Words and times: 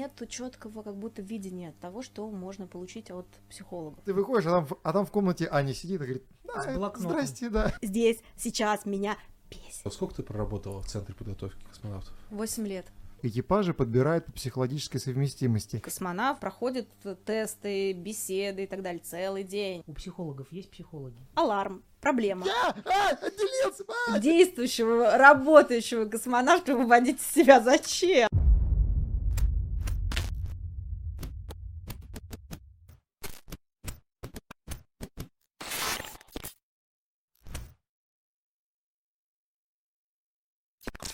нету 0.00 0.26
четкого 0.26 0.82
как 0.82 0.96
будто 0.96 1.20
видения 1.22 1.74
того, 1.80 2.02
что 2.02 2.28
можно 2.30 2.66
получить 2.66 3.10
от 3.10 3.26
психолога. 3.48 4.00
Ты 4.04 4.14
выходишь, 4.14 4.46
а 4.46 4.50
там, 4.50 4.66
в- 4.66 4.78
а 4.82 4.92
там 4.92 5.04
в 5.06 5.10
комнате 5.10 5.48
Аня 5.50 5.74
сидит 5.74 5.96
и 6.00 6.04
говорит, 6.04 6.24
«Да, 6.44 6.92
здрасте, 6.96 7.50
да. 7.50 7.72
Здесь, 7.82 8.18
сейчас 8.36 8.86
меня 8.86 9.16
бесит. 9.50 9.84
А 9.84 9.90
Сколько 9.90 10.14
ты 10.16 10.22
проработала 10.22 10.80
в 10.82 10.86
Центре 10.86 11.14
подготовки 11.14 11.62
космонавтов? 11.68 12.14
Восемь 12.30 12.66
лет. 12.66 12.86
Экипажи 13.22 13.74
подбирают 13.74 14.24
по 14.24 14.32
психологической 14.32 14.98
совместимости. 14.98 15.78
Космонавт 15.80 16.40
проходит 16.40 16.88
тесты, 17.26 17.92
беседы 17.92 18.64
и 18.64 18.66
так 18.66 18.80
далее 18.80 19.02
целый 19.04 19.44
день. 19.44 19.82
У 19.86 19.92
психологов 19.92 20.50
есть 20.50 20.70
психологи? 20.70 21.18
Аларм. 21.34 21.82
Проблема. 22.00 22.46
А, 22.64 22.70
а, 22.70 23.10
отделился, 23.10 23.84
а! 24.08 24.18
Действующего, 24.18 25.18
работающего 25.18 26.06
космонавта 26.06 26.74
выводить 26.74 27.20
из 27.20 27.26
себя 27.26 27.60
зачем? 27.60 28.26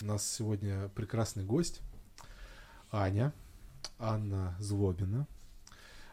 У 0.06 0.09
нас 0.09 0.24
сегодня 0.24 0.88
прекрасный 0.95 1.42
гость 1.42 1.80
Аня, 2.92 3.33
Анна 3.98 4.55
Злобина. 4.60 5.27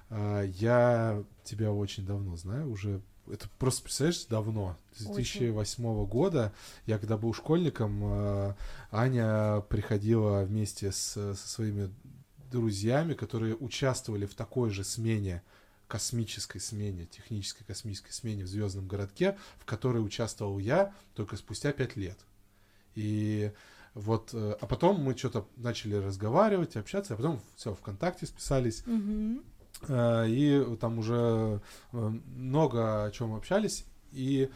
А, 0.10 0.42
Я 0.42 1.24
тебя 1.44 1.72
очень 1.72 2.04
давно 2.04 2.36
знаю, 2.36 2.72
уже 2.72 3.04
это 3.32 3.48
просто, 3.60 3.84
представляешь, 3.84 4.26
давно, 4.26 4.76
с 4.96 5.02
Очень. 5.02 5.42
2008 5.42 6.06
года. 6.08 6.52
Я 6.88 6.98
когда 6.98 7.18
был 7.18 7.36
школьником, 7.36 8.02
а, 8.04 8.56
Аня 8.90 9.62
приходила 9.70 10.42
вместе 10.42 10.92
с, 10.92 11.14
со 11.14 11.36
своими 11.36 11.94
друзьями, 12.50 13.14
которые 13.14 13.56
участвовали 13.56 14.26
в 14.26 14.34
такой 14.34 14.72
же 14.72 14.84
смене, 14.84 15.44
космической 15.88 16.58
смене, 16.58 17.06
технической 17.06 17.64
космической 17.64 18.12
смене 18.12 18.46
в 18.46 18.48
Звездном 18.48 18.88
городке, 18.88 19.38
в 19.60 19.66
которой 19.66 20.04
участвовал 20.04 20.58
я 20.58 20.96
только 21.14 21.38
спустя 21.38 21.72
пять 21.74 21.96
лет. 21.96 22.18
И 22.96 23.52
вот, 23.94 24.32
э, 24.34 24.58
а 24.60 24.66
потом 24.66 25.02
мы 25.02 25.16
что-то 25.16 25.48
начали 25.56 25.96
разговаривать, 25.96 26.76
общаться, 26.76 27.14
а 27.14 27.18
потом 27.18 27.40
все, 27.56 27.74
ВКонтакте 27.76 28.26
списались, 28.26 28.84
э, 29.88 30.26
и 30.30 30.76
там 30.78 30.98
уже 31.00 31.62
э, 31.92 31.98
много 31.98 33.06
о 33.06 33.12
чем 33.12 33.36
общались, 33.36 33.86
и, 34.12 34.50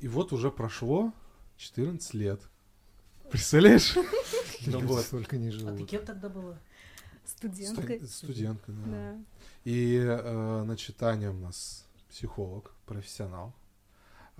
и 0.00 0.08
вот 0.08 0.32
уже 0.32 0.50
прошло 0.50 1.12
14 1.56 2.14
лет. 2.14 2.40
Представляешь? 3.30 3.94
Ну 4.64 4.78
вот. 4.78 5.04
столько 5.04 5.38
не 5.38 5.48
А 5.48 5.50
ты 5.50 5.58
живут. 5.58 5.90
кем 5.90 6.04
тогда 6.04 6.28
была? 6.28 6.56
Студенткой. 7.24 7.98
Сту- 8.06 8.26
Студентка, 8.26 8.70
да. 8.70 8.90
Да. 8.92 9.18
И, 9.64 10.00
значит, 10.64 11.02
Аня 11.02 11.30
у 11.32 11.34
нас 11.34 11.84
психолог, 12.08 12.72
профессионал. 12.86 13.52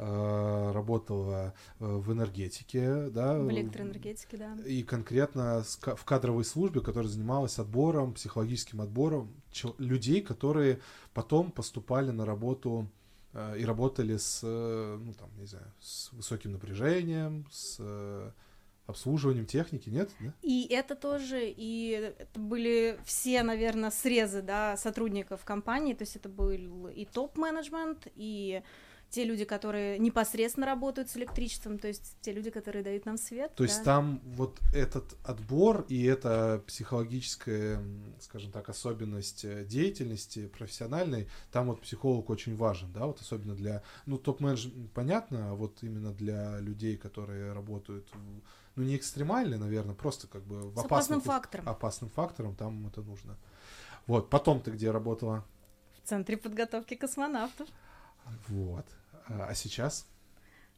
Э, 0.05 0.73
Работала 0.73 1.55
э, 1.79 1.85
в 1.87 2.13
энергетике, 2.13 3.09
да. 3.11 3.39
В 3.39 3.51
электроэнергетике, 3.53 4.37
да. 4.37 4.57
И 4.67 4.83
конкретно 4.83 5.63
в 5.63 6.05
кадровой 6.05 6.45
службе, 6.45 6.81
которая 6.81 7.09
занималась 7.09 7.59
отбором, 7.59 8.15
психологическим 8.15 8.81
отбором 8.81 9.33
людей, 9.79 10.21
которые 10.21 10.81
потом 11.15 11.53
поступали 11.53 12.11
на 12.11 12.27
работу 12.27 12.89
э, 13.33 13.59
и 13.61 13.65
работали 13.65 14.17
с, 14.17 14.43
ну 14.43 15.13
там, 15.15 15.31
не 15.39 15.47
знаю, 15.47 15.73
с 15.79 16.13
высоким 16.13 16.53
напряжением, 16.53 17.47
с 17.51 17.81
обслуживанием 18.87 19.47
техники, 19.47 19.89
нет? 19.89 20.11
Да? 20.19 20.33
И 20.43 20.67
это 20.69 20.97
тоже, 20.97 21.49
и 21.49 22.13
это 22.19 22.41
были 22.41 22.99
все, 23.05 23.45
наверное, 23.45 23.91
срезы, 23.91 24.43
да, 24.43 24.77
сотрудников 24.77 25.45
компании, 25.45 25.95
то 25.95 26.03
есть 26.03 26.17
это 26.17 26.29
был 26.29 26.51
и 26.89 27.05
топ-менеджмент, 27.05 28.09
и 28.17 28.63
те 29.13 29.25
люди, 29.25 29.45
которые 29.45 29.99
непосредственно 29.99 30.65
работают 30.67 31.11
с 31.11 31.17
электричеством, 31.19 31.79
то 31.79 31.87
есть 31.87 32.17
те 32.23 32.33
люди, 32.33 32.51
которые 32.51 32.83
дают 32.83 33.05
нам 33.05 33.19
свет. 33.19 33.55
То 33.55 33.63
есть 33.63 33.79
да. 33.81 33.85
там 33.85 34.21
вот 34.25 34.59
этот 34.73 35.05
отбор 35.23 35.85
и 35.89 36.03
эта 36.05 36.63
психологическая, 36.67 37.79
скажем 38.21 38.51
так, 38.53 38.71
особенность 38.71 39.45
э, 39.45 39.65
деятельности 39.67 40.47
профессиональной, 40.49 41.29
там 41.51 41.67
вот 41.67 41.83
психолог 41.83 42.31
очень 42.31 42.57
важен, 42.57 42.91
да, 42.93 43.05
вот 43.07 43.21
особенно 43.21 43.55
для, 43.55 43.83
ну, 44.07 44.17
топ-менеджмент 44.17 44.91
понятно, 44.93 45.51
а 45.51 45.55
вот 45.55 45.83
именно 45.83 46.13
для 46.13 46.59
людей, 46.61 46.97
которые 46.97 47.53
работают, 47.53 48.09
в- 48.15 48.43
ну, 48.77 48.83
не 48.83 48.97
экстремально, 48.97 49.59
наверное, 49.59 49.95
просто 49.95 50.27
как 50.27 50.43
бы 50.45 50.71
в 50.71 50.75
С 50.75 50.85
опасным 50.87 51.19
опасных- 51.19 51.25
фактором. 51.25 51.69
опасным 51.69 52.11
фактором, 52.11 52.57
там 52.57 52.87
это 52.87 53.03
нужно. 53.03 53.37
Вот, 54.07 54.31
потом 54.31 54.63
ты 54.63 54.71
где 54.71 54.91
работала? 54.91 55.45
В 56.03 56.09
Центре 56.09 56.39
подготовки 56.39 56.95
космонавтов. 56.95 57.69
Вот. 58.49 58.87
А 59.29 59.47
а 59.49 59.55
сейчас? 59.55 60.07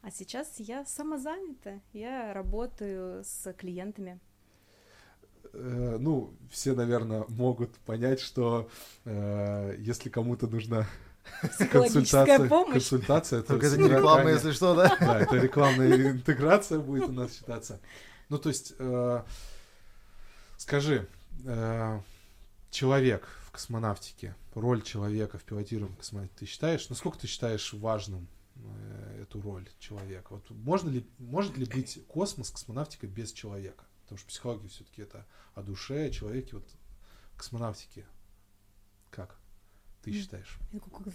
А 0.03 0.11
сейчас 0.11 0.57
я 0.59 0.85
самозанята, 0.85 1.81
я 1.93 2.35
работаю 2.35 3.25
с 3.25 3.53
клиентами. 3.55 4.21
Э, 5.55 5.97
ну, 5.99 6.35
все, 6.51 6.75
наверное, 6.75 7.25
могут 7.29 7.75
понять, 7.79 8.21
что 8.21 8.69
э, 9.05 9.77
если 9.79 10.11
кому-то 10.11 10.47
нужна 10.47 10.87
помощь. 12.49 12.73
консультация, 12.73 13.41
то 13.43 13.49
Только 13.49 13.67
это 13.67 13.79
не 13.79 13.89
реклама, 13.89 14.25
ранее- 14.25 14.35
если 14.35 14.53
что, 14.53 14.75
да? 14.75 14.95
Да, 15.01 15.21
это 15.21 15.37
рекламная 15.37 16.11
интеграция 16.11 16.81
будет 16.81 17.09
у 17.09 17.13
нас 17.13 17.33
считаться. 17.33 17.81
Ну, 18.29 18.39
то 18.39 18.49
есть, 18.49 18.75
э, 18.79 19.23
скажи, 20.59 21.09
э, 21.47 22.01
человек 22.71 23.29
в 23.47 23.53
космонавтике, 23.53 24.35
роль 24.55 24.83
человека 24.83 25.39
в 25.39 25.45
пилотируемом 25.45 25.97
космонавте, 25.97 26.35
ты 26.41 26.47
считаешь, 26.47 26.89
насколько 26.89 27.19
ты 27.19 27.27
считаешь 27.27 27.73
важным 27.73 28.27
эту 29.21 29.41
роль 29.41 29.69
человека? 29.79 30.35
Вот 30.35 30.51
можно 30.51 30.91
ли, 30.91 31.07
может 31.19 31.57
ли 31.57 31.67
быть 31.67 32.05
космос, 32.07 32.51
космонавтика 32.51 33.07
без 33.07 33.33
человека? 33.33 33.85
Потому 34.03 34.19
что 34.19 34.29
психология 34.29 34.69
все-таки 34.69 35.03
это 35.03 35.27
о 35.55 35.63
душе, 35.63 36.07
о 36.07 36.11
человеке, 36.11 36.57
вот 36.57 36.67
космонавтике. 37.37 38.07
Как 39.11 39.37
ты 40.03 40.13
считаешь? 40.13 40.59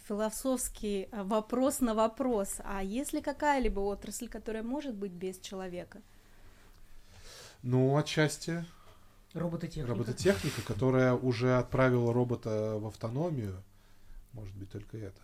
Философский 0.08 1.08
а, 1.12 1.24
вопрос 1.24 1.80
на 1.80 1.94
вопрос. 1.94 2.56
А 2.64 2.84
есть 2.84 3.14
ли 3.14 3.22
какая-либо 3.22 3.80
отрасль, 3.82 4.28
которая 4.28 4.64
может 4.64 4.96
быть 4.96 5.12
без 5.12 5.40
человека? 5.40 6.02
Ну, 7.62 7.98
отчасти 7.98 8.66
Робототехника. 9.34 9.90
робототехника, 9.90 10.62
которая 10.64 11.14
уже 11.14 11.58
отправила 11.58 12.14
робота 12.14 12.78
в 12.80 12.88
автономию, 12.88 13.62
может 14.34 14.56
быть 14.56 14.72
только 14.72 14.98
это. 14.98 15.22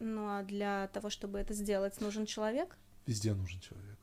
Ну 0.00 0.26
а 0.28 0.42
для 0.42 0.88
того, 0.88 1.10
чтобы 1.10 1.38
это 1.38 1.54
сделать, 1.54 2.00
нужен 2.00 2.26
человек? 2.26 2.76
Везде 3.06 3.34
нужен 3.34 3.60
человек. 3.60 3.96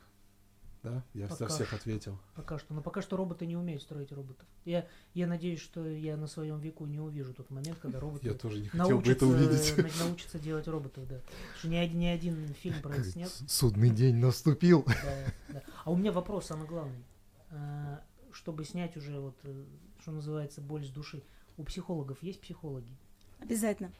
Да? 0.81 1.02
Я 1.14 1.28
за 1.28 1.36
Пока 1.36 1.48
всех 1.48 1.68
что. 1.68 1.76
ответил. 1.78 2.20
Пока 2.36 2.59
что. 2.59 2.74
Но 2.74 2.81
пока 2.81 3.02
что 3.02 3.16
роботы 3.16 3.46
не 3.46 3.56
умеют 3.56 3.81
строить 3.81 4.12
роботов. 4.12 4.46
Я, 4.66 4.86
я 5.14 5.28
надеюсь, 5.28 5.62
что 5.62 5.86
я 5.88 6.18
на 6.18 6.28
своем 6.28 6.59
веку 6.59 6.86
не 6.86 7.00
увижу 7.00 7.34
тот 7.34 7.50
момент, 7.52 7.78
когда 7.82 8.02
роботы 8.02 8.28
Я 8.28 8.34
тоже 8.34 8.59
не 8.59 8.68
хотел 8.68 9.00
бы 9.00 9.09
это 9.09 9.26
научатся, 9.26 9.74
увидеть. 9.76 9.78
на- 10.00 10.06
научатся 10.06 10.40
делать 10.40 10.68
роботов, 10.68 11.08
да. 11.08 11.22
Что 11.58 11.70
ни 11.70 11.78
один, 11.78 12.00
ни 12.00 12.06
один 12.08 12.53
фильм 12.56 12.82
про 12.82 12.96
это 12.96 13.06
снят. 13.06 13.30
Судный 13.48 13.92
день 13.92 14.18
наступил. 14.18 14.84
Да, 14.86 15.34
да. 15.53 15.64
А 15.86 15.92
у 15.92 15.96
меня 15.96 16.12
вопрос 16.12 16.48
самый 16.48 16.68
главный. 16.68 17.03
А, 17.52 18.02
Чтобы 18.34 18.66
снять 18.66 18.98
уже 18.98 19.18
вот, 19.22 19.36
э, 19.44 19.64
что 20.02 20.12
называется, 20.12 20.59
боль 20.59 20.84
с 20.86 20.90
души. 20.90 21.24
У 21.56 21.64
психологов 21.64 22.22
есть 22.22 22.42
психологи? 22.42 22.92
Обязательно. 23.40 23.92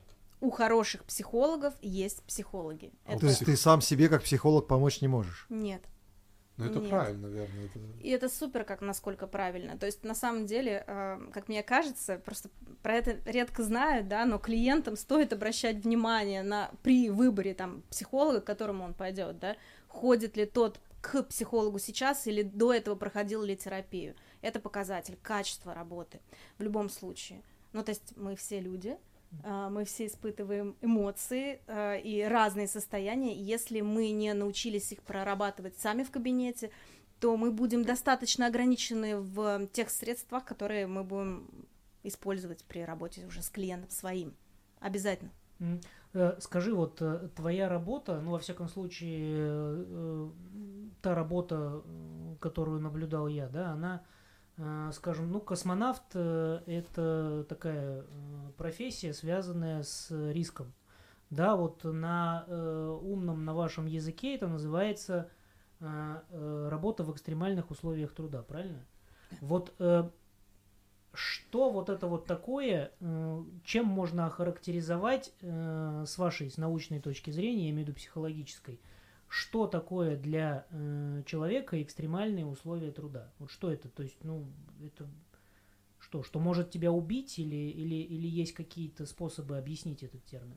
У 0.44 0.50
хороших 0.50 1.06
психологов 1.06 1.74
есть 1.82 2.22
психологи. 2.24 2.92
А 3.06 3.14
Это... 3.14 3.22
То 3.22 3.28
есть 3.28 3.46
ты 3.46 3.56
сам 3.56 3.80
себе 3.80 4.10
как 4.10 4.24
психолог 4.24 4.68
помочь 4.68 5.00
не 5.00 5.08
можешь. 5.08 5.46
Нет. 5.48 5.82
Ну 6.58 6.66
это 6.66 6.80
Нет. 6.80 6.90
правильно, 6.90 7.30
наверное. 7.30 7.66
Это... 7.68 7.80
И 8.02 8.10
это 8.10 8.28
супер, 8.28 8.66
как 8.66 8.82
насколько 8.82 9.26
правильно. 9.26 9.78
То 9.78 9.86
есть, 9.86 10.04
на 10.04 10.14
самом 10.14 10.46
деле, 10.46 10.84
э, 10.86 11.30
как 11.32 11.48
мне 11.48 11.64
кажется, 11.64 12.18
просто 12.18 12.50
про 12.82 12.96
это 12.96 13.18
редко 13.26 13.64
знают, 13.64 14.10
да, 14.10 14.26
но 14.26 14.38
клиентам 14.38 14.98
стоит 14.98 15.32
обращать 15.32 15.86
внимание 15.86 16.44
на 16.44 16.72
при 16.84 17.10
выборе 17.10 17.54
там 17.54 17.82
психолога, 17.90 18.42
к 18.42 18.46
которому 18.46 18.84
он 18.84 18.94
пойдет, 18.94 19.40
да, 19.40 19.56
ходит 19.88 20.36
ли 20.36 20.46
тот 20.46 20.82
к 21.00 21.24
психологу 21.24 21.80
сейчас 21.80 22.28
или 22.28 22.44
до 22.44 22.74
этого 22.74 22.96
проходил 22.96 23.44
ли 23.44 23.56
терапию. 23.56 24.14
Это 24.42 24.60
показатель 24.60 25.18
качества 25.24 25.74
работы 25.74 26.20
в 26.58 26.64
любом 26.64 26.90
случае. 26.90 27.42
Ну, 27.72 27.82
то 27.82 27.92
есть 27.92 28.18
мы 28.18 28.36
все 28.36 28.60
люди, 28.60 28.98
мы 29.44 29.86
все 29.86 30.06
испытываем 30.06 30.76
эмоции 30.82 31.60
э, 31.68 32.00
и 32.02 32.24
разные 32.24 32.68
состояния. 32.68 33.36
Если 33.36 33.82
мы 33.82 34.12
не 34.12 34.34
научились 34.34 34.92
их 34.92 35.02
прорабатывать 35.02 35.78
сами 35.78 36.04
в 36.04 36.12
кабинете, 36.12 36.72
то 37.20 37.36
мы 37.38 37.52
будем 37.52 37.84
достаточно 37.84 38.48
ограничены 38.48 39.18
в 39.18 39.68
тех 39.68 39.90
средствах, 39.90 40.46
которые 40.46 40.88
мы 40.88 41.04
будем 41.04 41.50
использовать 42.04 42.64
при 42.66 42.80
работе 42.84 43.26
уже 43.26 43.42
с 43.42 43.50
клиентом 43.50 43.90
своим. 43.90 44.34
Обязательно. 44.80 45.32
Э, 46.14 46.36
Скажи, 46.40 46.74
вот 46.74 47.02
э, 47.02 47.30
твоя 47.36 47.70
работа, 47.70 48.22
ну, 48.22 48.32
во 48.32 48.40
всяком 48.40 48.68
случае, 48.68 49.38
э, 49.38 49.86
э, 49.88 50.30
та 51.02 51.16
работа, 51.16 51.82
э, 51.86 52.36
которую 52.40 52.82
наблюдал 52.82 53.28
я, 53.28 53.48
да, 53.48 53.72
она 53.72 54.04
э, 54.04 54.23
скажем, 54.94 55.32
ну, 55.32 55.40
космонавт 55.40 56.04
э, 56.14 56.62
это 56.68 57.46
такая 57.50 58.02
э, 58.02 58.52
профессия, 58.58 59.14
связанная 59.14 59.84
с 59.84 60.12
риском. 60.32 60.74
Да, 61.30 61.56
вот 61.56 61.84
на 61.84 62.46
э, 62.48 63.00
умном, 63.02 63.46
на 63.46 63.56
вашем 63.56 63.88
языке 63.88 64.36
это 64.36 64.48
называется 64.48 65.32
э, 65.80 66.22
э, 66.30 66.68
работа 66.70 67.04
в 67.04 67.12
экстремальных 67.12 67.72
условиях 67.72 68.14
труда, 68.14 68.44
правильно? 68.44 68.86
Вот 69.42 69.74
э, 69.80 70.08
что 71.14 71.70
вот 71.70 71.90
это 71.90 72.08
вот 72.08 72.26
такое, 72.26 72.92
э, 73.00 73.44
чем 73.64 73.86
можно 73.86 74.28
охарактеризовать 74.28 75.34
э, 75.42 76.04
с 76.08 76.18
вашей, 76.18 76.52
с 76.52 76.58
научной 76.58 77.00
точки 77.00 77.32
зрения, 77.32 77.66
я 77.66 77.70
имею 77.72 77.86
в 77.86 77.90
виду 77.90 77.98
психологической, 77.98 78.80
что 79.34 79.66
такое 79.66 80.16
для 80.16 80.68
э, 80.70 81.24
человека 81.26 81.82
экстремальные 81.82 82.46
условия 82.46 82.92
труда? 82.92 83.32
Вот 83.40 83.50
что 83.50 83.72
это? 83.72 83.90
То 83.90 84.04
есть, 84.04 84.18
ну, 84.24 84.46
это 84.86 85.08
что, 85.98 86.22
что 86.22 86.40
может 86.40 86.70
тебя 86.70 86.92
убить 86.92 87.40
или, 87.40 87.56
или, 87.56 87.96
или 87.96 88.28
есть 88.28 88.54
какие-то 88.54 89.08
способы 89.08 89.58
объяснить 89.58 90.04
этот 90.04 90.24
термин? 90.26 90.56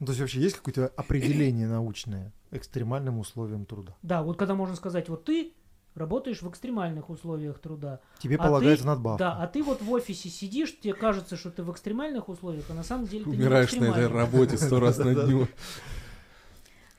Ну, 0.00 0.06
то 0.06 0.10
есть 0.10 0.20
вообще 0.20 0.40
есть 0.40 0.56
какое-то 0.56 0.88
определение 0.96 1.68
научное 1.68 2.32
экстремальным 2.50 3.20
условиям 3.20 3.64
труда? 3.64 3.96
Да, 4.02 4.24
вот 4.24 4.36
когда 4.36 4.56
можно 4.56 4.74
сказать, 4.74 5.08
вот 5.08 5.24
ты 5.24 5.52
работаешь 5.94 6.42
в 6.42 6.50
экстремальных 6.50 7.10
условиях 7.10 7.60
труда. 7.60 8.00
Тебе 8.18 8.34
А 8.34 8.42
полагается 8.42 8.82
ты- 8.82 8.88
надбавка. 8.88 9.18
Да, 9.24 9.36
а 9.36 9.46
ты 9.46 9.62
вот 9.62 9.80
в 9.80 9.92
офисе 9.92 10.28
сидишь, 10.28 10.76
тебе 10.80 10.94
кажется, 10.94 11.36
что 11.36 11.52
ты 11.52 11.62
в 11.62 11.70
экстремальных 11.70 12.28
условиях, 12.28 12.64
а 12.68 12.74
на 12.74 12.82
самом 12.82 13.06
деле 13.06 13.24
ты 13.24 13.30
не 13.30 13.36
в 13.36 13.38
Умираешь 13.40 13.72
на 13.74 13.84
этой 13.84 14.08
работе 14.08 14.56
сто 14.56 14.80
раз 14.80 14.98
на 14.98 15.14
дню. 15.14 15.46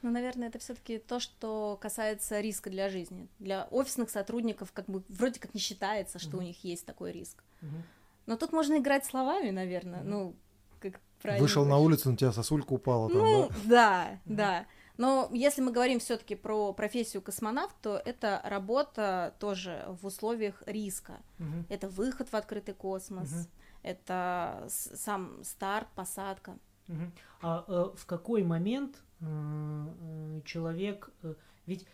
Ну, 0.01 0.11
наверное, 0.11 0.47
это 0.47 0.59
все-таки 0.59 0.97
то, 0.97 1.19
что 1.19 1.77
касается 1.81 2.39
риска 2.39 2.69
для 2.69 2.89
жизни. 2.89 3.27
Для 3.39 3.67
офисных 3.71 4.09
сотрудников 4.09 4.71
как 4.71 4.85
бы 4.85 5.03
вроде 5.09 5.39
как 5.39 5.53
не 5.53 5.59
считается, 5.59 6.19
что 6.19 6.37
у 6.37 6.39
Мгм. 6.39 6.47
них 6.47 6.63
есть 6.63 6.85
такой 6.85 7.11
риск. 7.11 7.43
Мгм. 7.61 7.83
Но 8.25 8.37
тут 8.37 8.53
можно 8.53 8.77
играть 8.77 9.05
словами, 9.05 9.49
наверное. 9.49 9.99
Мгм. 10.01 10.09
Ну, 10.09 10.35
как 10.79 10.99
правильно. 11.21 11.41
Вышел 11.43 11.65
на 11.65 11.77
улицу, 11.77 12.11
на 12.11 12.17
тебя 12.17 12.31
сосулька 12.31 12.73
упала 12.73 13.09
там, 13.09 13.17
Ну, 13.17 13.49
да? 13.49 13.55
да, 13.65 14.19
Мгм. 14.25 14.35
да. 14.35 14.65
Но 14.97 15.29
если 15.33 15.61
мы 15.61 15.71
говорим 15.71 15.99
все-таки 15.99 16.35
про 16.35 16.73
профессию 16.73 17.21
космонавт, 17.21 17.75
то 17.81 18.01
это 18.03 18.41
работа 18.45 19.33
тоже 19.39 19.85
в 20.01 20.05
условиях 20.05 20.61
риска. 20.65 21.17
Мгм. 21.39 21.65
Это 21.69 21.87
выход 21.89 22.29
в 22.29 22.35
открытый 22.35 22.73
космос, 22.73 23.31
Мгм. 23.31 23.47
это 23.83 24.65
сам 24.69 25.43
старт, 25.43 25.87
посадка. 25.95 26.57
Мгм. 26.87 27.11
А 27.41 27.63
э, 27.67 27.95
в 27.97 28.05
какой 28.05 28.43
момент 28.43 28.97
человек, 30.45 31.09
э, 31.23 31.35
ведь 31.65 31.85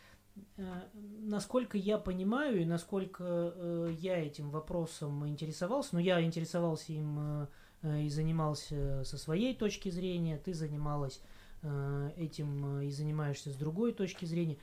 э, 0.58 0.82
насколько 1.22 1.78
я 1.78 1.98
понимаю 1.98 2.62
и 2.62 2.66
насколько 2.66 3.24
э, 3.24 3.96
я 4.00 4.18
этим 4.18 4.50
вопросом 4.50 5.28
интересовался, 5.28 5.90
ну 5.94 6.00
я 6.00 6.22
интересовался 6.22 6.94
им 6.94 7.18
э, 7.20 7.48
э, 7.82 8.02
и 8.04 8.10
занимался 8.10 9.04
со 9.04 9.18
своей 9.18 9.56
точки 9.56 9.90
зрения, 9.90 10.38
ты 10.38 10.54
занималась 10.54 11.22
э, 11.62 12.12
этим 12.18 12.80
э, 12.80 12.86
и 12.86 12.92
занимаешься 12.92 13.50
с 13.52 13.56
другой 13.56 13.94
точки 13.94 14.26
зрения. 14.26 14.58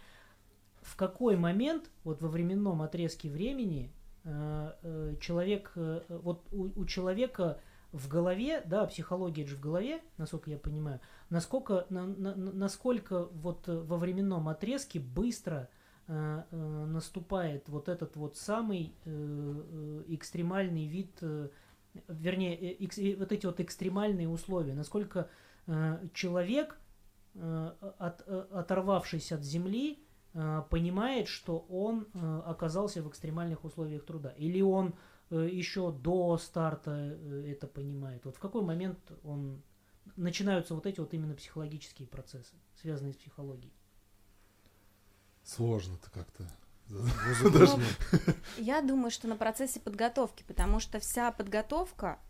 В 0.81 0.97
какой 0.97 1.37
момент, 1.37 1.91
вот 2.05 2.21
во 2.23 2.29
временном 2.29 2.83
отрезке 2.83 3.29
времени, 3.31 3.93
э, 4.25 4.73
э, 4.83 5.17
человек, 5.21 5.73
э, 5.77 6.03
вот 6.09 6.45
у, 6.53 6.81
у 6.81 6.85
человека 6.87 7.61
в 7.93 8.09
голове, 8.09 8.63
да, 8.65 8.87
психология 8.87 9.47
же 9.47 9.57
в 9.57 9.61
голове, 9.61 10.01
насколько 10.17 10.51
я 10.51 10.59
понимаю, 10.59 11.01
насколько, 11.31 11.87
на- 11.91 12.07
на- 12.07 12.35
на- 12.35 12.53
насколько 12.53 13.27
вот 13.27 13.69
э, 13.69 13.79
во 13.79 13.99
временном 13.99 14.49
отрезке 14.49 14.99
быстро 14.99 15.69
э, 16.09 16.43
э, 16.51 16.57
наступает 16.87 17.69
вот 17.69 17.89
этот 17.89 18.17
вот 18.17 18.37
самый 18.37 18.95
э, 19.05 19.11
э, 19.11 20.05
экстремальный 20.09 20.87
вид, 20.87 21.19
э, 21.21 21.51
вернее, 22.09 22.57
э, 22.57 22.89
э, 22.97 23.17
вот 23.17 23.31
эти 23.31 23.45
вот 23.47 23.61
экстремальные 23.61 24.29
условия, 24.29 24.75
насколько 24.75 25.29
э, 25.67 26.09
человек, 26.15 26.81
э, 27.35 27.73
от, 27.99 28.23
э, 28.27 28.47
оторвавшись 28.53 29.33
от 29.33 29.43
Земли, 29.45 30.03
э, 30.35 30.63
понимает, 30.71 31.29
что 31.29 31.59
он 31.69 32.09
э, 32.15 32.43
оказался 32.47 33.03
в 33.03 33.09
экстремальных 33.09 33.65
условиях 33.65 34.07
труда, 34.07 34.31
или 34.31 34.63
он 34.63 34.95
еще 35.41 35.93
до 35.93 36.39
старта 36.39 36.91
э, 36.91 37.53
это 37.53 37.67
понимает. 37.67 38.25
Вот 38.25 38.37
в 38.37 38.39
какой 38.39 38.63
момент 38.63 38.99
он 39.25 39.63
начинаются 40.17 40.75
вот 40.75 40.87
эти 40.87 41.01
вот 41.01 41.15
именно 41.15 41.35
психологические 41.35 42.09
процессы, 42.09 42.55
связанные 42.81 43.15
с 43.15 43.17
психологией. 43.17 43.73
Сложно-то 45.45 46.11
как-то. 46.11 46.45
Ну, 46.89 47.07
Я 48.59 48.83
думаю, 48.83 49.11
что 49.11 49.29
на 49.29 49.37
процессе 49.37 49.81
подготовки, 49.81 50.45
потому 50.47 50.79
что 50.79 50.99
вся 51.01 51.33
подготовка, 51.33 52.21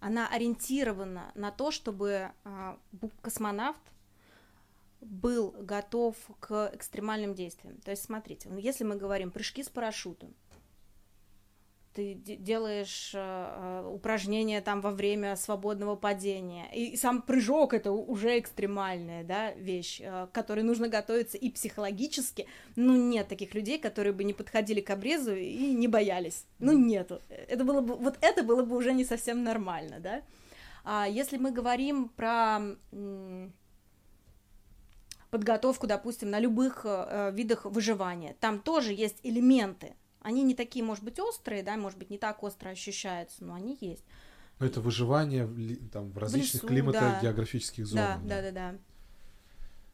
она 0.00 0.28
ориентирована 0.28 1.32
на 1.34 1.50
то, 1.50 1.70
чтобы 1.70 2.30
а, 2.44 2.78
космонавт 3.20 3.82
был 5.00 5.54
готов 5.58 6.16
к 6.40 6.70
экстремальным 6.74 7.34
действиям. 7.34 7.80
То 7.80 7.90
есть, 7.90 8.04
смотрите, 8.04 8.48
ну, 8.48 8.58
если 8.58 8.84
мы 8.84 8.96
говорим 8.96 9.30
прыжки 9.30 9.62
с 9.62 9.68
парашютом, 9.68 10.34
ты 11.94 12.14
де- 12.14 12.36
делаешь 12.36 13.12
э, 13.14 13.18
э, 13.18 13.90
упражнения 13.92 14.60
там 14.60 14.80
во 14.80 14.90
время 14.90 15.36
свободного 15.36 15.96
падения, 15.96 16.66
и 16.72 16.96
сам 16.96 17.22
прыжок 17.22 17.74
это 17.74 17.92
уже 17.92 18.38
экстремальная, 18.38 19.24
да, 19.24 19.52
вещь, 19.52 20.00
э, 20.00 20.26
к 20.26 20.32
которой 20.32 20.62
нужно 20.62 20.88
готовиться 20.88 21.36
и 21.36 21.50
психологически. 21.50 22.46
Ну 22.76 22.96
нет 22.96 23.28
таких 23.28 23.54
людей, 23.54 23.78
которые 23.78 24.12
бы 24.12 24.24
не 24.24 24.32
подходили 24.32 24.80
к 24.80 24.90
обрезу 24.90 25.34
и 25.34 25.72
не 25.74 25.88
боялись. 25.88 26.44
Ну 26.58 26.72
нету. 26.72 27.20
Это 27.28 27.64
было 27.64 27.80
бы 27.80 27.94
вот 27.94 28.18
это 28.20 28.42
было 28.42 28.62
бы 28.62 28.76
уже 28.76 28.92
не 28.92 29.04
совсем 29.04 29.42
нормально, 29.42 30.00
да. 30.00 30.22
А 30.84 31.06
если 31.06 31.36
мы 31.36 31.50
говорим 31.50 32.08
про 32.08 32.60
подготовку, 35.30 35.86
допустим, 35.86 36.30
на 36.30 36.38
любых 36.38 36.82
э, 36.84 37.30
видах 37.34 37.64
выживания, 37.64 38.36
там 38.40 38.60
тоже 38.60 38.92
есть 38.92 39.18
элементы. 39.22 39.94
Они 40.20 40.42
не 40.42 40.54
такие, 40.54 40.84
может 40.84 41.04
быть, 41.04 41.18
острые, 41.18 41.62
да, 41.62 41.76
может 41.76 41.98
быть, 41.98 42.10
не 42.10 42.18
так 42.18 42.42
остро 42.42 42.70
ощущаются, 42.70 43.44
но 43.44 43.54
они 43.54 43.76
есть. 43.80 44.04
Но 44.58 44.66
это 44.66 44.80
выживание 44.80 45.46
в, 45.46 45.88
там, 45.90 46.10
в 46.10 46.18
различных 46.18 46.64
лесу, 46.64 46.66
климатах, 46.66 47.00
да. 47.00 47.20
географических 47.22 47.84
Да, 47.84 47.90
зонах. 47.90 48.26
да, 48.26 48.42
да, 48.42 48.50
да. 48.50 48.74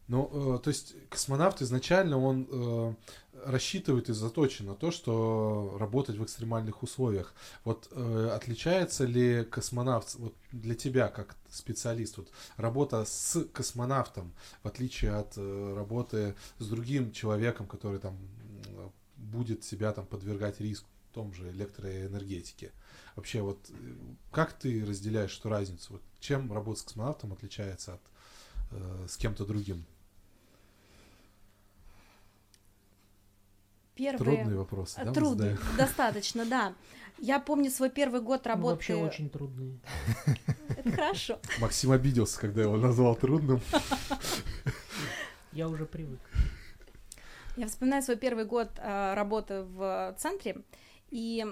Ну, 0.07 0.57
э, 0.57 0.59
то 0.59 0.69
есть 0.69 0.95
космонавт 1.09 1.63
изначально 1.63 2.19
он 2.19 2.47
э, 2.51 2.95
рассчитывает 3.45 4.11
и 4.11 4.13
заточен 4.13 4.67
на 4.67 4.75
то, 4.75 4.91
что 4.91 5.77
работать 5.79 6.17
в 6.17 6.25
экстремальных 6.25 6.83
условиях. 6.83 7.35
Вот 7.65 7.89
э, 7.91 8.31
отличается 8.35 9.05
ли 9.05 9.45
космонавт 9.45 10.15
вот 10.17 10.35
для 10.53 10.75
тебя 10.75 11.09
как 11.09 11.37
специалист, 11.51 12.19
вот 12.19 12.29
работа 12.57 13.05
с 13.07 13.45
космонавтом 13.53 14.33
в 14.63 14.69
отличие 14.69 15.13
от 15.15 15.35
э, 15.37 15.75
работы 15.75 16.35
с 16.59 16.67
другим 16.67 17.11
человеком, 17.13 17.67
который 17.67 17.99
там 17.99 18.19
будет 19.35 19.65
себя 19.65 19.93
там 19.93 20.07
подвергать 20.07 20.61
риску 20.61 20.89
в 21.11 21.15
том 21.15 21.35
же 21.35 21.51
электроэнергетике? 21.51 22.73
Вообще 23.17 23.43
вот 23.43 23.59
э, 23.71 23.75
как 24.33 24.53
ты 24.53 24.85
разделяешь 24.85 25.39
эту 25.39 25.49
разницу? 25.49 25.95
Вот 25.95 26.03
чем 26.21 26.53
работа 26.53 26.81
с 26.81 26.83
космонавтом 26.85 27.33
отличается 27.33 27.95
от 27.95 28.01
э, 28.71 29.07
с 29.09 29.17
кем-то 29.17 29.45
другим? 29.45 29.85
Первые... 33.95 34.37
Трудные 34.39 34.59
вопросы, 34.59 34.99
А, 34.99 35.05
да, 35.05 35.13
Трудные, 35.13 35.59
достаточно, 35.79 36.45
да. 36.45 36.75
Я 37.19 37.39
помню 37.39 37.71
свой 37.71 37.91
первый 37.91 38.21
год 38.21 38.45
Ну, 38.45 38.51
работы. 38.51 38.75
вообще 38.75 38.95
очень 38.97 39.31
трудные. 39.31 39.79
Это 40.69 40.91
хорошо. 40.91 41.39
Максим 41.61 41.93
обиделся, 41.93 42.41
когда 42.41 42.63
я 42.63 42.67
его 42.67 42.77
назвал 42.77 43.15
трудным. 43.15 43.61
Я 45.53 45.69
уже 45.69 45.87
привык. 45.87 46.19
Я 47.57 47.67
вспоминаю 47.67 48.03
свой 48.03 48.17
первый 48.17 48.45
год 48.45 48.69
а, 48.79 49.15
работы 49.15 49.63
в 49.63 50.15
центре, 50.19 50.57
и 51.11 51.47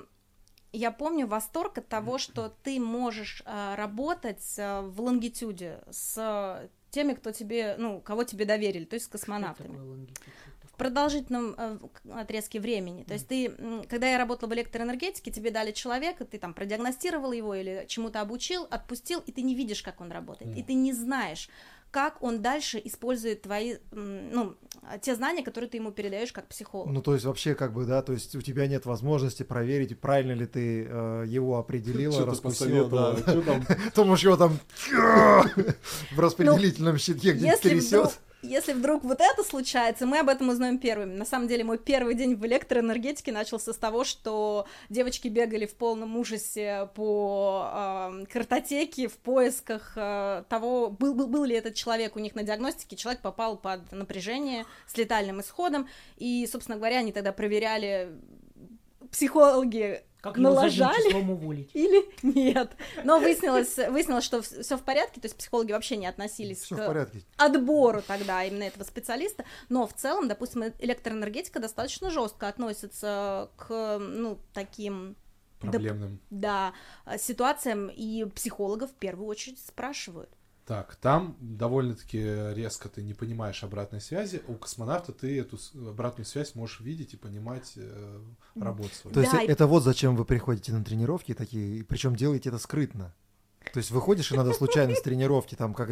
я 0.72 0.90
помню 0.90 1.26
восторг 1.26 1.78
от 1.78 1.88
того, 1.88 2.18
что 2.18 2.54
ты 2.62 2.80
можешь 2.80 3.42
а, 3.44 3.76
работать 3.76 4.54
а, 4.58 4.82
в 4.82 5.00
лонгитюде 5.00 5.80
с 5.90 6.70
теми, 6.90 7.14
кто 7.14 7.32
тебе, 7.32 7.76
ну, 7.78 8.00
кого 8.00 8.24
тебе 8.24 8.44
доверили, 8.44 8.84
то 8.84 8.94
есть 8.94 9.06
с 9.06 9.08
космонавтами. 9.08 10.06
в 10.62 10.76
продолжительном 10.76 11.54
э, 11.56 11.78
отрезке 12.12 12.58
времени. 12.58 13.04
То 13.04 13.14
есть 13.14 13.28
ты, 13.28 13.50
когда 13.88 14.10
я 14.10 14.18
работала 14.18 14.48
в 14.48 14.54
электроэнергетике, 14.54 15.30
тебе 15.30 15.50
дали 15.50 15.72
человека, 15.72 16.24
ты 16.24 16.38
там 16.38 16.54
продиагностировал 16.54 17.32
его 17.32 17.54
или 17.54 17.84
чему-то 17.88 18.20
обучил, 18.20 18.66
отпустил, 18.70 19.20
и 19.20 19.32
ты 19.32 19.42
не 19.42 19.54
видишь, 19.54 19.82
как 19.82 20.00
он 20.00 20.10
работает, 20.10 20.56
и 20.56 20.62
ты 20.62 20.72
не 20.74 20.92
знаешь, 20.92 21.48
как 21.92 22.22
он 22.22 22.40
дальше 22.40 22.80
использует 22.82 23.42
твои, 23.42 23.76
ну, 23.92 24.56
те 25.02 25.14
знания, 25.14 25.44
которые 25.44 25.68
ты 25.68 25.76
ему 25.76 25.92
передаешь 25.92 26.32
как 26.32 26.48
психолог. 26.48 26.88
Ну, 26.90 27.02
то 27.02 27.12
есть 27.12 27.26
вообще 27.26 27.54
как 27.54 27.74
бы, 27.74 27.84
да, 27.84 28.00
то 28.00 28.14
есть 28.14 28.34
у 28.34 28.40
тебя 28.40 28.66
нет 28.66 28.86
возможности 28.86 29.42
проверить, 29.42 30.00
правильно 30.00 30.32
ли 30.32 30.46
ты 30.46 30.86
э, 30.88 31.24
его 31.28 31.58
определила, 31.58 32.14
Что-то 32.14 32.30
раскусила, 32.30 32.88
да. 32.88 33.16
что 33.18 33.42
там? 33.42 33.66
То, 33.94 34.04
может, 34.04 34.24
его 34.24 34.36
там 34.38 34.58
в 36.12 36.18
распределительном 36.18 36.96
щитке 36.96 37.34
где-то 37.34 37.62
трясет. 37.62 38.18
Если 38.42 38.72
вдруг 38.72 39.04
вот 39.04 39.20
это 39.20 39.42
случается, 39.44 40.04
мы 40.04 40.18
об 40.18 40.28
этом 40.28 40.48
узнаем 40.48 40.78
первыми. 40.78 41.14
На 41.14 41.24
самом 41.24 41.48
деле, 41.48 41.64
мой 41.64 41.78
первый 41.78 42.14
день 42.14 42.34
в 42.34 42.44
электроэнергетике 42.44 43.32
начался 43.32 43.72
с 43.72 43.76
того, 43.76 44.04
что 44.04 44.66
девочки 44.88 45.28
бегали 45.28 45.66
в 45.66 45.74
полном 45.74 46.16
ужасе 46.16 46.88
по 46.94 47.70
э, 47.72 48.24
картотеке 48.32 49.08
в 49.08 49.16
поисках 49.18 49.92
э, 49.96 50.44
того, 50.48 50.90
был, 50.90 51.14
был, 51.14 51.28
был 51.28 51.44
ли 51.44 51.54
этот 51.54 51.74
человек 51.74 52.16
у 52.16 52.18
них 52.18 52.34
на 52.34 52.42
диагностике. 52.42 52.96
Человек 52.96 53.22
попал 53.22 53.56
под 53.56 53.92
напряжение 53.92 54.66
с 54.86 54.96
летальным 54.96 55.40
исходом, 55.40 55.88
и, 56.16 56.46
собственно 56.50 56.76
говоря, 56.76 56.98
они 56.98 57.12
тогда 57.12 57.32
проверяли 57.32 58.12
психологи 59.10 60.02
Как 60.22 60.38
его 60.38 60.50
налажали 60.50 61.08
числом 61.08 61.30
уволить? 61.30 61.70
или 61.74 62.08
нет. 62.22 62.70
Но 63.02 63.18
выяснилось, 63.18 63.76
выяснилось, 63.76 64.24
что 64.24 64.40
все 64.40 64.76
в 64.76 64.82
порядке, 64.82 65.20
то 65.20 65.26
есть 65.26 65.36
психологи 65.36 65.72
вообще 65.72 65.96
не 65.96 66.06
относились 66.06 66.60
Все 66.60 66.76
в 66.76 66.78
к 66.78 66.86
порядке. 66.86 67.22
отбору 67.36 68.02
тогда 68.06 68.44
именно 68.44 68.62
этого 68.62 68.84
специалиста, 68.84 69.44
но 69.68 69.84
в 69.84 69.92
целом, 69.92 70.28
допустим, 70.28 70.62
электроэнергетика 70.78 71.58
достаточно 71.58 72.08
жестко 72.10 72.46
относится 72.46 73.50
к, 73.56 73.98
ну, 73.98 74.38
таким 74.54 75.16
Проблемным. 75.58 76.20
да, 76.30 76.72
э, 77.04 77.18
ситуациям, 77.18 77.88
и 77.88 78.24
психологов 78.26 78.90
в 78.90 78.94
первую 78.94 79.26
очередь 79.26 79.58
спрашивают. 79.58 80.30
Так, 80.72 80.96
там 80.96 81.36
довольно-таки 81.38 82.18
резко 82.54 82.88
ты 82.88 83.02
не 83.02 83.12
понимаешь 83.12 83.62
обратной 83.62 84.00
связи. 84.00 84.40
У 84.48 84.54
космонавта 84.54 85.12
ты 85.12 85.38
эту 85.38 85.58
обратную 85.74 86.24
связь 86.24 86.54
можешь 86.54 86.80
видеть 86.80 87.12
и 87.12 87.18
понимать 87.18 87.74
э, 87.76 88.20
работу 88.58 88.88
свою. 88.94 89.12
То 89.12 89.20
есть 89.20 89.32
Да, 89.32 89.42
и- 89.42 89.48
это 89.48 89.66
вот 89.66 89.82
зачем 89.82 90.16
вы 90.16 90.24
приходите 90.24 90.72
на 90.72 90.82
тренировки 90.82 91.34
такие, 91.34 91.84
причем 91.84 92.16
делаете 92.16 92.48
это 92.48 92.56
скрытно. 92.58 93.14
То 93.72 93.78
есть 93.78 93.90
выходишь 93.90 94.32
иногда 94.32 94.52
случайно 94.52 94.94
с 94.94 95.02
тренировки, 95.02 95.54
там 95.54 95.74
как 95.74 95.88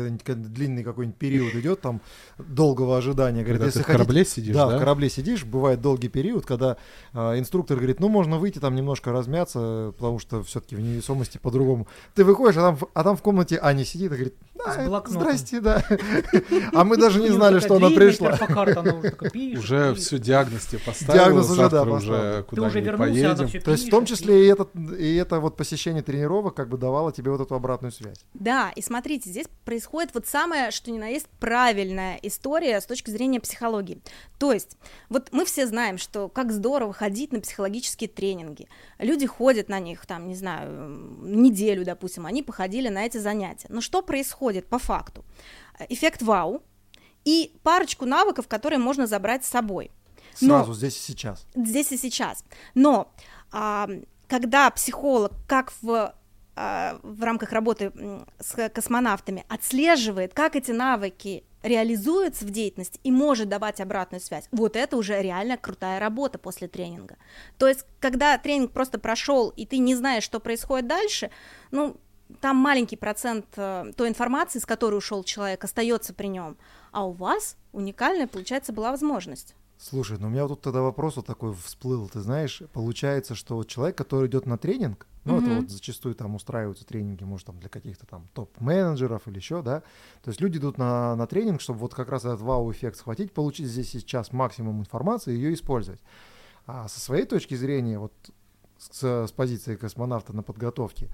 длинный 0.53 0.83
какой-нибудь 0.85 1.19
период 1.19 1.55
идет, 1.55 1.81
там 1.81 2.00
долгого 2.39 2.97
ожидания. 2.99 3.43
Говорит, 3.43 3.59
Когда 3.61 3.67
если 3.67 3.79
ты 3.81 3.85
в 3.85 3.87
хотите- 3.87 3.99
корабле 4.05 4.25
сидишь, 4.25 4.55
да, 4.55 4.67
да? 4.69 4.77
в 4.77 4.79
корабле 4.79 5.11
сидишь, 5.11 5.45
бывает 5.45 5.81
долгий 5.81 6.09
период, 6.09 6.47
когда 6.47 6.77
а, 7.12 7.39
инструктор 7.39 7.77
говорит, 7.77 8.00
ну 8.00 8.09
можно 8.09 8.39
выйти 8.39 8.59
там 8.59 8.75
немножко 8.75 9.12
размяться, 9.12 9.93
потому 9.97 10.19
что 10.19 10.43
все-таки 10.43 10.77
в 10.77 10.81
невесомости 10.81 11.39
по-другому. 11.39 11.87
Ты 12.15 12.25
выходишь, 12.25 12.57
а 12.59 12.61
там, 12.62 12.77
в- 12.77 12.89
а 12.95 13.05
там 13.05 13.17
в 13.17 13.23
комнате 13.23 13.59
Аня 13.62 13.85
сидит 13.85 14.07
и 14.12 14.15
говорит, 14.15 14.35
«Да, 14.55 15.03
здрасте, 15.07 15.61
да. 15.61 15.83
А 16.75 16.85
мы 16.85 16.97
даже 16.97 17.21
не 17.21 17.31
знали, 17.31 17.61
что 17.61 17.77
она 17.77 17.89
пришла. 17.91 18.37
уже 19.59 19.95
все 19.95 20.19
диагноз 20.19 20.67
тебе 20.67 20.81
поставил, 20.85 21.15
Диагноз 21.15 21.50
уже, 21.50 21.69
да, 21.71 21.83
уже 21.83 22.45
куда-нибудь 22.49 22.71
уже 22.77 22.81
вернулся, 22.81 23.27
она 23.31 23.37
поедем. 23.37 23.62
То 23.62 23.71
есть 23.73 23.87
в 23.87 23.91
том 23.91 24.05
числе 24.05 24.49
и, 24.50 24.55
и 24.99 25.17
это 25.17 25.41
вот 25.41 25.57
посещение 25.57 26.03
тренировок 26.03 26.55
как 26.55 26.69
бы 26.69 26.77
давало 26.79 27.12
тебе 27.12 27.31
вот 27.31 27.41
эту 27.41 27.55
обратную 27.61 27.93
связь. 27.93 28.19
Да, 28.35 28.73
и 28.75 28.83
смотрите, 28.83 29.31
здесь 29.31 29.47
происходит 29.64 30.12
вот 30.14 30.26
самое, 30.26 30.71
что 30.73 30.90
ни 30.90 30.99
на 30.99 31.07
есть, 31.09 31.29
правильная 31.38 32.19
история 32.23 32.81
с 32.81 32.87
точки 32.87 33.11
зрения 33.11 33.38
психологии. 33.40 34.02
То 34.38 34.52
есть, 34.52 34.76
вот 35.09 35.29
мы 35.33 35.45
все 35.45 35.67
знаем, 35.67 35.97
что 35.99 36.29
как 36.29 36.50
здорово 36.52 36.93
ходить 36.93 37.33
на 37.33 37.40
психологические 37.40 38.09
тренинги. 38.09 38.69
Люди 38.99 39.26
ходят 39.26 39.69
на 39.69 39.79
них, 39.79 40.05
там, 40.07 40.29
не 40.29 40.35
знаю, 40.35 40.71
неделю, 41.23 41.85
допустим, 41.85 42.26
они 42.26 42.43
походили 42.43 42.88
на 42.88 43.05
эти 43.07 43.19
занятия. 43.19 43.67
Но 43.71 43.81
что 43.81 44.02
происходит 44.02 44.67
по 44.67 44.79
факту? 44.79 45.25
Эффект 45.88 46.23
вау 46.23 46.62
и 47.25 47.55
парочку 47.62 48.07
навыков, 48.07 48.49
которые 48.49 48.79
можно 48.79 49.07
забрать 49.07 49.45
с 49.45 49.49
собой 49.49 49.90
Но- 50.40 50.59
Сразу 50.59 50.75
здесь 50.75 50.97
и 50.97 51.00
сейчас. 51.12 51.47
здесь 51.55 51.93
и 51.93 51.97
сейчас. 51.97 52.45
Но 52.75 53.12
а, 53.52 53.88
когда 54.29 54.71
психолог, 54.71 55.33
как 55.47 55.73
в 55.83 56.14
в 57.02 57.23
рамках 57.23 57.52
работы 57.52 57.93
с 58.38 58.69
космонавтами 58.69 59.45
отслеживает, 59.49 60.35
как 60.35 60.57
эти 60.57 60.73
навыки 60.73 61.45
реализуются 61.62 62.45
в 62.45 62.50
деятельности 62.50 62.99
и 63.02 63.11
может 63.11 63.49
давать 63.49 63.81
обратную 63.81 64.21
связь. 64.21 64.49
Вот 64.50 64.76
это 64.76 64.97
уже 64.97 65.21
реально 65.21 65.57
крутая 65.57 66.00
работа 66.00 66.38
после 66.38 66.69
тренинга. 66.69 67.17
То 67.59 67.69
есть, 67.69 67.85
когда 67.99 68.37
тренинг 68.38 68.73
просто 68.73 68.99
прошел 68.99 69.50
и 69.50 69.67
ты 69.67 69.79
не 69.79 69.95
знаешь, 69.95 70.25
что 70.25 70.40
происходит 70.40 70.87
дальше, 70.87 71.31
ну, 71.71 71.97
там 72.40 72.57
маленький 72.57 72.97
процент 72.97 73.47
э, 73.57 73.93
той 73.97 74.09
информации, 74.09 74.59
с 74.59 74.67
которой 74.67 74.97
ушел 74.97 75.25
человек, 75.25 75.64
остается 75.64 76.14
при 76.14 76.29
нем. 76.29 76.57
А 76.93 77.07
у 77.07 77.12
вас 77.12 77.57
уникальная, 77.73 78.26
получается, 78.26 78.73
была 78.73 78.90
возможность. 78.90 79.55
Слушай, 79.83 80.19
ну 80.19 80.27
у 80.27 80.31
меня 80.31 80.43
вот 80.43 80.49
тут 80.49 80.61
тогда 80.61 80.83
вопрос 80.83 81.17
вот 81.17 81.25
такой 81.25 81.55
всплыл. 81.55 82.07
Ты 82.07 82.21
знаешь, 82.21 82.63
получается, 82.75 83.35
что 83.35 83.57
вот 83.57 83.67
человек, 83.69 83.97
который 83.97 84.29
идет 84.29 84.45
на 84.45 84.59
тренинг, 84.59 85.07
ну 85.25 85.39
это 85.39 85.49
Мгм. 85.49 85.61
вот 85.63 85.71
зачастую 85.71 86.15
там 86.15 86.35
устраиваются 86.35 86.85
тренинги, 86.85 87.25
может 87.25 87.47
там 87.47 87.59
для 87.59 87.71
каких-то 87.71 88.05
там 88.07 88.29
топ-менеджеров 88.35 89.27
или 89.27 89.37
еще, 89.37 89.63
да. 89.63 89.81
То 90.23 90.29
есть 90.29 90.43
люди 90.43 90.59
идут 90.59 90.77
на, 90.77 91.17
на 91.17 91.27
тренинг, 91.27 91.63
чтобы 91.63 91.79
вот 91.79 91.95
как 91.95 92.11
раз 92.11 92.27
этот 92.27 92.43
вау-эффект 92.43 92.99
схватить, 92.99 93.33
получить 93.33 93.69
здесь 93.69 93.89
сейчас 93.89 94.33
максимум 94.33 94.81
информации 94.81 95.33
и 95.33 95.37
ее 95.37 95.55
использовать. 95.55 96.01
А 96.67 96.87
со 96.87 97.01
своей 97.01 97.25
точки 97.25 97.55
зрения, 97.55 97.99
вот 97.99 98.13
с, 98.77 99.03
с 99.03 99.33
позиции 99.33 99.77
космонавта 99.77 100.35
на 100.35 100.43
подготовке, 100.43 101.09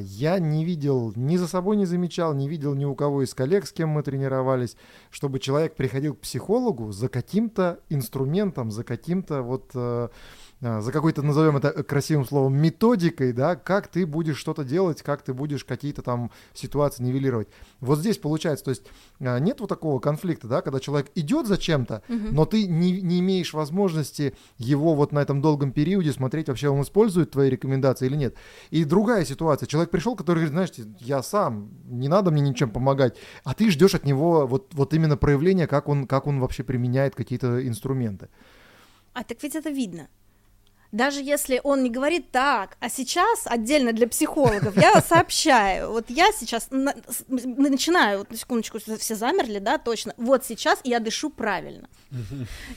я 0.00 0.38
не 0.38 0.64
видел, 0.64 1.12
ни 1.14 1.36
за 1.36 1.46
собой 1.46 1.76
не 1.76 1.86
замечал, 1.86 2.34
не 2.34 2.48
видел 2.48 2.74
ни 2.74 2.84
у 2.84 2.94
кого 2.94 3.22
из 3.22 3.32
коллег, 3.32 3.66
с 3.66 3.72
кем 3.72 3.90
мы 3.90 4.02
тренировались, 4.02 4.76
чтобы 5.10 5.38
человек 5.38 5.76
приходил 5.76 6.14
к 6.14 6.20
психологу 6.20 6.90
за 6.90 7.08
каким-то 7.08 7.80
инструментом, 7.88 8.70
за 8.70 8.82
каким-то 8.82 9.42
вот, 9.42 9.70
э, 9.74 10.08
за 10.60 10.90
какой-то, 10.90 11.22
назовем 11.22 11.56
это 11.56 11.84
красивым 11.84 12.26
словом, 12.26 12.56
методикой, 12.56 13.32
да, 13.32 13.54
как 13.54 13.86
ты 13.86 14.04
будешь 14.06 14.36
что-то 14.38 14.64
делать, 14.64 15.02
как 15.02 15.22
ты 15.22 15.32
будешь 15.32 15.64
какие-то 15.64 16.02
там 16.02 16.32
ситуации 16.52 17.04
нивелировать. 17.04 17.48
Вот 17.80 18.00
здесь 18.00 18.18
получается, 18.18 18.64
то 18.64 18.70
есть 18.70 18.82
э, 19.20 19.38
нет 19.38 19.60
вот 19.60 19.68
такого 19.68 20.00
конфликта, 20.00 20.48
да, 20.48 20.60
когда 20.60 20.80
человек 20.80 21.10
идет 21.14 21.46
за 21.46 21.58
чем-то, 21.58 22.02
Мгм. 22.08 22.34
но 22.34 22.44
ты 22.44 22.66
не, 22.66 23.00
не 23.00 23.20
имеешь 23.20 23.54
возможности 23.54 24.34
его 24.56 24.94
вот 24.94 25.12
на 25.12 25.20
этом 25.20 25.40
долгом 25.40 25.70
периоде 25.72 26.12
смотреть, 26.12 26.48
вообще 26.48 26.68
он 26.68 26.82
использует 26.82 27.30
твои 27.30 27.48
рекомендации 27.50 28.06
или 28.06 28.16
нет. 28.16 28.34
И 28.70 28.84
другая 28.84 29.24
ситуация. 29.24 29.66
Человек 29.68 29.90
пришел, 29.90 30.16
который 30.16 30.44
говорит, 30.44 30.52
знаешь, 30.52 30.88
я 30.98 31.22
сам, 31.22 31.70
не 31.84 32.08
надо 32.08 32.32
мне 32.32 32.42
ничем 32.42 32.70
помогать, 32.70 33.16
а 33.44 33.54
ты 33.54 33.70
ждешь 33.70 33.94
от 33.94 34.04
него 34.04 34.46
вот, 34.46 34.74
вот 34.74 34.92
именно 34.92 35.16
проявления, 35.16 35.68
как 35.68 35.88
он, 35.88 36.06
как 36.08 36.26
он 36.26 36.40
вообще 36.40 36.64
применяет 36.64 37.14
какие-то 37.14 37.66
инструменты. 37.66 38.28
А 39.12 39.22
так 39.22 39.42
ведь 39.42 39.54
это 39.54 39.70
видно. 39.70 40.08
Даже 40.90 41.20
если 41.22 41.60
он 41.62 41.82
не 41.82 41.90
говорит 41.90 42.30
так, 42.30 42.76
а 42.80 42.88
сейчас 42.88 43.46
отдельно 43.46 43.92
для 43.92 44.08
психологов 44.08 44.76
я 44.76 45.00
сообщаю, 45.08 45.90
вот 45.92 46.08
я 46.08 46.32
сейчас 46.32 46.68
на- 46.70 46.94
начинаю, 47.28 48.20
вот 48.20 48.30
на 48.30 48.36
секундочку, 48.36 48.78
все 48.78 49.14
замерли, 49.14 49.58
да, 49.58 49.76
точно, 49.76 50.14
вот 50.16 50.46
сейчас 50.46 50.80
я 50.84 50.98
дышу 51.00 51.28
правильно. 51.28 51.88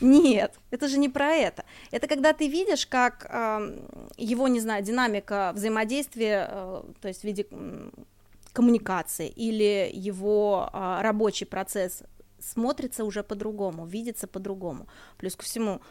Нет, 0.01 0.55
это 0.71 0.89
же 0.89 0.97
не 0.97 1.07
про 1.07 1.31
это. 1.31 1.63
Это 1.91 2.07
когда 2.07 2.33
ты 2.33 2.47
видишь, 2.47 2.85
как 2.85 3.27
ам, 3.29 3.75
его, 4.17 4.49
не 4.49 4.59
знаю, 4.59 4.83
динамика 4.83 5.51
взаимодействия, 5.55 6.49
э, 6.51 6.83
то 7.01 7.07
есть 7.07 7.21
в 7.21 7.23
виде 7.23 7.45
коммуникации 8.53 9.29
или 9.29 9.89
его 9.93 10.69
а, 10.73 11.01
рабочий 11.01 11.45
процесс 11.45 12.03
смотрится 12.39 13.05
уже 13.05 13.23
по-другому, 13.23 13.85
видится 13.85 14.27
по-другому. 14.27 14.87
Плюс 15.17 15.35
ко 15.35 15.43
всему, 15.43 15.81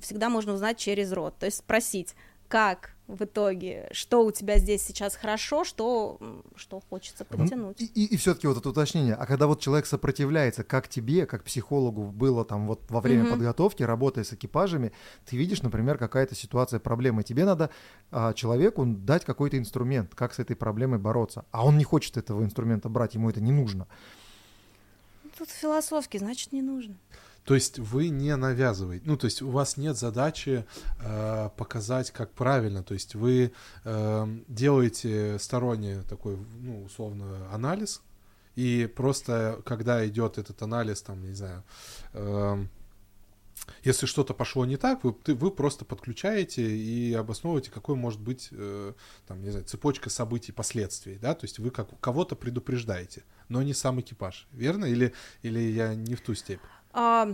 всегда 0.00 0.28
можно 0.28 0.52
узнать 0.52 0.78
через 0.78 1.12
рот, 1.12 1.36
то 1.38 1.46
есть 1.46 1.58
спросить, 1.58 2.14
как 2.48 2.92
в 3.08 3.24
итоге, 3.24 3.88
что 3.92 4.24
у 4.24 4.30
тебя 4.30 4.58
здесь 4.58 4.82
сейчас 4.82 5.16
хорошо, 5.16 5.64
что, 5.64 6.18
что 6.54 6.80
хочется 6.88 7.24
подтянуть. 7.24 7.76
И, 7.78 8.16
все-таки 8.16 8.46
вот 8.46 8.56
это 8.58 8.68
уточнение. 8.68 9.14
А 9.14 9.26
когда 9.26 9.46
вот 9.46 9.60
человек 9.60 9.86
сопротивляется, 9.86 10.62
как 10.62 10.88
тебе, 10.88 11.26
как 11.26 11.44
психологу 11.44 12.04
было 12.04 12.44
там 12.44 12.66
вот 12.66 12.82
во 12.90 13.00
время 13.00 13.22
Мгм. 13.22 13.30
подготовки, 13.30 13.82
работая 13.82 14.24
с 14.24 14.32
экипажами, 14.32 14.92
ты 15.26 15.36
видишь, 15.36 15.62
например, 15.62 15.98
какая-то 15.98 16.34
ситуация, 16.34 16.78
проблема, 16.78 17.22
и 17.22 17.24
тебе 17.24 17.44
надо 17.44 17.70
а, 18.10 18.34
человеку 18.34 18.84
дать 18.86 19.24
какой-то 19.24 19.58
инструмент, 19.58 20.14
как 20.14 20.32
с 20.34 20.38
этой 20.38 20.54
проблемой 20.56 20.98
бороться. 20.98 21.44
А 21.50 21.66
он 21.66 21.78
не 21.78 21.84
хочет 21.84 22.16
этого 22.16 22.42
инструмента 22.44 22.88
брать, 22.88 23.14
ему 23.14 23.30
это 23.30 23.40
не 23.40 23.52
нужно. 23.52 23.88
Тут 25.38 25.48
философски, 25.48 26.18
значит, 26.18 26.52
не 26.52 26.62
нужно. 26.62 26.94
То 27.44 27.54
есть 27.54 27.78
вы 27.78 28.08
не 28.08 28.36
навязываете, 28.36 29.04
ну 29.04 29.16
то 29.16 29.24
есть 29.24 29.42
у 29.42 29.50
вас 29.50 29.76
нет 29.76 29.96
задачи 29.96 30.64
э, 31.00 31.50
показать, 31.56 32.12
как 32.12 32.30
правильно, 32.32 32.84
то 32.84 32.94
есть 32.94 33.16
вы 33.16 33.52
э, 33.84 34.38
делаете 34.46 35.38
сторонний 35.40 36.02
такой, 36.08 36.36
ну 36.60 36.84
условно 36.84 37.48
анализ, 37.52 38.00
и 38.54 38.88
просто 38.94 39.60
когда 39.64 40.06
идет 40.06 40.38
этот 40.38 40.62
анализ, 40.62 41.02
там 41.02 41.24
не 41.24 41.34
знаю, 41.34 41.64
э, 42.12 42.64
если 43.84 44.06
что-то 44.06 44.34
пошло 44.34 44.64
не 44.64 44.76
так, 44.76 45.02
вы, 45.04 45.12
ты- 45.12 45.34
вы 45.34 45.50
просто 45.50 45.84
подключаете 45.84 46.62
и 46.62 47.12
обосновываете, 47.14 47.70
какой 47.70 47.96
может 47.96 48.20
быть 48.20 48.48
э, 48.52 48.92
там, 49.26 49.42
не 49.42 49.50
знаю, 49.50 49.64
цепочка 49.64 50.10
событий, 50.10 50.52
последствий, 50.52 51.18
да, 51.20 51.34
то 51.34 51.44
есть 51.44 51.58
вы 51.58 51.70
как 51.70 51.88
кого-то 52.00 52.36
предупреждаете, 52.36 53.24
но 53.48 53.62
не 53.62 53.74
сам 53.74 54.00
экипаж, 54.00 54.46
верно? 54.52 54.84
Или, 54.84 55.12
или 55.42 55.58
я 55.60 55.94
не 55.94 56.14
в 56.14 56.20
ту 56.20 56.34
степь? 56.34 56.60
А, 56.92 57.26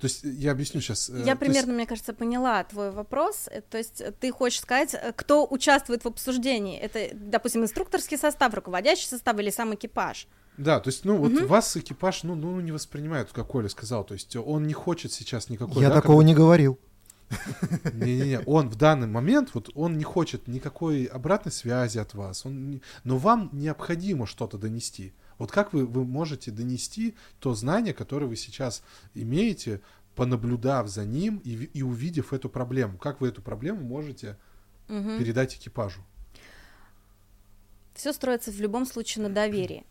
То 0.00 0.04
есть 0.06 0.20
я 0.24 0.52
объясню 0.52 0.80
сейчас. 0.80 1.08
Я 1.08 1.36
примерно, 1.36 1.72
мне 1.72 1.86
кажется, 1.86 2.12
поняла 2.12 2.64
твой 2.64 2.90
вопрос. 2.90 3.48
Э, 3.50 3.60
То 3.60 3.78
есть 3.78 4.00
э, 4.00 4.12
ты 4.12 4.32
хочешь 4.32 4.60
сказать, 4.60 4.94
э, 4.94 5.12
кто 5.14 5.46
участвует 5.48 6.04
в 6.04 6.08
обсуждении? 6.08 6.78
Это, 6.78 7.10
допустим, 7.14 7.62
инструкторский 7.62 8.18
состав, 8.18 8.52
руководящий 8.54 9.06
состав 9.08 9.38
или 9.38 9.50
сам 9.50 9.74
экипаж? 9.74 10.26
Да, 10.58 10.80
то 10.80 10.88
есть, 10.88 11.04
ну, 11.04 11.16
вот 11.16 11.32
Мгм. 11.32 11.46
вас 11.46 11.76
экипаж, 11.76 12.24
ну, 12.24 12.34
ну, 12.34 12.60
не 12.60 12.72
воспринимает, 12.72 13.30
как 13.32 13.46
Коля 13.46 13.68
сказал. 13.68 14.04
То 14.04 14.14
есть 14.14 14.36
он 14.36 14.66
не 14.66 14.74
хочет 14.74 15.12
сейчас 15.12 15.48
никакой... 15.48 15.82
Я 15.82 15.88
да, 15.88 15.94
такого 16.00 16.18
как- 16.20 16.26
не 16.26 16.34
говорил. 16.34 16.78
Не-не-не, 17.94 18.40
он 18.40 18.68
в 18.68 18.76
данный 18.76 19.06
момент, 19.06 19.50
вот 19.54 19.70
он 19.74 19.96
не 19.96 20.04
хочет 20.04 20.48
никакой 20.48 21.04
обратной 21.04 21.52
связи 21.52 21.98
от 21.98 22.12
вас, 22.14 22.44
он 22.44 22.70
не- 22.70 22.82
но 23.04 23.16
вам 23.16 23.48
необходимо 23.52 24.26
что-то 24.26 24.58
донести. 24.58 25.14
Вот 25.38 25.50
как 25.50 25.72
вы, 25.72 25.86
вы 25.86 26.04
можете 26.04 26.50
донести 26.50 27.14
то 27.40 27.54
знание, 27.54 27.94
которое 27.94 28.26
вы 28.26 28.36
сейчас 28.36 28.82
имеете, 29.14 29.80
понаблюдав 30.14 30.88
за 30.88 31.04
ним 31.04 31.40
и, 31.44 31.50
и 31.50 31.82
увидев 31.82 32.32
эту 32.32 32.48
проблему? 32.48 32.98
Как 32.98 33.20
вы 33.20 33.28
эту 33.28 33.42
проблему 33.42 33.82
можете 33.82 34.36
Мгм. 34.88 35.18
передать 35.18 35.56
экипажу? 35.56 36.02
Все 37.94 38.12
строится 38.12 38.50
в 38.50 38.60
любом 38.60 38.86
случае 38.86 39.26
на 39.26 39.34
доверии. 39.34 39.84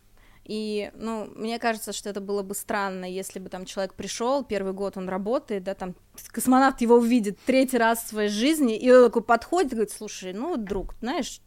И, 0.44 0.90
ну, 0.96 1.30
мне 1.36 1.58
кажется, 1.60 1.92
что 1.92 2.08
это 2.10 2.20
было 2.20 2.42
бы 2.42 2.54
странно, 2.56 3.04
если 3.04 3.38
бы 3.38 3.48
там 3.48 3.64
человек 3.64 3.94
пришел, 3.94 4.44
первый 4.44 4.72
год 4.72 4.96
он 4.96 5.08
работает, 5.08 5.62
да, 5.62 5.74
там 5.74 5.94
космонавт 6.28 6.80
его 6.80 6.96
увидит 6.96 7.38
третий 7.46 7.78
раз 7.78 8.02
в 8.02 8.08
своей 8.08 8.28
жизни, 8.28 8.76
и 8.76 8.90
он 8.90 9.06
такой 9.06 9.22
подходит 9.22 9.72
и 9.72 9.76
говорит, 9.76 9.92
слушай, 9.92 10.32
ну, 10.32 10.56
друг, 10.56 10.96
знаешь, 11.00 11.40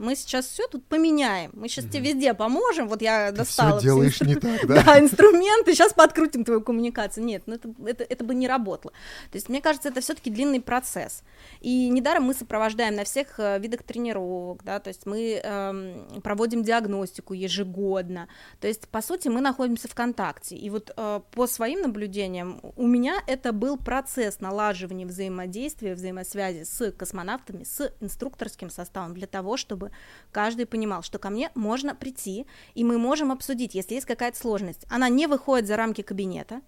мы 0.00 0.16
сейчас 0.16 0.46
все 0.46 0.66
тут 0.66 0.86
поменяем, 0.86 1.50
мы 1.52 1.68
сейчас 1.68 1.84
тебе 1.84 2.12
везде 2.12 2.32
поможем, 2.32 2.88
вот 2.88 3.02
я 3.02 3.30
Ты 3.30 3.36
достала 3.36 3.78
все 3.78 3.88
делаешь 3.88 4.20
инстру- 4.20 4.26
не 4.26 4.34
так, 4.34 4.66
да? 4.66 4.82
да, 4.82 4.98
инструменты, 4.98 5.74
сейчас 5.74 5.92
подкрутим 5.92 6.44
твою 6.44 6.62
коммуникацию. 6.62 7.22
Нет, 7.24 7.42
ну 7.46 7.54
это, 7.54 7.74
это, 7.84 8.04
это 8.04 8.24
бы 8.24 8.34
не 8.34 8.48
работало. 8.48 8.94
То 9.30 9.36
есть, 9.36 9.50
мне 9.50 9.60
кажется, 9.60 9.90
это 9.90 10.00
все-таки 10.00 10.30
длинный 10.30 10.60
процесс. 10.60 11.22
И 11.60 11.90
недаром 11.90 12.24
мы 12.24 12.34
сопровождаем 12.34 12.94
на 12.94 13.04
всех 13.04 13.38
э, 13.38 13.58
видах 13.58 13.82
тренировок, 13.82 14.64
да, 14.64 14.80
то 14.80 14.88
есть 14.88 15.04
мы 15.04 15.34
эм, 15.34 16.20
проводим 16.22 16.62
диагностику 16.62 17.34
ежегодно. 17.34 18.28
То 18.60 18.68
есть, 18.68 18.88
по 18.88 19.02
сути, 19.02 19.28
мы 19.28 19.42
находимся 19.42 19.86
в 19.86 19.94
контакте. 19.94 20.56
И 20.56 20.70
вот 20.70 20.92
э, 20.96 21.20
по 21.30 21.46
своим 21.46 21.82
наблюдениям 21.82 22.60
у 22.76 22.86
меня 22.86 23.16
это 23.26 23.52
был 23.52 23.76
процесс 23.76 24.40
налаживания 24.40 25.04
взаимодействия, 25.04 25.94
взаимосвязи 25.94 26.64
с 26.64 26.90
космонавтами, 26.92 27.64
с 27.64 27.92
инструкторским 28.00 28.70
составом 28.70 29.12
для 29.12 29.26
того, 29.26 29.58
чтобы 29.58 29.89
каждый 30.32 30.66
понимал, 30.66 31.02
что 31.02 31.18
ко 31.18 31.30
мне 31.30 31.50
можно 31.54 31.94
прийти, 31.94 32.46
и 32.74 32.84
мы 32.84 32.98
можем 32.98 33.32
обсудить, 33.32 33.74
если 33.74 33.94
есть 33.94 34.06
какая-то 34.06 34.38
сложность. 34.38 34.84
Она 34.88 35.08
не 35.08 35.26
выходит 35.26 35.66
за 35.66 35.76
рамки 35.76 36.02
кабинета. 36.02 36.60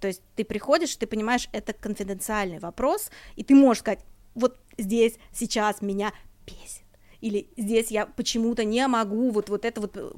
То 0.00 0.08
есть 0.08 0.22
ты 0.34 0.44
приходишь, 0.44 0.94
ты 0.96 1.06
понимаешь, 1.06 1.48
это 1.52 1.72
конфиденциальный 1.72 2.58
вопрос, 2.58 3.10
и 3.34 3.42
ты 3.42 3.54
можешь 3.54 3.80
сказать, 3.80 4.04
вот 4.34 4.58
здесь 4.76 5.14
сейчас 5.32 5.80
меня 5.80 6.12
бесит. 6.46 6.82
Или 7.20 7.48
здесь 7.56 7.90
я 7.90 8.06
почему-то 8.06 8.64
не 8.64 8.86
могу 8.86 9.30
вот, 9.30 9.48
вот 9.48 9.64
это 9.64 9.80
вот, 9.80 9.96
э, 9.96 10.10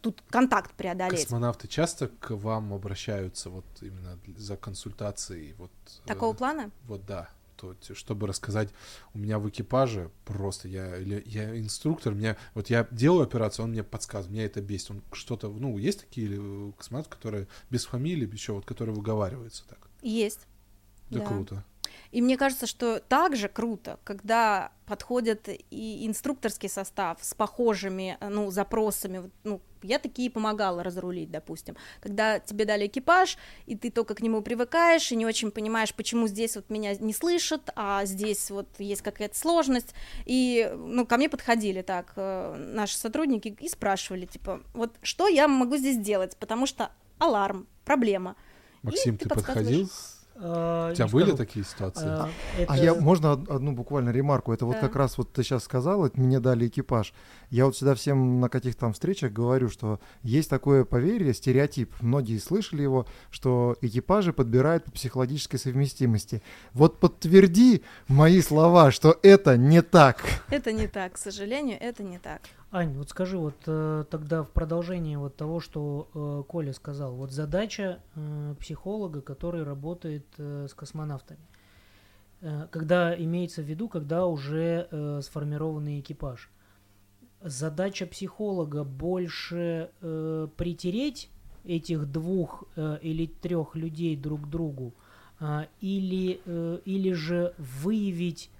тут 0.00 0.22
контакт 0.30 0.72
преодолеть. 0.74 1.22
Космонавты 1.22 1.66
часто 1.66 2.08
к 2.08 2.30
вам 2.30 2.72
обращаются 2.72 3.50
вот 3.50 3.64
именно 3.80 4.18
за 4.36 4.56
консультацией? 4.56 5.54
Вот, 5.54 5.72
э, 6.04 6.06
Такого 6.06 6.32
плана? 6.32 6.70
Вот 6.86 7.04
да. 7.04 7.28
То, 7.56 7.74
чтобы 7.94 8.26
рассказать, 8.26 8.70
у 9.14 9.18
меня 9.18 9.38
в 9.38 9.48
экипаже 9.48 10.10
просто 10.24 10.68
я, 10.68 10.96
или 10.96 11.22
я 11.26 11.58
инструктор, 11.58 12.14
меня, 12.14 12.36
вот 12.54 12.70
я 12.70 12.86
делаю 12.90 13.22
операцию, 13.22 13.64
он 13.64 13.70
мне 13.70 13.82
подсказывает, 13.82 14.32
меня 14.32 14.44
это 14.44 14.60
бесит. 14.60 14.90
Он 14.90 15.02
что-то, 15.12 15.48
ну, 15.48 15.78
есть 15.78 16.00
такие 16.00 16.30
э, 16.38 16.72
космонавты, 16.76 17.10
которые 17.10 17.48
без 17.70 17.84
фамилии, 17.84 18.30
еще 18.32 18.52
вот, 18.52 18.64
которые 18.64 18.94
выговариваются 18.94 19.64
так. 19.68 19.78
Есть. 20.02 20.46
Да, 21.10 21.20
Да. 21.20 21.26
круто. 21.26 21.64
И 22.10 22.22
мне 22.22 22.36
кажется, 22.36 22.66
что 22.66 23.00
также 23.00 23.48
круто, 23.48 23.98
когда 24.04 24.72
подходит 24.86 25.48
и 25.48 26.06
инструкторский 26.06 26.68
состав 26.68 27.18
с 27.20 27.34
похожими 27.34 28.16
э, 28.20 28.28
ну, 28.28 28.50
запросами. 28.50 29.30
Ну, 29.42 29.60
я 29.84 29.98
такие 29.98 30.30
помогала 30.30 30.82
разрулить, 30.82 31.30
допустим. 31.30 31.76
Когда 32.00 32.38
тебе 32.40 32.64
дали 32.64 32.86
экипаж, 32.86 33.36
и 33.66 33.76
ты 33.76 33.90
только 33.90 34.14
к 34.14 34.20
нему 34.22 34.42
привыкаешь, 34.42 35.12
и 35.12 35.16
не 35.16 35.26
очень 35.26 35.50
понимаешь, 35.50 35.94
почему 35.94 36.26
здесь 36.26 36.56
вот 36.56 36.70
меня 36.70 36.94
не 36.96 37.12
слышат, 37.12 37.70
а 37.76 38.04
здесь 38.04 38.50
вот 38.50 38.68
есть 38.78 39.02
какая-то 39.02 39.38
сложность. 39.38 39.94
И, 40.24 40.70
ну, 40.76 41.06
ко 41.06 41.16
мне 41.16 41.28
подходили 41.28 41.82
так 41.82 42.12
э, 42.16 42.56
наши 42.56 42.96
сотрудники 42.96 43.56
и 43.60 43.68
спрашивали, 43.68 44.26
типа, 44.26 44.60
вот 44.72 44.92
что 45.02 45.28
я 45.28 45.48
могу 45.48 45.76
здесь 45.76 45.98
делать, 45.98 46.36
потому 46.38 46.66
что 46.66 46.90
аларм, 47.18 47.66
проблема. 47.84 48.36
И 48.82 48.86
Максим, 48.86 49.16
ты 49.16 49.24
ты, 49.28 49.34
подсказываешь. 49.34 49.66
подходил? 49.66 49.90
А, 50.36 50.90
У 50.90 50.94
тебя 50.94 51.06
были 51.06 51.26
скажу. 51.26 51.36
такие 51.36 51.64
ситуации? 51.64 52.06
А, 52.08 52.28
А 52.58 52.60
это- 52.76 52.84
я, 52.84 52.94
можно 52.94 53.32
од- 53.34 53.48
одну 53.48 53.70
буквально 53.70 54.10
ремарку? 54.10 54.52
Это 54.52 54.66
вот 54.66 54.74
Да. 54.74 54.80
как 54.80 54.96
раз 54.96 55.16
вот 55.16 55.32
ты 55.32 55.44
сейчас 55.44 55.62
сказал, 55.62 56.04
это 56.04 56.20
мне 56.20 56.40
дали 56.40 56.66
экипаж. 56.66 57.14
Я 57.54 57.66
вот 57.66 57.76
всегда 57.76 57.94
всем 57.94 58.40
на 58.40 58.48
каких-то 58.48 58.80
там 58.80 58.94
встречах 58.94 59.30
говорю, 59.32 59.68
что 59.68 60.00
есть 60.24 60.50
такое 60.50 60.84
поверье, 60.84 61.32
стереотип, 61.32 61.92
многие 62.00 62.38
слышали 62.38 62.82
его, 62.82 63.06
что 63.30 63.76
экипажи 63.80 64.32
подбирают 64.32 64.82
по 64.82 64.90
психологической 64.90 65.60
совместимости. 65.60 66.42
Вот 66.72 66.98
подтверди 66.98 67.84
мои 68.08 68.40
слова, 68.40 68.90
что 68.90 69.16
это 69.22 69.56
не 69.56 69.82
так. 69.82 70.24
Это 70.50 70.72
не 70.72 70.88
так, 70.88 71.12
к 71.12 71.16
сожалению, 71.16 71.78
это 71.80 72.02
не 72.02 72.18
так. 72.18 72.42
Ань, 72.72 72.92
вот 72.94 73.10
скажи, 73.10 73.38
вот 73.38 73.54
э, 73.66 74.04
тогда 74.10 74.42
в 74.42 74.50
продолжение 74.50 75.16
вот 75.16 75.36
того, 75.36 75.60
что 75.60 76.08
э, 76.12 76.42
Коля 76.48 76.72
сказал, 76.72 77.14
вот 77.14 77.30
задача 77.30 78.00
э, 78.16 78.54
психолога, 78.58 79.20
который 79.20 79.62
работает 79.62 80.26
э, 80.38 80.66
с 80.68 80.74
космонавтами, 80.74 81.38
Э, 82.44 82.66
когда 82.70 83.16
имеется 83.16 83.62
в 83.62 83.64
виду, 83.64 83.88
когда 83.88 84.26
уже 84.26 84.86
э, 84.90 85.20
сформированный 85.22 86.00
экипаж, 86.00 86.50
задача 87.44 88.06
психолога 88.06 88.84
больше 88.84 89.90
э, 90.00 90.48
притереть 90.56 91.30
этих 91.64 92.10
двух 92.10 92.64
э, 92.76 92.98
или 93.02 93.26
трех 93.26 93.76
людей 93.76 94.16
друг 94.16 94.42
к 94.42 94.46
другу, 94.48 94.94
а, 95.40 95.66
или, 95.80 96.40
э, 96.46 96.78
или 96.84 97.12
же 97.12 97.54
выявить 97.58 98.50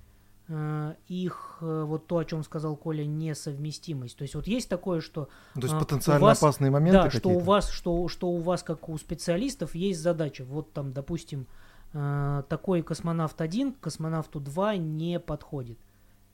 э, 0.48 0.94
их, 1.08 1.58
э, 1.62 1.84
вот 1.86 2.06
то, 2.06 2.18
о 2.18 2.24
чем 2.24 2.44
сказал 2.44 2.76
Коля, 2.76 3.04
несовместимость. 3.04 4.16
То 4.18 4.22
есть 4.22 4.34
вот 4.34 4.46
есть 4.46 4.68
такое, 4.68 5.00
что 5.00 5.28
То 5.54 5.60
есть 5.62 5.74
А, 5.74 5.78
потенциально 5.78 6.26
вас- 6.26 6.38
опасные 6.38 6.70
моменты 6.70 7.04
да, 7.04 7.10
что 7.10 7.30
у 7.30 7.38
вас, 7.38 7.70
что, 7.70 8.08
что 8.08 8.28
у 8.28 8.38
вас, 8.38 8.62
как 8.62 8.88
у 8.90 8.98
специалистов, 8.98 9.74
есть 9.74 10.00
задача. 10.00 10.44
Вот 10.44 10.72
там, 10.72 10.92
допустим, 10.92 11.46
э, 11.94 12.42
такой 12.48 12.82
космонавт 12.82 13.40
1 13.40 13.72
к 13.72 13.80
космонавту 13.80 14.40
2 14.40 14.76
не 14.76 15.18
подходит. 15.18 15.78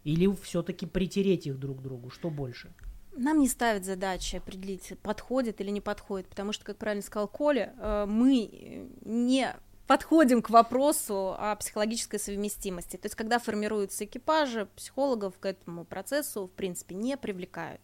Или 0.05 0.35
все-таки 0.43 0.87
притереть 0.87 1.47
их 1.47 1.59
друг 1.59 1.79
к 1.79 1.83
другу? 1.83 2.11
Что 2.11 2.31
больше? 2.31 2.73
Нам 3.17 3.41
не 3.41 3.49
ставят 3.49 3.85
задачи 3.85 4.37
определить, 4.37 4.99
подходит 5.03 5.61
или 5.61 5.71
не 5.71 5.81
подходит, 5.81 6.29
потому 6.29 6.53
что, 6.53 6.65
как 6.65 6.79
правильно 6.79 7.03
сказал 7.03 7.29
Коля, 7.29 7.75
э, 7.77 8.07
мы 8.09 8.89
не 9.05 9.55
подходим 9.87 10.41
к 10.41 10.51
вопросу 10.51 11.35
о 11.37 11.57
психологической 11.57 12.21
совместимости. 12.21 12.97
То 12.97 13.07
есть, 13.07 13.17
когда 13.17 13.41
формируются 13.41 14.05
экипажи, 14.05 14.69
психологов 14.77 15.37
к 15.39 15.47
этому 15.47 15.85
процессу, 15.85 16.47
в 16.47 16.53
принципе, 16.53 16.95
не 16.95 17.17
привлекают. 17.17 17.81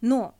Но 0.00 0.36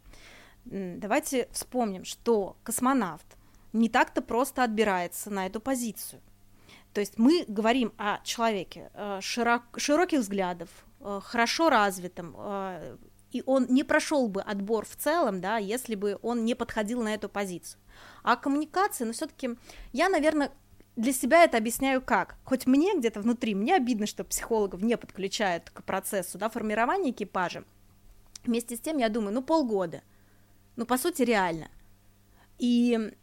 давайте 0.65 1.49
вспомним, 1.51 2.05
что 2.05 2.57
космонавт 2.63 3.27
не 3.73 3.89
так-то 3.89 4.23
просто 4.23 4.63
отбирается 4.63 5.31
на 5.31 5.47
эту 5.47 5.61
позицию. 5.61 6.23
То 6.93 7.01
есть 7.01 7.19
мы 7.19 7.45
говорим 7.49 7.93
о 7.97 8.19
человеке 8.23 8.91
э, 8.95 9.19
широк- 9.21 9.79
широких 9.79 10.21
взглядов, 10.21 10.69
хорошо 11.25 11.71
развитом, 11.71 12.35
э, 12.39 12.97
и 13.33 13.43
он 13.47 13.67
не 13.69 13.83
прошел 13.83 14.29
бы 14.29 14.43
отбор 14.43 14.85
в 14.87 14.97
целом, 14.97 15.41
да, 15.41 15.57
если 15.57 15.95
бы 15.95 16.19
он 16.23 16.45
не 16.45 16.55
подходил 16.55 17.03
на 17.03 17.15
эту 17.15 17.29
позицию. 17.29 17.81
А 18.23 18.37
коммуникация, 18.37 19.07
ну 19.07 19.13
все-таки 19.13 19.57
я, 19.93 20.09
наверное, 20.09 20.53
для 20.97 21.13
себя 21.13 21.45
это 21.45 21.57
объясняю 21.57 22.03
как. 22.03 22.37
Хоть 22.45 22.67
мне 22.67 22.97
где-то 22.97 23.21
внутри, 23.21 23.55
мне 23.55 23.75
обидно, 23.75 24.07
что 24.07 24.25
психологов 24.25 24.83
не 24.83 24.97
подключают 24.97 25.71
к 25.71 25.83
процессу 25.83 26.39
да, 26.39 26.51
формирования 26.51 27.11
экипажа. 27.11 27.65
Вместе 28.45 28.77
с 28.77 28.81
тем, 28.81 28.99
я 28.99 29.09
думаю, 29.09 29.33
ну 29.33 29.43
полгода. 29.43 30.03
Ну, 30.77 30.85
по 30.85 30.99
сути, 30.99 31.23
реально. 31.23 31.71
И 32.59 33.15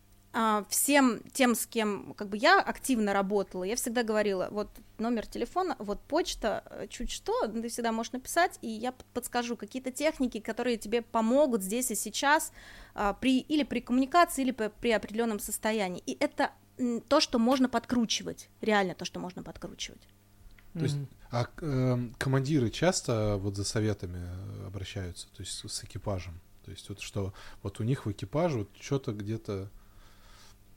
всем 0.69 1.21
тем, 1.33 1.55
с 1.55 1.65
кем 1.65 2.13
как 2.13 2.29
бы 2.29 2.37
я 2.37 2.61
активно 2.61 3.13
работала, 3.13 3.63
я 3.63 3.75
всегда 3.75 4.03
говорила, 4.03 4.47
вот 4.51 4.69
номер 4.99 5.25
телефона, 5.25 5.75
вот 5.79 6.01
почта, 6.03 6.63
э, 6.69 6.87
чуть 6.87 7.09
что, 7.09 7.47
ты 7.47 7.67
всегда 7.67 7.91
можешь 7.91 8.11
написать, 8.11 8.59
и 8.61 8.67
я 8.67 8.93
подскажу 9.13 9.57
какие-то 9.57 9.91
техники, 9.91 10.39
которые 10.39 10.77
тебе 10.77 11.01
помогут 11.01 11.63
здесь 11.63 11.89
и 11.89 11.95
сейчас 11.95 12.51
а, 12.93 13.13
при 13.13 13.39
или 13.39 13.63
при 13.63 13.79
коммуникации, 13.79 14.43
или 14.43 14.51
при, 14.51 14.71
при 14.79 14.91
определенном 14.91 15.39
состоянии. 15.39 16.03
И 16.05 16.15
это 16.19 16.51
то, 17.07 17.19
что 17.19 17.39
можно 17.39 17.67
подкручивать, 17.67 18.49
реально 18.61 18.93
то, 18.93 19.05
что 19.05 19.19
можно 19.19 19.41
подкручивать. 19.43 20.01
То 20.73 20.81
есть, 20.81 20.97
а 21.31 21.47
эм, 21.61 22.13
командиры 22.17 22.69
часто 22.69 23.37
вот 23.37 23.55
за 23.55 23.63
советами 23.63 24.19
э, 24.19 24.67
обращаются, 24.67 25.27
то 25.33 25.41
есть 25.41 25.67
с 25.67 25.83
экипажем? 25.83 26.39
То 26.63 26.71
есть 26.71 26.87
вот 26.89 27.01
что 27.01 27.33
вот 27.63 27.79
у 27.79 27.83
них 27.83 28.05
в 28.05 28.11
экипаже 28.11 28.59
вот 28.59 28.69
что-то 28.79 29.11
где-то 29.11 29.71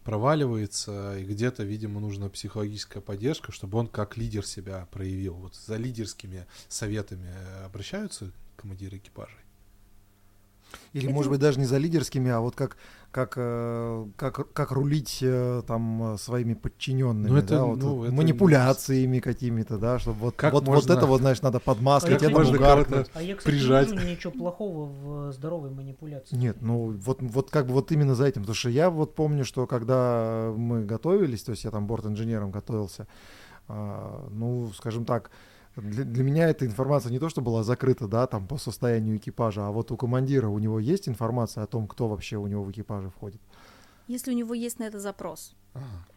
проваливается, 0.04 1.18
и 1.18 1.24
где-то, 1.24 1.62
видимо, 1.62 2.00
нужна 2.00 2.28
психологическая 2.28 3.02
поддержка, 3.02 3.52
чтобы 3.52 3.78
он 3.78 3.86
как 3.86 4.16
лидер 4.16 4.46
себя 4.46 4.86
проявил. 4.90 5.34
Вот 5.34 5.54
за 5.54 5.76
лидерскими 5.76 6.46
советами 6.68 7.28
э, 7.28 7.64
обращаются 7.64 8.30
командиры 8.56 8.98
экипажей? 8.98 9.41
Или, 10.92 11.06
Это- 11.06 11.14
может 11.14 11.30
быть, 11.30 11.40
даже 11.40 11.58
не 11.58 11.66
за 11.66 11.78
лидерскими, 11.78 12.30
а 12.30 12.40
вот 12.40 12.54
как, 12.56 12.76
как, 13.11 13.35
э, 13.37 14.06
как, 14.16 14.52
как 14.52 14.72
рулить 14.72 15.18
э, 15.22 15.62
там 15.66 16.14
э, 16.14 16.18
своими 16.18 16.54
подчиненными, 16.54 17.30
Ну, 17.30 17.37
это, 17.37 17.48
да, 17.48 17.64
вот, 17.64 17.78
ну, 17.78 17.94
вот 17.96 18.04
это 18.06 18.14
манипуляциями 18.14 19.18
какими-то, 19.20 19.78
да, 19.78 19.98
чтобы 19.98 20.18
вот, 20.20 20.35
Как 20.37 20.52
вот, 20.52 20.64
вот 20.64 20.74
можно- 20.74 20.92
это 20.94 21.06
вот, 21.06 21.20
знаешь, 21.20 21.42
надо 21.42 21.61
подмаскать, 21.61 22.14
Как 22.20 22.22
это 22.22 22.30
можно 22.32 22.58
кого-то- 22.58 23.06
А 23.14 23.22
я, 23.22 23.37
кстати, 23.37 23.54
Прижать. 23.54 23.90
не 23.90 23.96
вижу 23.98 24.08
ничего 24.11 24.32
плохого 24.32 24.87
в 24.87 25.32
здоровой 25.32 25.70
манипуляции. 25.70 26.37
Нет, 26.37 26.56
ну 26.62 26.92
вот, 27.04 27.18
вот 27.20 27.50
как 27.50 27.66
бы 27.66 27.74
вот 27.74 27.92
именно 27.92 28.14
за 28.14 28.24
этим, 28.26 28.42
потому 28.42 28.54
что 28.54 28.70
я 28.70 28.88
вот 28.90 29.14
помню, 29.14 29.44
что 29.44 29.66
когда 29.66 30.52
мы 30.56 30.85
готовились, 30.85 31.42
то 31.42 31.50
есть 31.52 31.64
я 31.64 31.70
там 31.70 31.87
борт-инженером 31.87 32.50
готовился, 32.50 33.06
а, 33.68 34.26
ну, 34.30 34.70
скажем 34.74 35.04
так, 35.04 35.30
для, 35.76 36.04
для 36.04 36.24
меня 36.24 36.48
эта 36.48 36.66
информация 36.66 37.11
не 37.11 37.18
то, 37.18 37.28
что 37.28 37.40
была 37.40 37.62
закрыта, 37.62 38.06
да, 38.06 38.26
там 38.26 38.46
по 38.46 38.58
состоянию 38.58 39.16
экипажа, 39.16 39.66
а 39.66 39.70
вот 39.70 39.90
у 39.90 39.96
командира 39.96 40.48
у 40.48 40.58
него 40.58 40.78
есть 40.78 41.08
информация 41.08 41.64
о 41.64 41.66
том, 41.66 41.87
кто 41.88 42.08
вообще 42.08 42.37
у 42.37 42.46
него 42.46 42.64
в 42.64 42.70
экипаже 42.70 43.11
входит. 43.11 43.40
Если 44.08 44.32
у 44.32 44.35
него 44.35 44.54
есть 44.54 44.78
на 44.78 44.85
это 44.85 45.00
запрос. 45.00 45.54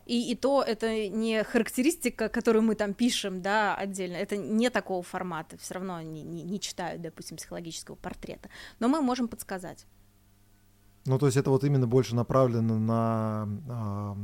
И, 0.06 0.32
и 0.32 0.36
то 0.36 0.62
это 0.62 1.08
не 1.08 1.44
характеристика, 1.44 2.30
которую 2.30 2.64
мы 2.64 2.76
там 2.76 2.94
пишем, 2.94 3.42
да, 3.42 3.76
отдельно. 3.76 4.16
Это 4.18 4.36
не 4.38 4.70
такого 4.70 5.02
формата. 5.02 5.58
Все 5.58 5.76
равно 5.76 5.96
они 5.96 6.24
не, 6.24 6.44
не 6.44 6.60
читают, 6.60 7.02
допустим, 7.02 7.38
психологического 7.38 7.96
портрета. 7.96 8.50
Но 8.80 8.88
мы 8.88 9.02
можем 9.02 9.28
подсказать. 9.28 9.86
Ну, 11.06 11.18
то 11.18 11.28
есть 11.28 11.38
это 11.38 11.52
вот 11.52 11.64
именно 11.64 11.88
больше 11.88 12.16
направлено 12.16 12.78
на, 12.78 14.18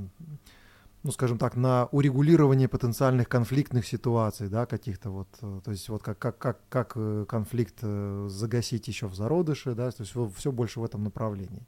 ну, 1.03 1.11
скажем 1.11 1.37
так, 1.37 1.55
на 1.55 1.87
урегулирование 1.91 2.67
потенциальных 2.67 3.27
конфликтных 3.27 3.87
ситуаций, 3.87 4.49
да, 4.49 4.65
каких-то 4.65 5.09
вот, 5.09 5.27
э, 5.41 5.61
то 5.63 5.71
есть 5.71 5.89
вот 5.89 6.03
как, 6.03 6.19
как, 6.19 6.37
как, 6.37 6.59
как 6.69 6.93
э, 6.95 7.25
конфликт 7.27 7.79
э, 7.81 8.27
загасить 8.29 8.87
еще 8.87 9.07
в 9.07 9.15
зародыше, 9.15 9.73
да, 9.73 9.89
то 9.91 10.03
есть 10.03 10.13
все 10.37 10.51
больше 10.51 10.79
в 10.79 10.83
этом 10.83 11.03
направлении. 11.03 11.65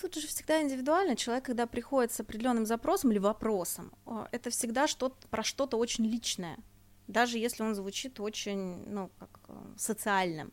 Тут 0.00 0.14
же 0.14 0.26
всегда 0.28 0.62
индивидуально. 0.62 1.14
Человек, 1.14 1.44
когда 1.44 1.66
приходит 1.66 2.12
с 2.12 2.20
определенным 2.20 2.64
запросом 2.64 3.10
или 3.10 3.18
вопросом, 3.18 3.92
это 4.32 4.48
всегда 4.48 4.86
что 4.86 5.14
про 5.28 5.42
что-то 5.42 5.76
очень 5.76 6.06
личное, 6.06 6.56
даже 7.06 7.36
если 7.36 7.62
он 7.64 7.74
звучит 7.74 8.18
очень, 8.18 8.82
ну, 8.86 9.10
как 9.18 9.50
социальным. 9.76 10.52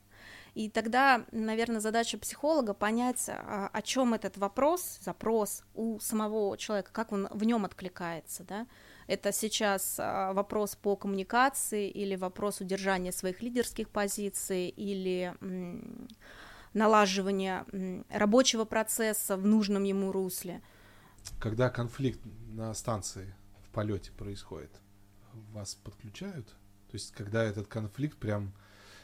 И 0.58 0.70
тогда, 0.70 1.24
наверное, 1.32 1.80
задача 1.80 2.18
психолога 2.18 2.74
понять, 2.74 3.30
а, 3.30 3.70
о 3.72 3.82
чем 3.84 4.16
этот 4.16 4.38
вопрос, 4.38 4.98
запрос 5.04 5.62
у 5.76 6.00
самого 6.00 6.58
человека, 6.58 6.90
как 6.92 7.12
он 7.12 7.28
в 7.30 7.44
нем 7.44 7.64
откликается, 7.64 8.44
да. 8.44 8.66
Это 9.06 9.32
сейчас 9.32 9.98
а, 10.00 10.34
вопрос 10.34 10.76
по 10.76 10.96
коммуникации 10.96 11.88
или 11.88 12.16
вопрос 12.16 12.60
удержания 12.60 13.12
своих 13.12 13.44
лидерских 13.44 13.88
позиций 13.90 14.70
или 14.70 15.36
налаживания 16.74 17.64
рабочего 18.10 18.66
процесса 18.66 19.38
в 19.38 19.46
нужном 19.46 19.84
ему 19.84 20.12
русле. 20.12 20.64
Когда 21.40 21.70
конфликт 21.70 22.20
на 22.50 22.74
станции 22.74 23.36
в 23.64 23.70
полете 23.70 24.12
происходит, 24.12 24.72
вас 25.54 25.76
подключают? 25.76 26.48
То 26.48 26.94
есть, 26.94 27.12
когда 27.12 27.44
этот 27.44 27.68
конфликт 27.68 28.18
прям 28.18 28.54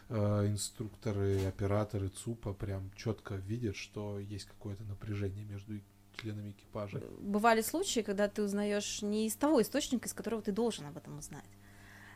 э, 0.09 0.47
инструкторы, 0.47 1.45
операторы 1.45 2.09
ЦУПа 2.09 2.53
прям 2.53 2.91
четко 2.95 3.35
видят, 3.35 3.75
что 3.75 4.19
есть 4.19 4.45
какое-то 4.45 4.83
напряжение 4.83 5.45
между 5.45 5.79
членами 6.17 6.51
экипажа. 6.51 7.01
Бывали 7.19 7.61
случаи, 7.61 8.01
когда 8.01 8.27
ты 8.27 8.43
узнаешь 8.43 9.01
не 9.01 9.27
из 9.27 9.35
того 9.35 9.61
источника, 9.61 10.07
из 10.07 10.13
которого 10.13 10.41
ты 10.41 10.51
должен 10.51 10.85
об 10.85 10.97
этом 10.97 11.17
узнать. 11.17 11.43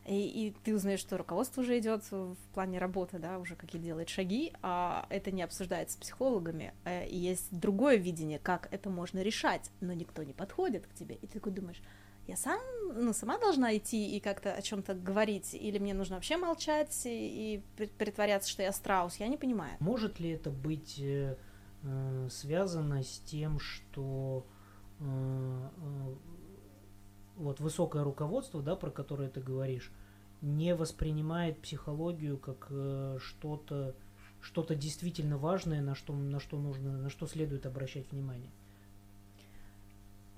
И, 0.05 0.47
и 0.47 0.55
ты 0.63 0.73
узнаешь, 0.73 1.01
что 1.01 1.17
руководство 1.17 1.61
уже 1.61 1.77
идет 1.79 2.09
в 2.11 2.37
плане 2.53 2.79
работы, 2.79 3.19
да, 3.19 3.39
уже 3.39 3.57
какие 3.57 3.81
делает 3.81 4.07
шаги, 4.07 4.53
а 4.61 5.05
это 5.09 5.31
не 5.31 5.41
обсуждается 5.41 5.97
с 5.97 5.99
психологами. 5.99 6.73
э, 6.85 7.07
И 7.09 7.17
есть 7.17 7.47
другое 7.51 7.97
видение, 7.97 8.39
как 8.39 8.69
это 8.71 8.89
можно 8.89 9.21
решать, 9.21 9.69
но 9.81 9.91
никто 9.91 10.23
не 10.23 10.31
подходит 10.31 10.87
к 10.87 10.93
тебе. 10.93 11.15
И 11.15 11.27
ты 11.27 11.33
такой 11.33 11.51
думаешь, 11.51 11.81
я 12.27 12.35
сам, 12.35 12.59
ну, 12.93 13.13
сама 13.13 13.37
должна 13.37 13.75
идти 13.77 14.15
и 14.15 14.19
как-то 14.19 14.53
о 14.53 14.61
чем-то 14.61 14.93
говорить, 14.93 15.53
или 15.53 15.79
мне 15.79 15.93
нужно 15.93 16.15
вообще 16.15 16.37
молчать 16.37 17.05
и, 17.05 17.55
и 17.55 17.63
прит- 17.77 17.93
притворяться, 17.93 18.49
что 18.49 18.63
я 18.63 18.71
страус, 18.71 19.15
я 19.15 19.27
не 19.27 19.37
понимаю. 19.37 19.77
Может 19.79 20.19
ли 20.19 20.29
это 20.31 20.49
быть 20.51 20.99
э, 20.99 21.37
э, 21.83 22.27
связано 22.29 23.03
с 23.03 23.19
тем, 23.19 23.59
что 23.59 24.45
э, 24.99 25.03
э, 25.03 26.15
вот 27.37 27.59
высокое 27.59 28.03
руководство, 28.03 28.61
да, 28.61 28.75
про 28.75 28.91
которое 28.91 29.29
ты 29.29 29.39
говоришь, 29.39 29.91
не 30.41 30.75
воспринимает 30.75 31.61
психологию 31.61 32.37
как 32.37 32.67
э, 32.69 33.17
что-то 33.21 33.95
что-то 34.39 34.75
действительно 34.75 35.37
важное, 35.37 35.81
на 35.81 35.95
что, 35.95 36.13
на 36.13 36.39
что 36.39 36.57
нужно, 36.59 36.97
на 36.97 37.09
что 37.09 37.25
следует 37.27 37.65
обращать 37.65 38.11
внимание. 38.11 38.51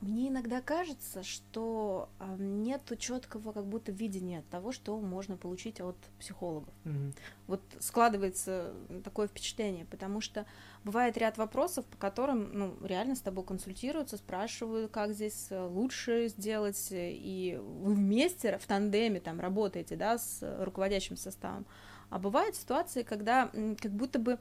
Мне 0.01 0.29
иногда 0.29 0.61
кажется, 0.61 1.23
что 1.23 2.09
а, 2.19 2.35
нету 2.37 2.95
четкого 2.95 3.51
как 3.51 3.65
будто 3.65 3.91
видения 3.91 4.43
того, 4.49 4.71
что 4.71 4.97
можно 4.99 5.35
получить 5.35 5.81
от 5.81 5.97
психологов. 6.19 6.73
Мгм. 6.85 7.13
Вот 7.47 7.61
складывается 7.79 8.73
такое 9.03 9.27
впечатление, 9.27 9.85
потому 9.85 10.21
что 10.21 10.45
бывает 10.85 11.17
ряд 11.17 11.37
вопросов, 11.37 11.85
по 11.85 11.97
которым 11.97 12.49
ну, 12.53 12.77
реально 12.81 13.15
с 13.15 13.21
тобой 13.21 13.43
консультируются, 13.43 14.15
спрашивают, 14.15 14.89
как 14.91 15.13
здесь 15.13 15.47
э, 15.49 15.61
лучше 15.61 16.29
сделать, 16.29 16.91
э, 16.91 17.11
и 17.11 17.57
вы 17.57 17.93
вместе 17.93 18.57
в 18.57 18.65
тандеме 18.65 19.19
там 19.19 19.41
работаете, 19.41 19.97
да, 19.97 20.17
с 20.17 20.63
руководящим 20.63 21.17
составом. 21.17 21.65
А 22.09 22.19
бывают 22.19 22.55
ситуации, 22.55 23.03
когда 23.03 23.51
как 23.81 23.91
будто 23.91 24.17
бы 24.17 24.39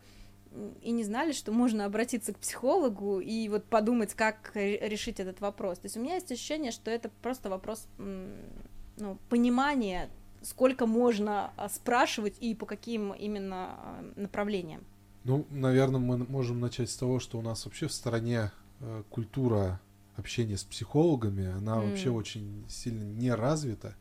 и 0.83 0.91
не 0.91 1.05
знали, 1.05 1.33
что 1.33 1.53
можно 1.53 1.85
обратиться 1.85 2.33
к 2.33 2.39
психологу 2.39 3.21
и 3.21 3.49
вот 3.49 3.65
подумать, 3.65 4.15
как 4.15 4.53
ре- 4.55 4.79
решить 4.89 5.21
этот 5.21 5.41
вопрос. 5.41 5.79
То 5.79 5.87
есть 5.87 5.97
у 5.97 6.01
меня 6.01 6.15
есть 6.15 6.31
ощущение, 6.33 6.73
что 6.73 6.91
это 6.91 7.11
просто 7.23 7.51
вопрос 7.51 7.87
ну, 7.99 9.19
понимания, 9.29 10.09
сколько 10.43 10.87
можно 10.87 11.53
а, 11.57 11.69
спрашивать 11.69 12.37
и 12.41 12.55
по 12.55 12.67
каким 12.67 13.13
именно 13.13 13.71
а, 13.71 14.13
направлениям. 14.17 14.83
Ну, 15.25 15.47
наверное, 15.51 16.01
мы 16.01 16.19
можем 16.19 16.61
начать 16.61 16.91
с 16.91 16.97
того, 16.97 17.21
что 17.21 17.39
у 17.39 17.43
нас 17.43 17.65
вообще 17.65 17.89
в 17.89 17.93
стране 17.93 18.51
э, 18.81 19.03
культура 19.11 19.81
общения 20.17 20.57
с 20.57 20.65
психологами, 20.65 21.47
она 21.47 21.77
М. 21.77 21.91
вообще 21.91 22.11
очень 22.11 22.65
сильно 22.69 23.03
не 23.03 23.33
развита. 23.35 23.95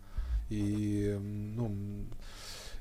И, 0.50 1.18
ну, 1.20 1.76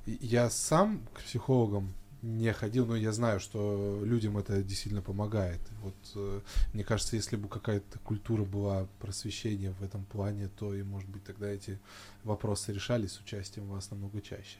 я 0.07 0.51
сам 0.51 1.01
к 1.13 1.23
психологам 1.23 1.93
не 2.27 2.53
ходил, 2.53 2.87
но 2.87 2.97
я 2.97 3.13
знаю, 3.13 3.39
что 3.39 4.01
людям 4.05 4.37
это 4.37 4.61
действительно 4.63 5.03
помогает. 5.03 5.61
Вот 5.83 5.95
э, 6.17 6.41
мне 6.73 6.83
кажется, 6.83 7.15
если 7.15 7.37
бы 7.37 7.49
какая-то 7.49 8.01
культура 8.01 8.45
была 8.45 8.89
просвещения 8.99 9.71
в 9.71 9.83
этом 9.85 10.05
плане, 10.05 10.49
то 10.59 10.75
и, 10.75 10.83
может 10.83 11.09
быть, 11.09 11.25
тогда 11.25 11.49
эти 11.49 11.79
вопросы 12.25 12.73
решались 12.73 13.13
с 13.13 13.21
участием 13.21 13.69
вас 13.69 13.91
намного 13.91 14.21
чаще. 14.21 14.59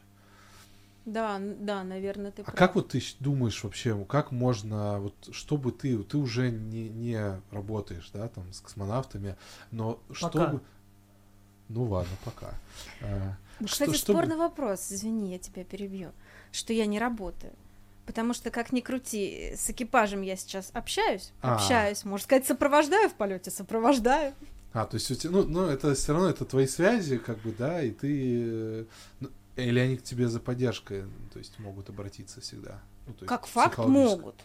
Да, 1.07 1.41
да, 1.41 1.83
наверное, 1.85 2.31
ты 2.31 2.43
А 2.43 2.47
прав. 2.47 2.57
как 2.57 2.75
вот 2.77 2.89
ты 2.89 3.03
думаешь 3.21 3.63
вообще, 3.63 4.05
как 4.05 4.31
можно, 4.31 5.01
вот 5.01 5.15
чтобы 5.33 5.73
ты, 5.73 6.03
ты 6.03 6.19
уже 6.19 6.51
не, 6.51 6.89
не 6.89 7.41
работаешь, 7.51 8.11
да, 8.13 8.29
там, 8.29 8.53
с 8.53 8.61
космонавтами, 8.61 9.37
но 9.71 10.01
чтобы... 10.13 10.61
Ну 11.69 11.83
ладно, 11.85 12.17
пока. 12.25 12.55
Ну, 13.61 13.67
что- 13.69 13.85
Кстати, 13.85 13.97
чтобы- 13.97 14.19
спорный 14.19 14.37
вопрос, 14.37 14.91
извини, 14.93 15.33
я 15.33 15.39
тебя 15.39 15.65
перебью, 15.65 16.13
что 16.53 16.73
я 16.73 16.87
не 16.87 16.99
работаю. 16.99 17.53
Потому 18.07 18.35
что, 18.35 18.51
как 18.51 18.73
ни 18.73 18.81
крути, 18.81 19.55
с 19.57 19.69
экипажем 19.71 20.23
я 20.23 20.37
сейчас 20.37 20.71
общаюсь, 20.75 21.33
А. 21.43 21.57
общаюсь, 21.57 22.05
можно 22.05 22.23
сказать, 22.25 22.47
сопровождаю 22.47 23.09
в 23.09 23.15
полете, 23.15 23.51
сопровождаю. 23.51 24.33
А, 24.73 24.85
то 24.87 24.97
есть 24.97 25.11
у 25.11 25.15
тебя, 25.15 25.33
ну, 25.33 25.43
ну, 25.45 25.63
это 25.67 25.95
все 25.95 26.13
равно, 26.13 26.29
это 26.29 26.45
твои 26.45 26.67
связи, 26.67 27.17
как 27.19 27.39
бы, 27.41 27.53
да, 27.59 27.83
и 27.83 27.91
ты... 27.91 28.87
ну, 29.21 29.29
или 29.57 29.79
они 29.81 29.97
к 29.97 30.03
тебе 30.03 30.29
за 30.29 30.39
поддержкой, 30.39 31.05
то 31.33 31.39
есть 31.39 31.59
могут 31.59 31.89
обратиться 31.89 32.41
всегда. 32.43 32.81
Ну, 33.07 33.15
то 33.15 33.21
есть 33.25 33.29
Как 33.29 33.47
факт 33.47 33.79
могут. 33.79 34.37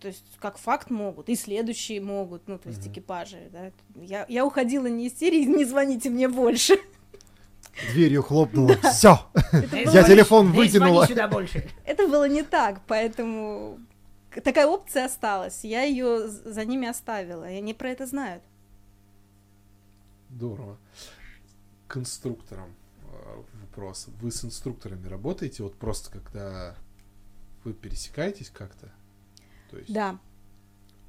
То 0.00 0.08
есть, 0.08 0.24
как 0.40 0.58
факт 0.58 0.90
могут, 0.90 1.28
и 1.28 1.36
следующие 1.36 2.00
могут, 2.00 2.48
ну, 2.48 2.58
то 2.58 2.68
есть 2.68 2.80
Мгм. 2.82 2.92
экипажи, 2.92 3.48
да. 3.52 3.70
Я, 3.94 4.26
я 4.28 4.44
уходила 4.44 4.86
не 4.86 5.06
из 5.06 5.18
серии, 5.18 5.44
не 5.44 5.64
звоните 5.64 6.10
мне 6.10 6.28
больше. 6.28 6.78
Дверью 7.92 8.22
хлопнула. 8.22 8.76
Все. 8.92 9.18
Я 9.92 10.04
телефон 10.04 10.52
больше. 10.52 11.68
это 11.84 12.06
было 12.08 12.28
не 12.28 12.42
так, 12.42 12.80
поэтому 12.86 13.78
такая 14.42 14.66
опция 14.66 15.06
осталась. 15.06 15.64
Я 15.64 15.82
ее 15.82 16.28
за 16.28 16.64
ними 16.64 16.88
оставила, 16.88 17.50
и 17.50 17.56
они 17.56 17.74
про 17.74 17.90
это 17.90 18.06
знают. 18.06 18.42
Здорово. 20.30 20.78
К 21.86 21.98
инструкторам 21.98 22.74
э, 23.12 23.42
вопрос. 23.62 24.08
Вы 24.20 24.30
с 24.30 24.44
инструкторами 24.44 25.06
работаете, 25.06 25.62
вот 25.62 25.76
просто 25.76 26.10
когда 26.10 26.74
вы 27.62 27.72
пересекаетесь 27.72 28.50
как-то? 28.50 28.92
То 29.70 29.78
есть... 29.78 29.92
Да, 29.92 30.18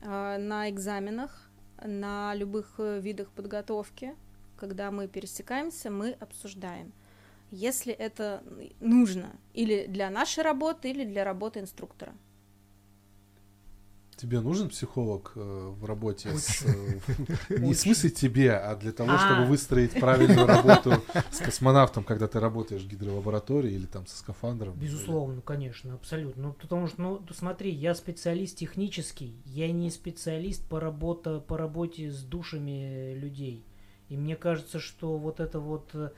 А, 0.03 0.37
на 0.37 0.69
экзаменах, 0.69 1.49
на 1.83 2.35
любых 2.35 2.75
э, 2.77 2.99
видах 2.99 3.29
подготовки, 3.29 4.15
когда 4.57 4.91
мы 4.91 5.07
пересекаемся, 5.07 5.89
мы 5.89 6.11
обсуждаем, 6.19 6.91
если 7.51 7.93
это 7.93 8.43
нужно 8.79 9.31
или 9.53 9.85
для 9.87 10.09
нашей 10.09 10.43
работы, 10.43 10.89
или 10.89 11.05
для 11.05 11.23
работы 11.23 11.59
инструктора. 11.59 12.13
Тебе 14.17 14.39
нужен 14.39 14.69
психолог 14.69 15.33
э, 15.35 15.73
в 15.77 15.83
работе 15.83 16.29
с... 16.29 16.63
э, 16.63 17.57
Не 17.59 17.73
в 17.73 17.77
смысле 17.77 18.09
тебе, 18.09 18.53
а 18.53 18.77
для 18.77 18.93
того, 18.93 19.17
чтобы 19.17 19.41
А. 19.41 19.45
выстроить 19.45 19.91
правильную 19.91 20.47
работу 20.47 20.93
с 21.31 21.39
космонавтом, 21.39 22.05
когда 22.05 22.29
ты 22.29 22.39
работаешь 22.39 22.83
в 22.83 22.87
гидролаборатории 22.87 23.73
или 23.73 23.85
там 23.85 24.07
со 24.07 24.17
скафандром. 24.17 24.73
Безусловно, 24.75 25.41
конечно, 25.41 25.95
абсолютно. 25.95 26.43
Ну, 26.43 26.53
потому 26.53 26.87
что, 26.87 27.01
ну, 27.01 27.21
смотри, 27.33 27.71
я 27.71 27.93
специалист 27.93 28.55
технический, 28.55 29.35
я 29.45 29.69
не 29.69 29.89
специалист 29.89 30.65
по, 30.65 30.79
работа, 30.79 31.41
по 31.41 31.57
работе 31.57 32.09
с 32.09 32.23
душами 32.23 33.15
людей. 33.15 33.65
И 34.09 34.17
мне 34.17 34.35
кажется, 34.35 34.79
что 34.79 35.17
вот 35.17 35.39
это 35.39 35.59
вот, 35.59 35.89
э, 35.93 36.09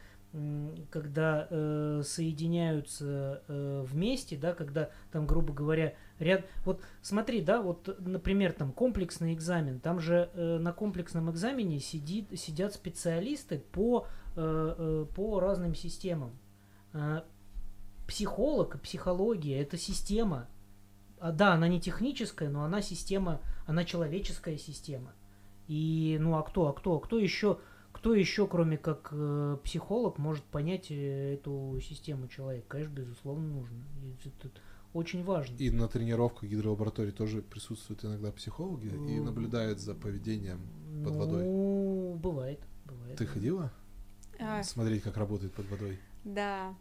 когда 0.90 1.48
э, 1.50 2.02
соединяются 2.04 3.44
э, 3.48 3.86
вместе, 3.88 4.38
да, 4.38 4.54
когда 4.54 4.90
там, 5.12 5.26
грубо 5.26 5.54
говоря, 5.54 5.94
ряд... 6.20 6.46
Вот 6.66 6.82
смотри, 7.02 7.42
да, 7.42 7.62
вот, 7.62 7.96
например, 8.00 8.54
там 8.54 8.72
комплексный 8.72 9.34
экзамен, 9.34 9.80
там 9.80 10.00
же 10.00 10.30
э, 10.34 10.58
на 10.58 10.74
комплексном 10.74 11.32
экзамене 11.32 11.80
сидит, 11.80 12.28
сидят 12.38 12.74
специалисты 12.74 13.60
по, 13.60 14.08
э, 14.36 14.76
э, 14.78 15.06
по 15.16 15.40
разным 15.40 15.76
системам. 15.76 16.38
А, 16.94 17.24
психолог 18.08 18.82
психология 18.82 19.62
это 19.62 19.78
система. 19.78 20.48
А, 21.20 21.32
да, 21.32 21.54
она 21.54 21.68
не 21.68 21.80
техническая, 21.80 22.50
но 22.50 22.64
она 22.64 22.82
система, 22.82 23.42
она 23.66 23.86
человеческая 23.86 24.58
система. 24.58 25.14
И 25.68 26.18
ну 26.20 26.38
а 26.38 26.44
кто, 26.44 26.68
а 26.68 26.74
кто, 26.74 27.00
кто 27.00 27.20
еще, 27.20 27.60
кто 28.08 28.16
еще, 28.16 28.48
кроме 28.48 28.78
как 28.78 29.10
э, 29.12 29.58
психолог, 29.66 30.18
может 30.18 30.46
понять 30.46 30.90
э, 30.92 31.34
эту 31.34 31.78
систему 31.82 32.30
человека? 32.30 32.66
Конечно, 32.70 32.94
безусловно, 32.94 33.46
нужно. 33.50 33.76
И 34.02 34.30
это 34.30 34.50
очень 34.94 35.26
важно. 35.26 35.58
И 35.58 35.70
на 35.72 35.90
тренировках 35.90 36.50
гидролаборатории 36.50 37.12
тоже 37.12 37.42
присутствуют 37.42 38.06
иногда 38.06 38.32
психологи 38.32 38.88
и 38.88 39.20
Ну, 39.20 39.26
наблюдают 39.26 39.82
за 39.82 39.94
поведением 39.94 40.62
под 41.04 41.16
водой. 41.18 41.44
Ну, 41.44 42.16
бывает, 42.24 42.62
бывает. 42.86 43.18
Ты 43.18 43.26
ходила 43.26 43.74
А, 44.40 44.64
смотреть, 44.64 45.04
как 45.04 45.18
работает 45.18 45.54
под 45.54 45.70
водой? 45.70 46.00
да. 46.24 46.74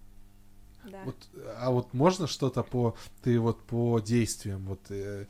Да. 0.88 1.02
Вот, 1.04 1.16
а 1.58 1.72
вот 1.72 1.92
можно 1.94 2.28
что-то 2.28 2.62
по 2.62 2.94
ты 3.22 3.40
вот 3.40 3.60
по 3.62 3.98
действиям 3.98 4.66
вот 4.66 4.88
э, 4.90 5.26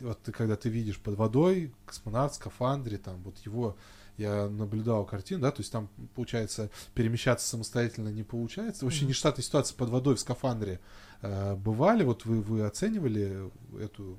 вот 0.00 0.20
ты 0.22 0.32
когда 0.32 0.56
ты 0.56 0.68
видишь 0.68 0.98
под 0.98 1.14
водой 1.14 1.72
космонавт 1.84 2.32
в 2.32 2.36
скафандре 2.38 2.98
там 2.98 3.22
вот 3.22 3.38
его 3.46 3.76
я 4.18 4.48
наблюдал 4.48 5.04
картину, 5.04 5.42
да, 5.42 5.50
то 5.50 5.60
есть 5.60 5.72
там 5.72 5.88
получается 6.14 6.70
перемещаться 6.94 7.46
самостоятельно 7.48 8.08
не 8.08 8.22
получается. 8.22 8.84
Вообще 8.84 9.00
Мгм. 9.02 9.08
нештатные 9.10 9.44
ситуации 9.44 9.74
под 9.74 9.90
водой 9.90 10.14
в 10.16 10.20
скафандре 10.20 10.80
э, 11.22 11.54
бывали, 11.56 12.04
вот 12.04 12.24
вы 12.24 12.40
вы 12.40 12.62
оценивали 12.64 13.50
эту 13.80 14.18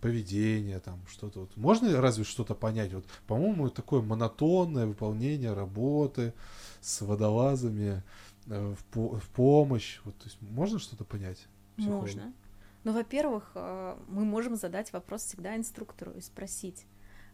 поведение 0.00 0.80
там 0.80 1.00
что-то 1.08 1.40
вот 1.40 1.56
можно 1.56 2.00
разве 2.00 2.24
что-то 2.24 2.56
понять 2.56 2.92
вот 2.92 3.04
по-моему 3.28 3.70
такое 3.70 4.02
монотонное 4.02 4.86
выполнение 4.86 5.52
работы 5.52 6.34
с 6.80 7.02
водолазами 7.02 8.02
э, 8.46 8.74
в, 8.76 8.84
по- 8.86 9.16
в 9.18 9.28
помощь. 9.30 10.00
Вот, 10.04 10.16
то 10.18 10.24
есть 10.24 10.42
можно 10.42 10.78
что-то 10.80 11.04
понять? 11.04 11.46
психологу? 11.76 12.02
Можно. 12.02 12.32
Ну, 12.84 12.92
во-первых, 12.92 13.52
э, 13.54 13.96
мы 14.08 14.24
можем 14.24 14.56
задать 14.56 14.92
вопрос 14.92 15.22
всегда 15.22 15.56
инструктору 15.56 16.10
и 16.12 16.20
спросить, 16.20 16.84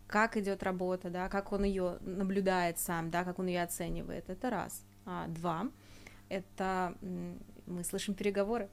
как 0.08 0.36
идет 0.36 0.62
работа, 0.62 1.10
да, 1.10 1.28
как 1.28 1.52
он 1.52 1.64
ее 1.64 1.98
наблюдает 2.00 2.78
сам, 2.78 3.10
да, 3.10 3.24
как 3.24 3.38
он 3.38 3.46
ее 3.46 3.62
оценивает. 3.62 4.28
Это 4.28 4.50
раз. 4.50 4.84
А 5.04 5.28
два, 5.28 5.70
это 6.28 6.94
мы 7.66 7.84
слышим 7.84 8.14
переговоры, 8.14 8.68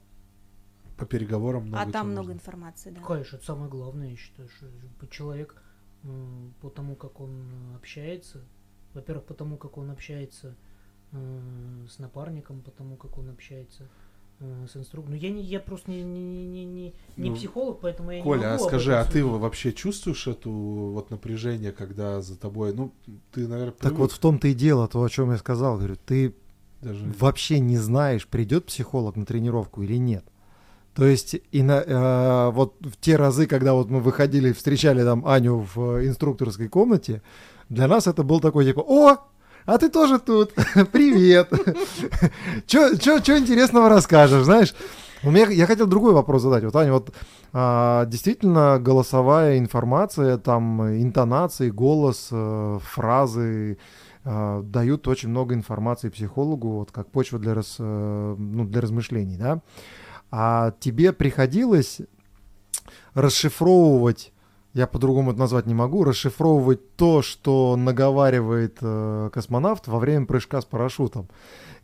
По 0.96 1.06
переговорам 1.06 1.66
много 1.66 1.82
а 1.82 1.92
там 1.92 2.10
много 2.10 2.28
можно. 2.28 2.38
информации, 2.38 2.90
да. 2.90 3.00
Конечно, 3.02 3.36
это 3.36 3.44
самое 3.44 3.70
главное, 3.70 4.08
я 4.10 4.16
считаю, 4.16 4.48
что 4.48 4.66
человек 5.10 5.62
по 6.60 6.70
тому, 6.70 6.96
как 6.96 7.20
он 7.20 7.74
общается, 7.76 8.44
во-первых, 8.94 9.26
по 9.26 9.34
тому, 9.34 9.56
как 9.58 9.76
он 9.76 9.90
общается 9.90 10.56
э, 11.12 11.86
с 11.88 11.98
напарником, 11.98 12.62
по 12.62 12.70
тому, 12.70 12.96
как 12.96 13.18
он 13.18 13.28
общается 13.28 13.88
с 14.38 14.76
инструктором. 14.76 15.16
Ну, 15.16 15.16
я, 15.16 15.30
не, 15.30 15.42
я 15.42 15.60
просто 15.60 15.90
не, 15.90 16.02
не, 16.02 16.20
не, 16.20 16.46
не, 16.46 16.64
не, 16.64 16.94
не 17.16 17.30
Ну, 17.30 17.36
психолог, 17.36 17.80
поэтому 17.80 18.10
я 18.10 18.18
не 18.18 18.22
Коля, 18.22 18.48
а 18.48 18.52
могу 18.52 18.64
об 18.64 18.68
скажи, 18.68 18.96
а 18.96 19.04
ты 19.04 19.24
вообще 19.24 19.72
чувствуешь 19.72 20.26
эту 20.26 20.50
вот 20.50 21.10
напряжение, 21.10 21.72
когда 21.72 22.20
за 22.20 22.36
тобой, 22.36 22.74
ну, 22.74 22.92
ты, 23.32 23.48
наверное, 23.48 23.72
Так 23.72 23.94
вот 23.94 24.12
в 24.12 24.18
том-то 24.18 24.48
и 24.48 24.54
дело, 24.54 24.88
то, 24.88 25.02
о 25.02 25.08
чем 25.08 25.30
я 25.30 25.38
сказал. 25.38 25.78
Говорю, 25.78 25.96
ты 26.04 26.34
даже... 26.82 27.04
вообще 27.18 27.60
не 27.60 27.78
знаешь, 27.78 28.26
придет 28.26 28.66
психолог 28.66 29.16
на 29.16 29.24
тренировку 29.24 29.82
или 29.82 29.96
нет. 29.96 30.24
То 30.94 31.04
есть 31.04 31.36
и 31.52 31.62
на, 31.62 31.82
э, 31.82 32.50
вот 32.52 32.76
в 32.80 32.96
те 32.98 33.16
разы, 33.16 33.46
когда 33.46 33.74
вот 33.74 33.90
мы 33.90 34.00
выходили, 34.00 34.52
встречали 34.52 35.02
там 35.04 35.26
Аню 35.26 35.66
в 35.74 35.98
э, 35.98 36.06
инструкторской 36.06 36.68
комнате, 36.68 37.22
для 37.68 37.86
нас 37.86 38.06
это 38.06 38.22
был 38.22 38.40
такой 38.40 38.64
типа, 38.64 38.80
о, 38.80 39.18
а 39.66 39.78
ты 39.78 39.88
тоже 39.88 40.18
тут, 40.18 40.54
привет, 40.92 41.48
что 42.66 43.38
интересного 43.38 43.88
расскажешь, 43.88 44.44
знаешь? 44.44 44.74
У 45.22 45.30
меня, 45.30 45.48
я 45.48 45.66
хотел 45.66 45.86
другой 45.86 46.12
вопрос 46.12 46.42
задать. 46.42 46.62
Вот, 46.62 46.76
Аня, 46.76 46.92
вот 46.92 47.12
а, 47.52 48.04
действительно 48.06 48.78
голосовая 48.78 49.58
информация, 49.58 50.38
там 50.38 50.82
интонации, 50.82 51.70
голос, 51.70 52.28
э, 52.30 52.78
фразы 52.82 53.78
э, 54.24 54.62
дают 54.62 55.08
очень 55.08 55.30
много 55.30 55.54
информации 55.54 56.10
психологу, 56.10 56.78
вот 56.78 56.92
как 56.92 57.10
почва 57.10 57.38
для, 57.38 57.54
рас, 57.54 57.76
э, 57.78 58.36
ну, 58.38 58.64
для 58.66 58.80
размышлений, 58.80 59.36
да? 59.36 59.62
А 60.30 60.72
тебе 60.80 61.12
приходилось 61.12 62.02
расшифровывать, 63.14 64.32
я 64.76 64.86
по-другому 64.86 65.30
это 65.30 65.40
назвать 65.40 65.64
не 65.64 65.72
могу, 65.72 66.04
расшифровывать 66.04 66.96
то, 66.96 67.22
что 67.22 67.76
наговаривает 67.76 68.76
э, 68.82 69.30
космонавт 69.32 69.88
во 69.88 69.98
время 69.98 70.26
прыжка 70.26 70.60
с 70.60 70.66
парашютом. 70.66 71.28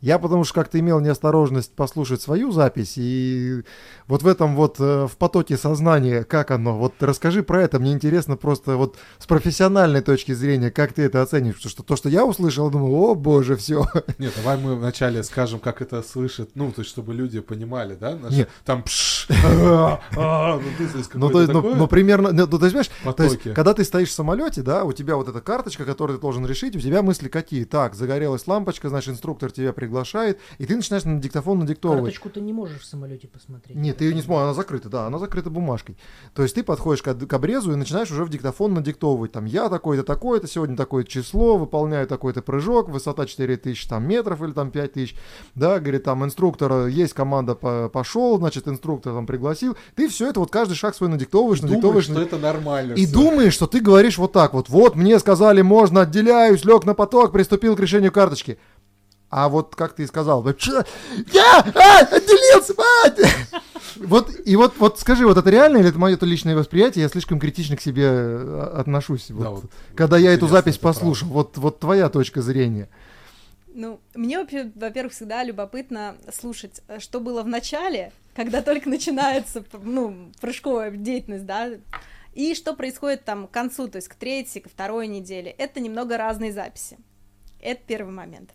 Я 0.03 0.19
потому 0.19 0.43
что 0.43 0.55
как-то 0.55 0.77
имел 0.81 0.99
неосторожность 0.99 1.73
послушать 1.77 2.21
свою 2.21 2.51
запись, 2.51 2.95
и 2.97 3.63
вот 4.07 4.21
в 4.21 4.27
этом 4.27 4.53
вот, 4.53 4.75
э, 4.77 5.07
в 5.07 5.15
потоке 5.15 5.55
сознания, 5.55 6.25
как 6.25 6.51
оно, 6.51 6.77
вот 6.77 6.95
расскажи 6.99 7.41
про 7.41 7.63
это, 7.63 7.79
мне 7.79 7.93
интересно 7.93 8.35
просто 8.35 8.75
вот 8.75 8.97
с 9.17 9.25
профессиональной 9.25 10.01
точки 10.01 10.33
зрения, 10.33 10.71
как 10.71 10.91
ты 10.91 11.03
это 11.03 11.21
оцениваешь, 11.21 11.55
потому 11.55 11.69
что 11.69 11.83
то, 11.83 11.95
что 11.95 12.09
я 12.09 12.25
услышал, 12.25 12.69
думаю, 12.69 12.93
о 12.93 13.15
боже, 13.15 13.55
все. 13.55 13.85
Нет, 14.17 14.33
давай 14.35 14.57
мы 14.57 14.75
вначале 14.75 15.23
скажем, 15.23 15.61
как 15.61 15.81
это 15.81 16.03
слышит, 16.03 16.49
ну, 16.55 16.73
то 16.73 16.81
есть, 16.81 16.89
чтобы 16.91 17.13
люди 17.13 17.39
понимали, 17.39 17.95
да? 17.95 18.17
наши- 18.17 18.35
Нет. 18.35 18.49
Там 18.65 18.83
пш, 18.83 19.29
а, 19.45 20.01
а, 20.17 20.57
ну, 20.57 20.63
то 20.77 20.83
есть, 20.83 21.13
Ну, 21.13 21.29
то 21.29 21.39
есть, 21.39 21.53
ну, 21.53 21.75
ну, 21.75 21.87
примерно, 21.87 22.33
ну, 22.33 22.45
то 22.45 22.57
есть, 22.65 22.75
понимаешь, 22.75 23.15
То 23.15 23.23
есть, 23.23 23.41
когда 23.53 23.73
ты 23.73 23.85
стоишь 23.85 24.09
в 24.09 24.13
самолете, 24.13 24.63
да, 24.63 24.83
у 24.83 24.91
тебя 24.91 25.15
вот 25.15 25.29
эта 25.29 25.39
карточка, 25.39 25.85
которую 25.85 26.17
ты 26.17 26.21
должен 26.21 26.45
решить, 26.45 26.75
у 26.75 26.81
тебя 26.81 27.01
мысли 27.01 27.29
какие? 27.29 27.63
Так, 27.63 27.95
загорелась 27.95 28.47
лампочка, 28.47 28.89
значит, 28.89 29.13
инструктор 29.13 29.49
тебя 29.49 29.71
приглашает, 29.93 30.39
и 30.57 30.65
ты 30.65 30.75
начинаешь 30.75 31.03
на 31.05 31.21
диктофон 31.21 31.59
надиктовывать. 31.59 32.03
Карточку 32.05 32.29
ты 32.29 32.41
не 32.41 32.51
можешь 32.51 32.81
в 32.81 32.85
самолете 32.85 33.27
посмотреть. 33.27 33.77
Нет, 33.77 33.97
ты 33.97 34.05
ее 34.05 34.15
не 34.15 34.21
сможешь, 34.23 34.43
она 34.45 34.53
закрыта, 34.55 34.89
да, 34.89 35.05
она 35.05 35.19
закрыта 35.19 35.49
бумажкой. 35.51 35.97
То 36.33 36.41
есть 36.41 36.55
ты 36.55 36.63
подходишь 36.63 37.03
к, 37.03 37.13
к 37.13 37.33
обрезу 37.33 37.71
и 37.71 37.75
начинаешь 37.75 38.09
уже 38.11 38.25
в 38.25 38.29
диктофон 38.29 38.73
надиктовывать. 38.73 39.31
Там 39.31 39.45
я 39.45 39.69
такой-то, 39.69 40.03
такой-то, 40.03 40.47
сегодня 40.47 40.75
такое 40.75 41.03
число, 41.03 41.57
выполняю 41.57 42.07
такой-то 42.07 42.41
прыжок, 42.41 42.89
высота 42.89 43.25
4000 43.27 43.87
там, 43.87 44.07
метров 44.07 44.41
или 44.41 44.51
там 44.51 44.71
5000. 44.71 45.15
Да, 45.53 45.79
говорит, 45.79 46.03
там 46.03 46.25
инструктор, 46.25 46.87
есть 46.87 47.13
команда, 47.13 47.53
по- 47.55 47.89
пошел, 47.89 48.37
значит, 48.39 48.67
инструктор 48.67 49.13
там 49.13 49.27
пригласил. 49.27 49.77
Ты 49.95 50.09
все 50.09 50.29
это, 50.29 50.39
вот 50.39 50.49
каждый 50.51 50.73
шаг 50.73 50.95
свой 50.95 51.09
надиктовываешь, 51.09 51.59
Думаешь, 51.59 51.75
надиктовываешь. 51.75 52.05
что 52.05 52.21
это 52.21 52.37
нормально. 52.39 52.93
И 52.93 53.05
всё. 53.05 53.13
думаешь, 53.13 53.53
что 53.53 53.67
ты 53.67 53.79
говоришь 53.79 54.17
вот 54.17 54.31
так 54.31 54.53
вот. 54.53 54.69
Вот 54.69 54.95
мне 54.95 55.19
сказали, 55.19 55.61
можно, 55.61 56.01
отделяюсь, 56.01 56.65
лег 56.65 56.85
на 56.85 56.95
поток, 56.95 57.31
приступил 57.31 57.75
к 57.75 57.79
решению 57.79 58.11
карточки. 58.11 58.57
А 59.35 59.49
вот 59.49 59.75
как 59.75 59.93
ты 59.93 60.03
и 60.03 60.05
сказал, 60.07 60.45
я 60.45 61.59
а, 61.59 61.99
отделился, 62.01 62.75
а!» 62.77 63.59
Вот, 63.95 64.31
и 64.45 64.55
вот, 64.55 64.75
вот 64.77 64.99
скажи, 64.99 65.25
вот 65.25 65.37
это 65.37 65.49
реально 65.49 65.77
или 65.77 65.89
это 65.89 65.97
мое 65.97 66.17
то 66.17 66.25
личное 66.25 66.55
восприятие, 66.55 67.03
я 67.03 67.09
слишком 67.09 67.39
критично 67.39 67.75
к 67.75 67.81
себе 67.81 68.03
э, 68.05 68.73
отношусь, 68.77 69.27
Да, 69.29 69.49
вот, 69.49 69.63
вот 69.63 69.71
когда 69.95 70.17
я 70.17 70.33
эту 70.33 70.47
запись 70.47 70.77
правда. 70.77 70.99
послушал, 70.99 71.29
вот, 71.29 71.57
вот 71.57 71.79
твоя 71.79 72.09
точка 72.09 72.43
зрения. 72.43 72.89
Ну, 73.73 73.99
мне, 74.13 74.37
вообще, 74.37 74.71
во-первых, 74.75 75.13
всегда 75.13 75.43
любопытно 75.43 76.15
слушать, 76.31 76.81
э, 76.87 76.99
что 76.99 77.19
было 77.19 77.41
в 77.41 77.47
начале, 77.47 78.11
когда 78.35 78.61
только 78.61 78.87
начинается, 78.87 79.63
ну, 79.81 80.31
прыжковая 80.41 80.91
деятельность, 80.91 81.45
да, 81.47 81.71
и 82.33 82.53
что 82.53 82.75
происходит 82.75 83.25
там 83.25 83.47
к 83.47 83.51
концу, 83.51 83.87
то 83.87 83.95
есть 83.95 84.09
к 84.09 84.15
третьей, 84.15 84.61
ко 84.61 84.69
второй 84.69 85.07
неделе. 85.07 85.49
Это 85.51 85.79
немного 85.79 86.17
разные 86.17 86.51
записи. 86.51 86.97
Это 87.63 87.81
первый 87.87 88.13
момент. 88.13 88.51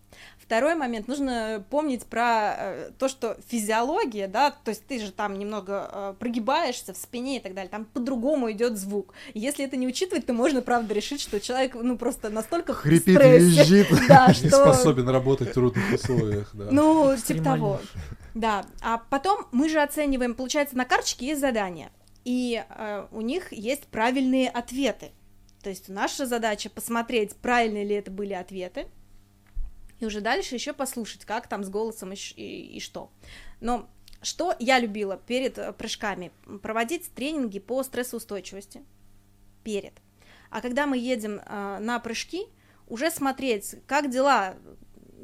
Второй 0.48 0.76
момент, 0.76 1.08
нужно 1.08 1.62
помнить 1.68 2.06
про 2.06 2.54
э, 2.56 2.90
то, 2.98 3.08
что 3.08 3.36
физиология, 3.48 4.28
да, 4.28 4.50
то 4.50 4.70
есть 4.70 4.82
ты 4.86 4.98
же 4.98 5.12
там 5.12 5.38
немного 5.38 5.90
э, 5.92 6.14
прогибаешься 6.18 6.94
в 6.94 6.96
спине 6.96 7.36
и 7.36 7.40
так 7.40 7.52
далее, 7.52 7.68
там 7.68 7.84
по-другому 7.84 8.50
идет 8.50 8.78
звук. 8.78 9.12
Если 9.34 9.66
это 9.66 9.76
не 9.76 9.86
учитывать, 9.86 10.24
то 10.24 10.32
можно, 10.32 10.62
правда, 10.62 10.94
решить, 10.94 11.20
что 11.20 11.38
человек, 11.38 11.74
ну, 11.74 11.98
просто 11.98 12.30
настолько 12.30 12.72
Хрипит, 12.72 13.18
стрессе, 13.18 13.44
визжит. 13.44 13.88
да, 14.08 14.28
Не 14.28 14.48
что... 14.48 14.48
способен 14.48 15.10
работать 15.10 15.50
в 15.50 15.52
трудных 15.52 15.92
условиях, 15.92 16.48
да. 16.54 16.68
Ну, 16.70 17.14
типа 17.14 17.44
того. 17.44 17.80
Да. 18.32 18.64
А 18.80 19.02
потом 19.10 19.44
мы 19.52 19.68
же 19.68 19.82
оцениваем, 19.82 20.34
получается, 20.34 20.78
на 20.78 20.86
карточке 20.86 21.26
есть 21.26 21.42
задание. 21.42 21.90
И 22.24 22.64
э, 22.66 23.06
у 23.12 23.20
них 23.20 23.52
есть 23.52 23.82
правильные 23.88 24.48
ответы. 24.48 25.10
То 25.62 25.68
есть 25.68 25.90
наша 25.90 26.24
задача 26.24 26.70
посмотреть, 26.70 27.36
правильные 27.36 27.84
ли 27.84 27.96
это 27.96 28.10
были 28.10 28.32
ответы, 28.32 28.86
и 30.00 30.06
уже 30.06 30.20
дальше 30.20 30.54
еще 30.54 30.72
послушать, 30.72 31.24
как 31.24 31.48
там 31.48 31.64
с 31.64 31.68
голосом 31.68 32.12
и, 32.12 32.16
и, 32.36 32.76
и 32.76 32.80
что. 32.80 33.10
Но 33.60 33.88
что 34.22 34.54
я 34.58 34.78
любила 34.78 35.16
перед 35.16 35.58
э, 35.58 35.72
прыжками? 35.72 36.32
Проводить 36.62 37.12
тренинги 37.14 37.58
по 37.58 37.82
стрессоустойчивости. 37.82 38.82
Перед. 39.64 39.94
А 40.50 40.60
когда 40.60 40.86
мы 40.86 40.98
едем 40.98 41.40
э, 41.44 41.78
на 41.80 41.98
прыжки, 41.98 42.46
уже 42.86 43.10
смотреть, 43.10 43.76
как 43.86 44.10
дела 44.10 44.56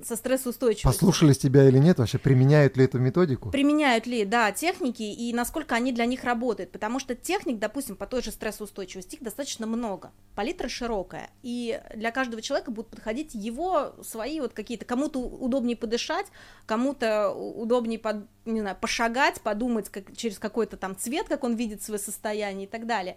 со 0.02 0.16
стрессоустойчивостью. 0.16 0.90
Послушались 0.90 1.38
тебя 1.38 1.68
или 1.68 1.78
нет 1.78 1.98
вообще? 1.98 2.18
Применяют 2.18 2.76
ли 2.76 2.84
эту 2.84 2.98
методику? 2.98 3.50
Применяют 3.50 4.06
ли, 4.06 4.24
да, 4.24 4.50
техники 4.52 5.02
и 5.02 5.32
насколько 5.32 5.74
они 5.74 5.92
для 5.92 6.06
них 6.06 6.24
работают. 6.24 6.72
Потому 6.72 6.98
что 6.98 7.14
техник, 7.14 7.58
допустим, 7.58 7.96
по 7.96 8.06
той 8.06 8.22
же 8.22 8.30
стрессоустойчивости, 8.30 9.16
их 9.16 9.22
достаточно 9.22 9.66
много. 9.66 10.12
Палитра 10.34 10.68
широкая. 10.68 11.30
И 11.42 11.80
для 11.94 12.10
каждого 12.10 12.42
человека 12.42 12.70
будут 12.70 12.90
подходить 12.90 13.34
его 13.34 13.94
свои 14.02 14.40
вот 14.40 14.52
какие-то... 14.52 14.84
Кому-то 14.84 15.18
удобнее 15.18 15.76
подышать, 15.76 16.26
кому-то 16.66 17.30
удобнее, 17.30 17.98
под, 17.98 18.26
не 18.44 18.60
знаю, 18.60 18.76
пошагать, 18.80 19.40
подумать 19.40 19.88
как, 19.88 20.16
через 20.16 20.38
какой-то 20.38 20.76
там 20.76 20.96
цвет, 20.96 21.28
как 21.28 21.44
он 21.44 21.54
видит 21.56 21.82
свое 21.82 21.98
состояние 21.98 22.66
и 22.66 22.70
так 22.70 22.86
далее. 22.86 23.16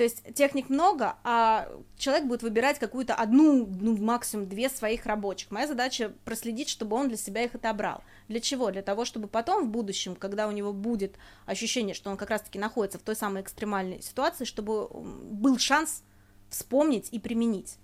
То 0.00 0.04
есть 0.04 0.34
техник 0.34 0.70
много, 0.70 1.16
а 1.24 1.70
человек 1.98 2.24
будет 2.24 2.42
выбирать 2.42 2.78
какую-то 2.78 3.14
одну, 3.14 3.66
ну, 3.66 3.98
максимум 3.98 4.48
две 4.48 4.70
своих 4.70 5.04
рабочих. 5.04 5.50
Моя 5.50 5.66
задача 5.66 6.14
проследить, 6.24 6.70
чтобы 6.70 6.96
он 6.96 7.08
для 7.08 7.18
себя 7.18 7.44
их 7.44 7.54
отобрал. 7.54 8.02
Для 8.26 8.40
чего? 8.40 8.70
Для 8.70 8.80
того, 8.80 9.04
чтобы 9.04 9.28
потом 9.28 9.66
в 9.66 9.70
будущем, 9.70 10.16
когда 10.16 10.48
у 10.48 10.52
него 10.52 10.72
будет 10.72 11.18
ощущение, 11.44 11.94
что 11.94 12.10
он 12.10 12.16
как 12.16 12.30
раз-таки 12.30 12.58
находится 12.58 12.98
в 12.98 13.02
той 13.02 13.14
самой 13.14 13.42
экстремальной 13.42 14.00
ситуации, 14.00 14.46
чтобы 14.46 14.88
был 14.88 15.58
шанс 15.58 16.02
вспомнить 16.48 17.10
и 17.12 17.18
применить. 17.18 17.76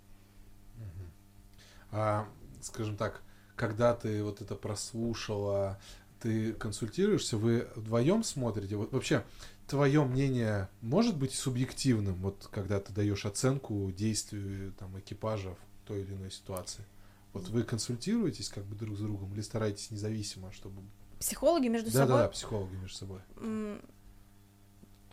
А, 1.92 2.26
скажем 2.62 2.96
так, 2.96 3.20
когда 3.56 3.92
ты 3.92 4.24
вот 4.24 4.40
это 4.40 4.54
прослушала, 4.54 5.78
ты 6.20 6.54
консультируешься, 6.54 7.36
вы 7.36 7.68
вдвоем 7.76 8.24
смотрите? 8.24 8.76
Вот 8.76 8.90
вообще, 8.92 9.22
твое 9.66 10.04
мнение 10.04 10.68
может 10.80 11.16
быть 11.16 11.34
субъективным, 11.34 12.14
вот 12.16 12.48
когда 12.50 12.80
ты 12.80 12.92
даешь 12.92 13.26
оценку 13.26 13.90
действию 13.90 14.72
там, 14.78 14.98
экипажа 14.98 15.54
в 15.54 15.88
той 15.88 16.02
или 16.02 16.14
иной 16.14 16.30
ситуации? 16.30 16.84
Вот 17.32 17.48
вы 17.48 17.64
консультируетесь 17.64 18.48
как 18.48 18.64
бы 18.64 18.74
друг 18.74 18.96
с 18.96 19.00
другом 19.00 19.32
или 19.34 19.42
стараетесь 19.42 19.90
независимо, 19.90 20.52
чтобы... 20.52 20.82
Психологи 21.18 21.68
между 21.68 21.90
да, 21.90 21.98
собой? 21.98 22.16
Да, 22.16 22.22
да, 22.22 22.28
психологи 22.28 22.74
между 22.76 22.96
собой. 22.96 23.20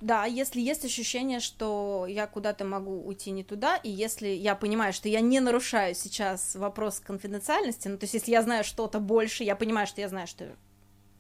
Да, 0.02 0.26
если 0.26 0.60
есть 0.60 0.84
ощущение, 0.84 1.40
что 1.40 2.06
я 2.10 2.28
куда-то 2.28 2.66
могу 2.66 3.06
уйти 3.06 3.32
не 3.32 3.44
туда, 3.44 3.78
и 3.78 3.90
если 3.90 4.28
я 4.28 4.54
понимаю, 4.54 4.92
что 4.92 5.08
я 5.08 5.22
не 5.22 5.40
нарушаю 5.40 5.96
сейчас 5.96 6.56
вопрос 6.56 7.00
конфиденциальности, 7.00 7.88
ну, 7.88 7.98
то 7.98 8.04
есть 8.04 8.14
если 8.14 8.32
я 8.32 8.42
знаю 8.42 8.66
что-то 8.66 9.00
больше, 9.00 9.46
я 9.46 9.56
понимаю, 9.56 9.88
что 9.88 10.02
я 10.02 10.10
знаю, 10.10 10.28
что 10.28 10.56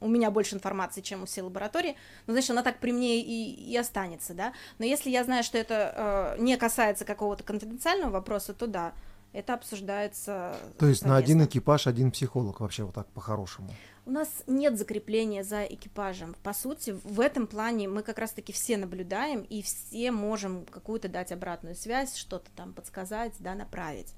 у 0.03 0.07
меня 0.07 0.29
больше 0.31 0.55
информации, 0.55 1.01
чем 1.01 1.23
у 1.23 1.25
всей 1.25 1.41
лаборатории, 1.41 1.95
ну, 2.27 2.33
значит, 2.33 2.51
она 2.51 2.61
так 2.61 2.79
при 2.79 2.91
мне 2.91 3.21
и, 3.21 3.71
и 3.71 3.77
останется, 3.77 4.33
да. 4.33 4.53
Но 4.77 4.85
если 4.85 5.09
я 5.09 5.23
знаю, 5.23 5.43
что 5.43 5.57
это 5.57 6.35
э, 6.37 6.41
не 6.41 6.57
касается 6.57 7.05
какого-то 7.05 7.43
конфиденциального 7.43 8.11
вопроса, 8.11 8.53
то 8.53 8.67
да, 8.67 8.93
это 9.31 9.55
обсуждается. 9.55 10.55
То 10.77 10.87
есть 10.87 11.01
совместно. 11.01 11.09
на 11.09 11.17
один 11.17 11.43
экипаж 11.45 11.87
один 11.87 12.11
психолог 12.11 12.59
вообще 12.59 12.83
вот 12.83 12.93
так 12.93 13.07
по-хорошему? 13.07 13.71
У 14.05 14.11
нас 14.11 14.43
нет 14.47 14.77
закрепления 14.77 15.43
за 15.43 15.63
экипажем. 15.63 16.35
По 16.43 16.53
сути, 16.53 16.91
в 17.03 17.21
этом 17.21 17.47
плане 17.47 17.87
мы 17.87 18.03
как 18.03 18.19
раз-таки 18.19 18.51
все 18.51 18.75
наблюдаем 18.75 19.41
и 19.41 19.61
все 19.61 20.11
можем 20.11 20.65
какую-то 20.65 21.07
дать 21.07 21.31
обратную 21.31 21.75
связь, 21.75 22.15
что-то 22.15 22.51
там 22.55 22.73
подсказать, 22.73 23.33
да, 23.39 23.55
направить. 23.55 24.13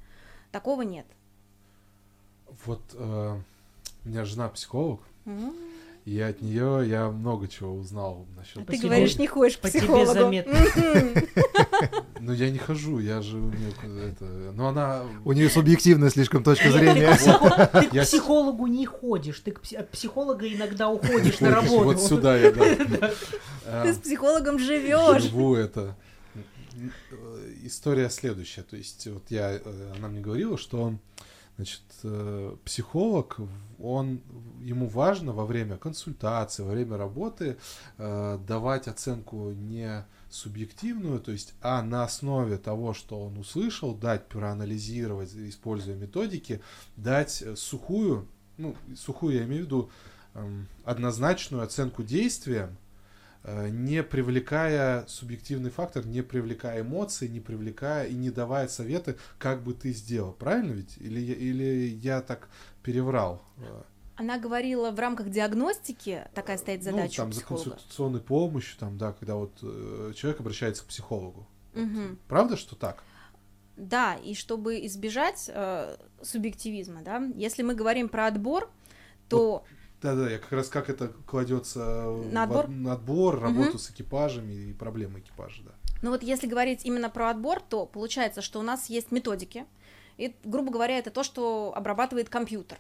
Такого 0.52 0.82
нет. 0.82 1.06
Вот 2.66 2.82
э, 2.94 3.38
у 4.06 4.10
меня 4.10 4.26
жена 4.26 4.50
психолог. 4.50 5.02
Mm-hmm. 5.26 5.75
И 6.06 6.20
от 6.20 6.40
нее 6.40 6.84
я 6.88 7.10
много 7.10 7.48
чего 7.48 7.74
узнал 7.74 8.28
насчет. 8.38 8.58
А 8.58 8.66
ты 8.72 8.78
говоришь, 8.78 9.18
не 9.18 9.26
ходишь 9.26 9.58
к 9.58 9.62
по 9.62 9.68
психологу. 9.70 10.06
Тебе 10.06 10.14
заметно. 10.14 10.54
Ну 12.20 12.34
я 12.34 12.50
не 12.50 12.60
хожу, 12.60 13.00
я 13.00 13.22
же 13.22 13.38
у 13.38 13.50
нее 13.50 13.72
это, 14.08 14.26
но 14.26 14.68
она. 14.68 15.04
У 15.26 15.32
нее 15.32 15.50
субъективная 15.50 16.10
слишком 16.12 16.44
точка 16.44 16.72
зрения. 16.72 17.18
Ты 17.72 17.88
к 17.88 18.04
психологу 18.04 18.68
не 18.68 18.86
ходишь, 18.86 19.40
ты 19.40 19.52
от 19.76 19.90
психолога 19.90 20.48
иногда 20.52 20.90
уходишь 20.90 21.40
на 21.40 21.50
работу. 21.50 21.86
Вот 21.86 22.02
сюда 22.02 22.38
я 22.38 22.52
да. 22.52 23.12
Ты 23.84 23.94
с 23.94 23.98
психологом 23.98 24.60
живешь. 24.60 25.24
Живу 25.24 25.56
это. 25.56 25.96
История 27.64 28.10
следующая, 28.10 28.62
то 28.62 28.76
есть 28.76 29.08
вот 29.08 29.24
я, 29.30 29.54
э, 29.54 29.94
она 29.98 30.08
мне 30.08 30.20
говорила, 30.20 30.58
что 30.58 30.82
он 30.82 31.00
Значит, 31.56 31.84
э, 32.04 32.56
психолог, 32.66 33.40
он, 33.80 34.22
ему 34.62 34.88
важно 34.88 35.32
во 35.32 35.46
время 35.46 35.78
консультации, 35.78 36.64
во 36.64 36.72
время 36.72 36.98
работы 36.98 37.58
э, 37.98 38.40
давать 38.46 38.90
оценку 38.90 39.52
не 39.52 40.06
субъективную, 40.30 41.22
то 41.22 41.32
есть, 41.32 41.54
а 41.62 41.82
на 41.82 42.04
основе 42.04 42.58
того, 42.58 42.94
что 42.94 43.22
он 43.22 43.38
услышал, 43.38 43.96
дать 43.96 44.28
проанализировать, 44.28 45.34
используя 45.34 45.96
методики, 45.96 46.62
дать 46.98 47.44
сухую, 47.56 48.28
ну, 48.58 48.76
сухую 48.98 49.36
я 49.36 49.46
имею 49.46 49.64
в 49.64 49.66
виду, 49.68 49.90
эм, 50.34 50.68
однозначную 50.84 51.64
оценку 51.64 52.04
действиям, 52.04 52.76
Э, 52.76 52.85
не 53.70 54.04
привлекая 54.04 55.06
субъективный 55.08 55.70
фактор, 55.70 56.06
не 56.06 56.22
привлекая 56.22 56.82
эмоции, 56.82 57.28
не 57.28 57.40
привлекая 57.40 58.08
и 58.08 58.14
не 58.14 58.32
давая 58.32 58.68
советы, 58.68 59.18
как 59.38 59.64
бы 59.64 59.74
ты 59.74 59.94
сделал. 59.94 60.34
Правильно 60.34 60.72
ведь? 60.72 60.98
Или, 60.98 61.20
или 61.20 61.88
я 62.02 62.22
так 62.22 62.50
переврал? 62.82 63.42
Она 64.16 64.40
говорила 64.40 64.92
в 64.92 65.00
рамках 65.00 65.30
диагностики, 65.30 66.26
такая 66.34 66.58
стоит 66.58 66.80
ну, 66.86 66.92
задача 66.92 67.22
ну, 67.22 67.26
там, 67.26 67.34
за 67.34 67.44
консультационной 67.44 68.22
помощью, 68.22 68.80
там, 68.80 68.98
да, 68.98 69.12
когда 69.12 69.36
вот 69.36 69.52
э, 69.62 70.14
человек 70.16 70.40
обращается 70.40 70.84
к 70.84 70.88
психологу. 70.88 71.46
Угу. 71.74 72.18
Правда, 72.30 72.56
что 72.56 72.76
так? 72.76 73.04
Да, 73.76 74.16
и 74.16 74.34
чтобы 74.34 74.86
избежать 74.86 75.52
э, 75.54 75.98
субъективизма, 76.22 77.02
да, 77.02 77.22
если 77.36 77.62
мы 77.62 77.76
говорим 77.76 78.08
про 78.08 78.28
отбор, 78.28 78.72
то 79.28 79.52
вот 79.52 79.68
да-да, 80.02 80.30
я 80.30 80.38
как 80.38 80.52
раз 80.52 80.70
как 80.70 80.90
это 80.90 81.10
кладется 81.26 81.80
на 82.32 82.44
отбор, 82.44 82.68
на 82.68 82.94
отбор 82.94 83.40
работу 83.40 83.72
угу. 83.72 83.78
с 83.78 83.90
экипажами 83.90 84.54
и 84.54 84.74
проблемы 84.74 85.20
экипажа, 85.20 85.64
да. 85.64 85.72
Ну 86.02 86.12
вот 86.12 86.24
если 86.24 86.48
говорить 86.48 86.86
именно 86.86 87.10
про 87.10 87.30
отбор, 87.30 87.62
то 87.62 87.86
получается, 87.86 88.42
что 88.42 88.60
у 88.60 88.64
нас 88.64 88.90
есть 88.90 89.12
методики, 89.12 89.66
и, 90.18 90.36
грубо 90.44 90.72
говоря, 90.72 90.98
это 90.98 91.10
то, 91.10 91.24
что 91.24 91.74
обрабатывает 91.76 92.30
компьютер. 92.30 92.78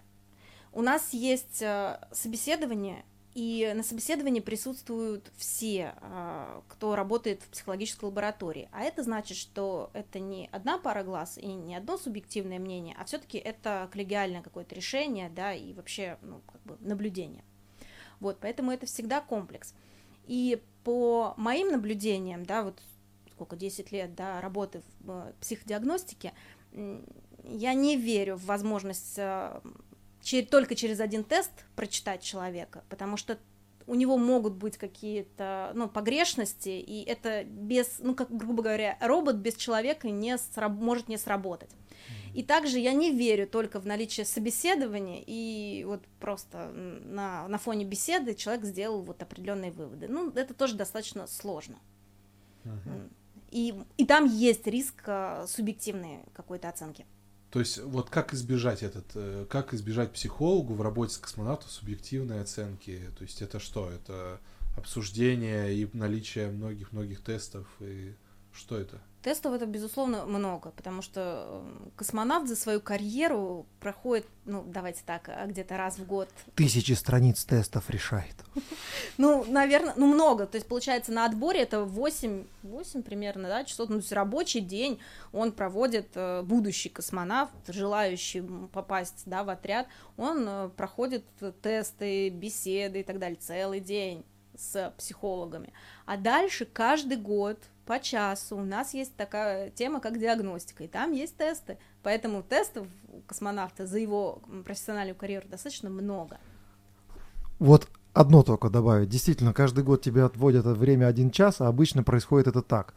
У 0.72 0.82
нас 0.82 1.14
есть 1.14 1.62
э, 1.62 2.00
собеседование, 2.12 3.06
и 3.36 3.74
на 3.76 3.84
собеседовании 3.84 4.40
присутствуют 4.40 5.30
все, 5.36 5.94
а, 5.98 6.64
кто 6.70 6.96
работает 6.96 7.44
в 7.44 7.50
психологической 7.50 8.08
лаборатории. 8.08 8.70
А 8.72 8.82
это 8.82 9.04
значит, 9.04 9.38
что 9.38 9.92
это 9.94 10.20
не 10.20 10.50
одна 10.54 10.78
пара 10.78 11.04
глаз 11.04 11.38
и 11.38 11.46
не 11.46 11.76
одно 11.76 11.98
субъективное 11.98 12.60
мнение, 12.60 12.96
а 12.98 13.04
все-таки 13.04 13.38
это 13.38 13.90
коллегиальное 13.92 14.42
какое-то 14.42 14.74
решение, 14.74 15.30
да, 15.30 15.54
и 15.54 15.74
вообще, 15.74 16.18
ну, 16.22 16.42
как 16.50 16.62
бы 16.64 16.78
наблюдение. 16.80 17.44
Вот, 18.22 18.38
поэтому 18.40 18.72
это 18.72 18.86
всегда 18.86 19.20
комплекс. 19.20 19.74
И 20.28 20.64
по 20.86 21.34
моим 21.36 21.72
наблюдениям, 21.72 22.46
да, 22.46 22.64
вот 22.64 22.82
сколько, 23.32 23.58
10 23.58 23.92
лет, 23.92 24.16
да, 24.16 24.40
работы 24.40 24.82
в 25.02 25.12
э, 25.12 25.34
психодиагностике, 25.42 26.32
я 27.44 27.74
не 27.74 27.98
верю 27.98 28.38
в 28.38 28.46
возможность 28.46 29.16
э, 29.18 29.60
только 30.50 30.76
через 30.76 31.00
один 31.00 31.24
тест 31.24 31.52
прочитать 31.76 32.24
человека, 32.24 32.84
потому 32.90 33.18
что 33.18 33.38
у 33.88 33.96
него 33.96 34.18
могут 34.18 34.54
быть 34.54 34.78
какие-то 34.78 35.72
ну, 35.76 35.88
погрешности, 35.88 36.70
и 36.70 37.04
это 37.04 37.44
без, 37.44 38.00
ну, 38.00 38.16
как 38.16 38.36
грубо 38.36 38.64
говоря, 38.64 38.98
робот 39.00 39.36
без 39.36 39.56
человека 39.56 40.10
не 40.10 40.38
сраб- 40.38 40.80
может 40.80 41.08
не 41.08 41.18
сработать. 41.18 41.70
И 42.34 42.44
также 42.44 42.80
я 42.80 42.92
не 42.94 43.12
верю 43.12 43.48
только 43.48 43.80
в 43.80 43.86
наличие 43.86 44.26
собеседования, 44.26 45.24
и 45.26 45.86
вот 45.86 46.04
просто 46.20 46.70
на, 46.74 47.48
на 47.48 47.58
фоне 47.58 47.86
беседы 47.86 48.36
человек 48.36 48.66
сделал 48.66 49.02
вот 49.04 49.22
определенные 49.22 49.72
выводы. 49.72 50.08
Ну, 50.10 50.32
это 50.32 50.54
тоже 50.54 50.76
достаточно 50.76 51.28
сложно. 51.28 51.78
Uh-huh. 52.66 53.10
И, 53.52 53.74
и 53.96 54.06
там 54.06 54.26
есть 54.26 54.68
риск 54.68 55.04
а, 55.06 55.46
субъективной 55.48 56.24
какой-то 56.34 56.68
оценки. 56.68 57.06
То 57.56 57.60
есть 57.60 57.78
вот 57.78 58.10
как 58.10 58.34
избежать 58.34 58.84
этот, 58.84 59.06
э, 59.16 59.46
как 59.50 59.74
избежать 59.74 60.12
психологу 60.12 60.74
в 60.74 60.82
работе 60.82 61.14
с 61.14 61.18
космонавтом 61.18 61.70
субъективной 61.70 62.42
оценки? 62.42 63.00
То 63.18 63.24
есть 63.24 63.42
это 63.42 63.62
что? 63.62 63.90
Это 63.90 64.42
обсуждение 64.76 65.74
и 65.74 65.90
наличие 65.94 66.52
многих-многих 66.52 67.22
тестов 67.22 67.66
и 67.80 68.14
Что 68.56 68.78
это? 68.78 69.02
Тестов 69.22 69.54
это, 69.54 69.66
безусловно, 69.66 70.26
много, 70.26 70.70
потому 70.70 71.02
что 71.02 71.48
э, 71.48 71.90
космонавт 71.96 72.48
за 72.48 72.56
свою 72.56 72.80
карьеру 72.80 73.66
проходит, 73.80 74.28
ну, 74.46 74.64
давайте 74.68 75.02
так, 75.04 75.28
а, 75.30 75.48
где-то 75.48 75.78
раз 75.78 75.98
в 75.98 76.06
год. 76.06 76.30
Тысячи 76.54 76.94
страниц 76.94 77.44
тестов 77.44 77.90
решает. 77.90 78.36
Ну, 79.18 79.46
наверное, 79.46 79.94
ну, 79.98 80.08
много. 80.08 80.46
То 80.46 80.58
есть, 80.58 80.68
получается, 80.68 81.12
на 81.12 81.26
отборе 81.26 81.62
это 81.62 81.84
8, 81.86 82.46
8 82.64 83.02
примерно, 83.02 83.48
да, 83.48 83.64
часов, 83.64 83.90
ну, 83.90 83.96
то 83.96 84.02
есть 84.02 84.12
рабочий 84.12 84.60
день 84.60 85.00
он 85.32 85.52
проводит, 85.52 86.10
э, 86.16 86.42
будущий 86.44 86.90
космонавт, 86.90 87.54
желающий 87.68 88.44
попасть, 88.72 89.24
да, 89.26 89.44
в 89.44 89.50
отряд, 89.50 89.88
он 90.18 90.46
э, 90.48 90.70
проходит 90.78 91.26
тесты, 91.62 92.30
беседы 92.30 93.00
и 93.00 93.04
так 93.04 93.20
далее 93.20 93.38
целый 93.42 93.80
день 93.80 94.24
с 94.58 94.94
психологами. 94.98 95.74
А 96.06 96.18
дальше 96.18 96.66
каждый 96.66 97.18
год 97.18 97.60
по 97.86 98.00
часу 98.00 98.58
у 98.58 98.64
нас 98.64 98.94
есть 98.94 99.16
такая 99.16 99.70
тема, 99.70 100.00
как 100.00 100.20
диагностика, 100.20 100.84
и 100.84 100.88
там 100.88 101.12
есть 101.12 101.38
тесты. 101.38 101.78
Поэтому 102.04 102.44
тестов 102.44 102.88
у 103.10 103.22
космонавта 103.22 103.86
за 103.86 104.00
его 104.00 104.42
профессиональную 104.66 105.16
карьеру 105.16 105.48
достаточно 105.48 105.90
много. 105.90 106.38
Вот 107.60 107.88
одно 108.14 108.44
только 108.44 108.70
добавить. 108.70 109.10
Действительно, 109.10 109.54
каждый 109.54 109.84
год 109.84 110.02
тебе 110.02 110.24
отводят 110.24 110.66
время 110.66 111.06
один 111.08 111.32
час, 111.32 111.62
а 111.62 111.68
обычно 111.68 112.04
происходит 112.04 112.48
это 112.48 112.62
так. 112.62 112.94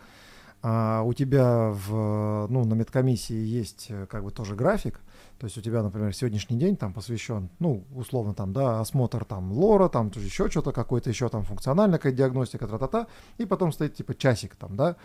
А 0.62 1.02
у 1.02 1.12
тебя 1.12 1.70
в, 1.70 2.46
ну, 2.48 2.64
на 2.64 2.74
медкомиссии 2.74 3.36
есть 3.36 3.86
э, 3.90 4.06
как 4.06 4.24
бы 4.24 4.32
тоже 4.32 4.56
график, 4.56 5.00
то 5.38 5.44
есть 5.46 5.56
у 5.56 5.60
тебя, 5.60 5.82
например, 5.82 6.12
сегодняшний 6.12 6.58
день 6.58 6.76
там 6.76 6.92
посвящен, 6.92 7.48
ну, 7.60 7.84
условно 7.94 8.34
там, 8.34 8.52
да, 8.52 8.80
осмотр 8.80 9.24
там 9.24 9.52
лора, 9.52 9.88
там 9.88 10.10
еще 10.16 10.50
что-то, 10.50 10.72
какой-то 10.72 11.10
еще 11.10 11.28
там 11.28 11.44
функциональная 11.44 11.98
какая 11.98 12.12
диагностика, 12.12 12.66
тра-та-та, 12.66 13.06
и 13.38 13.46
потом 13.46 13.72
стоит 13.72 13.94
типа 13.94 14.14
часик 14.14 14.56
там, 14.56 14.76
да. 14.76 14.96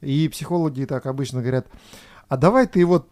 И 0.00 0.28
психологи 0.28 0.84
так 0.84 1.06
обычно 1.06 1.40
говорят, 1.42 1.68
а 2.28 2.36
давай 2.36 2.66
ты 2.66 2.84
вот 2.84 3.08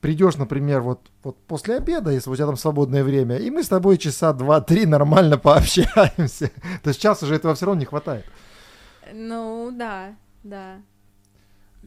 придешь, 0.00 0.36
например, 0.36 0.80
вот, 0.80 1.08
вот 1.22 1.38
после 1.46 1.76
обеда, 1.76 2.10
если 2.10 2.28
у 2.28 2.34
тебя 2.34 2.46
там 2.46 2.56
свободное 2.56 3.04
время, 3.04 3.36
и 3.36 3.48
мы 3.48 3.62
с 3.62 3.68
тобой 3.68 3.96
часа 3.96 4.32
два-три 4.32 4.86
нормально 4.86 5.38
пообщаемся. 5.38 6.50
То 6.82 6.88
есть 6.88 7.00
часа 7.00 7.26
уже 7.26 7.36
этого 7.36 7.54
все 7.54 7.66
равно 7.66 7.78
не 7.78 7.86
хватает. 7.86 8.26
Ну, 9.12 9.70
да, 9.72 10.16
да. 10.42 10.78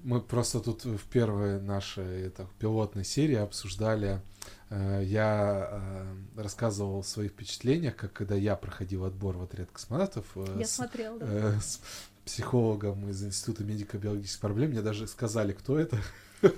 Мы 0.04 0.22
просто 0.22 0.60
тут 0.60 0.86
в 0.86 1.06
первой 1.10 1.62
нашей 1.62 2.24
это, 2.24 2.48
пилотной 2.60 3.04
серии 3.04 3.36
обсуждали, 3.36 4.22
э, 4.70 5.02
я 5.06 5.70
э, 5.72 6.42
рассказывал 6.42 7.00
о 7.00 7.04
своих 7.04 7.32
впечатлениях, 7.32 7.96
как 7.96 8.14
когда 8.14 8.36
я 8.36 8.56
проходил 8.56 9.06
отбор 9.06 9.38
в 9.38 9.44
отряд 9.44 9.70
космонавтов. 9.72 10.26
Э, 10.36 10.58
я 10.60 10.66
с, 10.66 10.72
смотрел, 10.72 11.18
да. 11.18 11.26
Э, 11.28 11.60
с 11.60 11.80
психологом 12.26 13.10
из 13.10 13.24
Института 13.24 13.64
медико-биологических 13.64 14.42
проблем. 14.42 14.72
Мне 14.72 14.82
даже 14.82 15.08
сказали, 15.08 15.54
кто 15.54 15.80
это. 15.80 15.98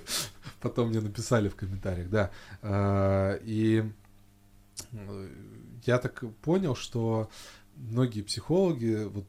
Потом 0.60 0.88
мне 0.88 1.00
написали 1.00 1.48
в 1.48 1.56
комментариях, 1.56 2.10
да. 2.10 2.30
Э, 2.62 3.38
и 3.42 3.84
э, 4.92 5.28
я 5.84 5.98
так 5.98 6.24
понял, 6.42 6.74
что 6.74 7.30
многие 7.76 8.22
психологи 8.22 9.04
вот 9.04 9.26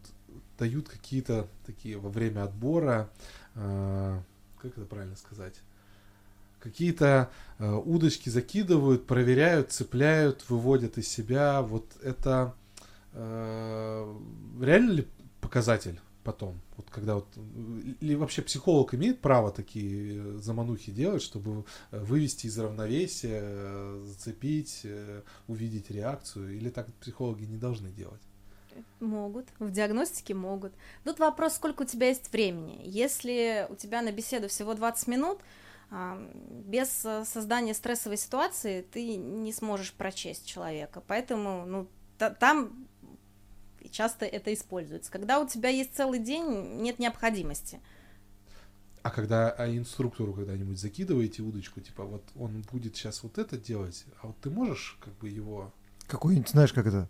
дают 0.57 0.89
какие-то 0.89 1.47
такие 1.65 1.97
во 1.97 2.09
время 2.09 2.43
отбора 2.43 3.09
Э, 3.09 3.40
как 3.53 4.77
это 4.77 4.85
правильно 4.85 5.15
сказать? 5.15 5.55
Какие-то 6.59 7.31
э, 7.57 7.71
удочки 7.73 8.29
закидывают, 8.29 9.07
проверяют, 9.07 9.71
цепляют, 9.71 10.47
выводят 10.47 10.99
из 10.99 11.07
себя. 11.07 11.63
Вот 11.63 11.85
это 12.03 12.53
э, 13.13 14.15
реально 14.61 14.91
ли 14.91 15.07
показатель 15.41 15.99
потом? 16.23 16.61
Вот 16.77 16.87
когда 16.91 17.15
вот 17.15 17.27
или 17.99 18.13
вообще 18.13 18.43
психолог 18.43 18.93
имеет 18.93 19.21
право 19.21 19.51
такие 19.51 20.37
заманухи 20.37 20.91
делать, 20.91 21.23
чтобы 21.23 21.65
вывести 21.89 22.45
из 22.45 22.59
равновесия, 22.59 23.99
зацепить, 24.03 24.85
увидеть 25.47 25.89
реакцию, 25.89 26.55
или 26.55 26.69
так 26.69 26.93
психологи 26.99 27.45
не 27.45 27.57
должны 27.57 27.89
делать? 27.89 28.21
Могут, 28.99 29.47
в 29.59 29.71
диагностике 29.71 30.33
могут. 30.33 30.73
Тут 31.03 31.19
вопрос, 31.19 31.55
сколько 31.55 31.83
у 31.83 31.85
тебя 31.85 32.07
есть 32.07 32.31
времени. 32.31 32.81
Если 32.83 33.67
у 33.69 33.75
тебя 33.75 34.01
на 34.01 34.11
беседу 34.11 34.47
всего 34.47 34.73
20 34.73 35.07
минут, 35.07 35.39
без 35.91 37.03
э, 37.03 37.25
создания 37.25 37.73
стрессовой 37.73 38.17
ситуации 38.17 38.81
ты 38.81 39.17
не 39.17 39.51
сможешь 39.51 39.91
прочесть 39.91 40.45
человека. 40.45 41.03
Поэтому 41.05 41.65
ну, 41.65 41.87
там 42.17 42.87
часто 43.91 44.25
это 44.25 44.53
используется. 44.53 45.11
Когда 45.11 45.39
у 45.39 45.47
тебя 45.47 45.69
есть 45.69 45.93
целый 45.93 46.19
день, 46.19 46.81
нет 46.81 46.99
необходимости. 46.99 47.81
А 49.03 49.09
когда 49.09 49.49
а 49.49 49.67
инструктору 49.67 50.33
когда-нибудь 50.33 50.79
закидываете 50.79 51.41
удочку, 51.41 51.81
типа 51.81 52.03
вот 52.03 52.23
он 52.35 52.63
будет 52.71 52.95
сейчас 52.95 53.23
вот 53.23 53.37
это 53.37 53.57
делать, 53.57 54.05
а 54.21 54.27
вот 54.27 54.37
ты 54.39 54.49
можешь 54.49 54.97
как 55.01 55.13
бы 55.17 55.27
его... 55.27 55.73
Какой-нибудь, 56.07 56.49
знаешь, 56.49 56.71
как 56.71 56.85
это, 56.85 57.09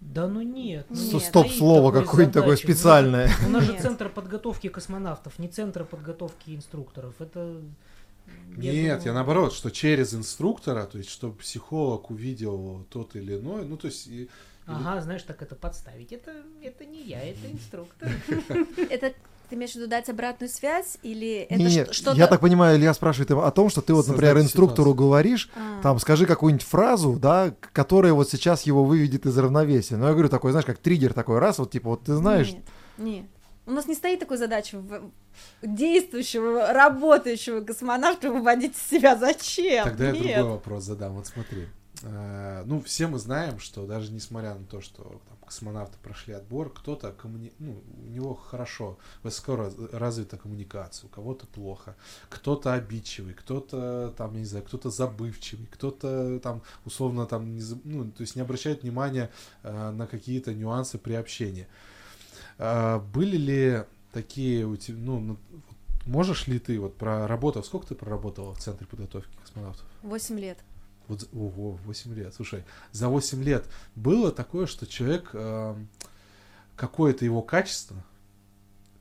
да 0.00 0.28
ну 0.28 0.42
нет. 0.42 0.86
Ну 0.90 0.96
нет 0.96 1.22
Стоп-слово 1.22 1.92
какое-нибудь 1.92 2.34
такое 2.34 2.56
специальное. 2.56 3.30
У 3.46 3.50
нас 3.50 3.64
же 3.64 3.78
центр 3.78 4.08
подготовки 4.08 4.68
космонавтов, 4.68 5.38
не 5.38 5.48
центр 5.48 5.84
подготовки 5.84 6.54
инструкторов. 6.54 7.20
Это 7.20 7.60
я 8.56 8.72
Нет, 8.72 8.98
думаю... 8.98 9.06
я 9.06 9.12
наоборот, 9.12 9.52
что 9.52 9.70
через 9.70 10.14
инструктора, 10.14 10.84
то 10.86 10.98
есть, 10.98 11.10
чтобы 11.10 11.36
психолог 11.36 12.10
увидел 12.10 12.84
тот 12.90 13.14
или 13.14 13.36
иной, 13.36 13.64
ну, 13.64 13.76
то 13.76 13.86
есть... 13.86 14.06
И, 14.08 14.28
ага, 14.66 14.96
или... 14.96 15.00
знаешь, 15.00 15.22
так 15.22 15.42
это 15.42 15.54
подставить. 15.54 16.12
Это, 16.12 16.42
это 16.62 16.84
не 16.84 17.02
я, 17.04 17.22
это 17.22 17.50
инструктор. 17.50 18.10
Это 18.90 19.14
ты 19.48 19.56
имеешь 19.56 19.72
в 19.72 19.76
виду 19.76 19.86
дать 19.86 20.08
обратную 20.08 20.50
связь 20.50 20.98
или 21.02 21.46
это 21.48 21.62
Нет, 21.62 21.94
что-то... 21.94 22.16
Я 22.16 22.26
так 22.26 22.40
понимаю, 22.40 22.76
Илья 22.76 22.92
спрашивает 22.94 23.30
о 23.30 23.50
том, 23.50 23.70
что 23.70 23.80
ты 23.80 23.94
вот, 23.94 24.06
например, 24.06 24.38
инструктору 24.38 24.90
ситуацию. 24.90 24.94
говоришь, 24.94 25.50
а. 25.56 25.82
там, 25.82 25.98
скажи 25.98 26.26
какую-нибудь 26.26 26.66
фразу, 26.66 27.14
да, 27.14 27.54
которая 27.72 28.12
вот 28.12 28.28
сейчас 28.30 28.62
его 28.62 28.84
выведет 28.84 29.26
из 29.26 29.36
равновесия. 29.38 29.96
Но 29.96 30.06
я 30.06 30.12
говорю, 30.12 30.28
такой, 30.28 30.50
знаешь, 30.50 30.66
как 30.66 30.78
триггер 30.78 31.14
такой 31.14 31.38
раз, 31.38 31.58
вот 31.58 31.70
типа, 31.70 31.90
вот 31.90 32.04
ты 32.04 32.14
знаешь... 32.14 32.52
Нет, 32.52 32.64
нет. 32.98 33.26
У 33.66 33.70
нас 33.70 33.86
не 33.86 33.94
стоит 33.94 34.18
такой 34.18 34.38
задачи 34.38 34.76
в 34.76 35.10
действующего, 35.62 36.72
работающего 36.72 37.60
космонавта 37.60 38.30
выводить 38.32 38.74
из 38.74 38.82
себя. 38.82 39.14
Зачем? 39.14 39.84
Тогда 39.84 40.10
Нет. 40.10 40.24
я 40.24 40.36
другой 40.38 40.52
вопрос 40.54 40.84
задам. 40.84 41.14
Вот 41.16 41.26
смотри. 41.26 41.66
Э, 42.02 42.62
ну, 42.66 42.80
все 42.80 43.06
мы 43.06 43.18
знаем, 43.18 43.58
что 43.58 43.86
даже 43.86 44.12
несмотря 44.12 44.54
на 44.54 44.64
то, 44.64 44.80
что 44.80 45.02
там, 45.02 45.38
космонавты 45.44 45.98
прошли 46.02 46.34
отбор, 46.34 46.72
кто-то 46.72 47.12
коммуни... 47.12 47.52
ну, 47.58 47.82
у 48.04 48.10
него 48.10 48.34
хорошо, 48.34 48.98
высоко 49.22 49.70
развита 49.92 50.36
коммуникация, 50.36 51.06
у 51.06 51.10
кого-то 51.10 51.46
плохо, 51.46 51.96
кто-то 52.28 52.72
обидчивый, 52.74 53.34
кто-то 53.34 54.14
там, 54.16 54.36
не 54.36 54.44
знаю, 54.44 54.64
кто-то 54.64 54.90
забывчивый, 54.90 55.66
кто-то 55.66 56.38
там 56.40 56.62
условно 56.84 57.26
там, 57.26 57.52
не, 57.52 57.62
ну, 57.84 58.10
то 58.10 58.20
есть 58.20 58.36
не 58.36 58.42
обращает 58.42 58.82
внимания 58.82 59.30
э, 59.62 59.90
на 59.90 60.06
какие-то 60.06 60.54
нюансы 60.54 60.98
при 60.98 61.14
общении. 61.14 61.66
Э, 62.58 63.00
были 63.00 63.36
ли 63.36 63.84
такие 64.12 64.66
у 64.66 64.76
тебя, 64.76 64.98
ну, 64.98 65.36
можешь 66.06 66.46
ли 66.46 66.60
ты 66.60 66.78
вот 66.78 66.96
проработав, 66.96 67.66
сколько 67.66 67.88
ты 67.88 67.94
проработала 67.96 68.54
в 68.54 68.58
Центре 68.58 68.86
подготовки 68.86 69.34
космонавтов? 69.42 69.84
Восемь 70.02 70.38
лет. 70.38 70.58
Вот, 71.08 71.28
ого, 71.32 71.78
8 71.84 72.14
лет. 72.14 72.34
Слушай, 72.34 72.64
за 72.92 73.08
8 73.08 73.42
лет 73.42 73.66
было 73.94 74.30
такое, 74.30 74.66
что 74.66 74.86
человек, 74.86 75.30
э, 75.32 75.74
какое-то 76.76 77.24
его 77.24 77.42
качество 77.42 77.96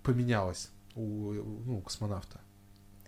поменялось 0.04 0.70
у 0.96 1.34
ну, 1.34 1.82
космонавта. 1.82 2.40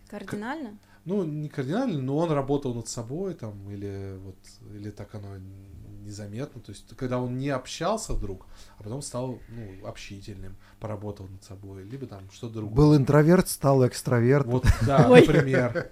Кардинально? 0.09 0.71
К, 0.71 1.05
ну, 1.05 1.23
не 1.23 1.49
кардинально, 1.49 2.01
но 2.01 2.17
он 2.17 2.31
работал 2.31 2.73
над 2.73 2.87
собой 2.87 3.33
там, 3.33 3.69
или 3.71 4.17
вот, 4.19 4.35
или 4.75 4.91
так 4.91 5.15
оно 5.15 5.37
незаметно. 6.03 6.61
То 6.61 6.71
есть, 6.71 6.95
когда 6.95 7.19
он 7.19 7.37
не 7.37 7.49
общался 7.49 8.13
вдруг, 8.13 8.45
а 8.77 8.83
потом 8.83 9.01
стал 9.01 9.39
ну, 9.49 9.87
общительным, 9.87 10.55
поработал 10.79 11.27
над 11.27 11.43
собой, 11.43 11.83
либо 11.83 12.05
там 12.05 12.29
что-то 12.31 12.55
другое. 12.55 12.75
Был 12.75 12.97
интроверт, 12.97 13.47
стал 13.47 13.87
экстраверт. 13.87 14.45
Вот, 14.45 14.65
да, 14.85 15.07
например. 15.09 15.89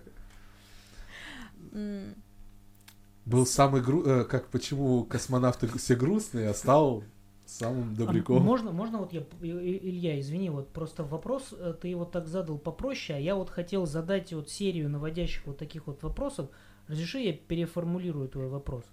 Был 3.28 3.45
самый 3.45 3.82
гру... 3.82 4.03
Э, 4.05 4.23
как 4.23 4.47
почему 4.47 5.03
космонавты 5.03 5.67
все 5.78 5.95
грустные, 5.95 6.49
а 6.49 6.53
стал 6.53 7.03
самым 7.45 7.93
добряком. 7.93 8.38
А 8.38 8.39
можно, 8.39 8.71
можно 8.71 8.99
вот 8.99 9.11
я, 9.11 9.21
Илья, 9.41 10.17
извини, 10.19 10.49
вот 10.49 10.69
просто 10.69 11.03
вопрос, 11.03 11.53
э, 11.57 11.73
ты 11.82 11.89
его 11.89 12.05
так 12.05 12.28
задал 12.28 12.57
попроще, 12.57 13.17
а 13.17 13.21
я 13.21 13.36
вот 13.36 13.49
хотел 13.49 13.86
задать 13.86 14.32
вот 14.32 14.49
серию 14.49 14.89
наводящих 14.89 15.45
вот 15.45 15.57
таких 15.57 15.88
вот 15.88 16.03
вопросов. 16.03 16.49
Разреши, 16.88 17.19
я 17.19 17.34
переформулирую 17.34 18.30
твой 18.30 18.47
вопрос. 18.47 18.86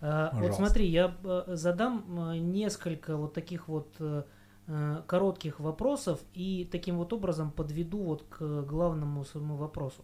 А, 0.00 0.28
Пожалуйста. 0.28 0.62
Вот 0.62 0.68
смотри, 0.68 0.86
я 0.86 1.14
э, 1.22 1.42
задам 1.48 2.40
несколько 2.50 3.16
вот 3.18 3.34
таких 3.34 3.68
вот 3.68 3.88
коротких 5.06 5.60
вопросов 5.60 6.18
и 6.34 6.68
таким 6.72 6.96
вот 6.96 7.12
образом 7.12 7.52
подведу 7.52 7.98
вот 7.98 8.24
к 8.28 8.62
главному 8.62 9.24
своему 9.24 9.54
вопросу. 9.54 10.02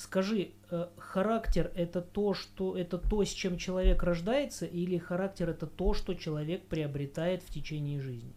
Скажи, 0.00 0.52
э, 0.70 0.88
характер 0.96 1.70
это 1.74 2.00
то, 2.00 2.32
что 2.32 2.74
это 2.74 2.96
то, 2.96 3.22
с 3.22 3.28
чем 3.28 3.58
человек 3.58 4.02
рождается, 4.02 4.64
или 4.64 4.96
характер 4.96 5.50
это 5.50 5.66
то, 5.66 5.92
что 5.92 6.14
человек 6.14 6.66
приобретает 6.68 7.42
в 7.42 7.52
течение 7.52 8.00
жизни? 8.00 8.32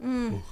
М. 0.00 0.42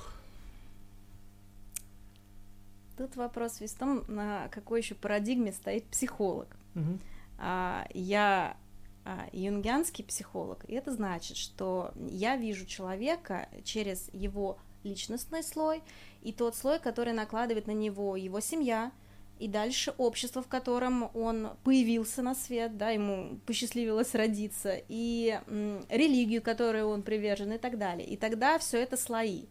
Тут 2.97 3.17
вопрос 3.17 3.61
весь 3.61 3.73
в 3.73 3.79
том, 3.79 4.05
на 4.07 4.47
какой 4.47 4.81
еще 4.81 4.95
парадигме 4.95 5.51
стоит 5.51 5.85
психолог. 5.87 6.57
Мгм. 6.75 7.01
А, 7.39 7.85
я 7.95 8.57
а, 9.05 9.27
юнгианский 9.33 10.05
психолог, 10.05 10.65
и 10.69 10.75
это 10.75 10.93
значит, 10.93 11.37
что 11.37 11.93
я 11.97 12.37
вижу 12.37 12.65
человека 12.65 13.49
через 13.65 14.09
его 14.15 14.57
личностный 14.85 15.43
слой 15.43 15.83
и 16.25 16.33
тот 16.33 16.57
слой, 16.57 16.81
который 16.81 17.12
накладывает 17.12 17.66
на 17.66 17.72
него 17.72 18.16
его 18.16 18.41
семья, 18.41 18.91
и 19.39 19.49
дальше 19.49 19.95
общество, 19.99 20.43
в 20.43 20.49
котором 20.49 21.11
он 21.14 21.51
появился 21.64 22.22
на 22.22 22.35
свет, 22.35 22.77
да, 22.79 22.91
ему 22.91 23.41
посчастливилось 23.47 24.14
родиться, 24.14 24.81
и 24.89 25.41
м, 25.47 25.85
религию, 25.89 26.41
которой 26.41 26.85
он 26.85 27.03
привержен, 27.03 27.53
и 27.53 27.59
так 27.59 27.79
далее. 27.79 28.07
И 28.09 28.16
тогда 28.16 28.59
все 28.59 28.79
это 28.79 28.97
слои. 28.97 29.47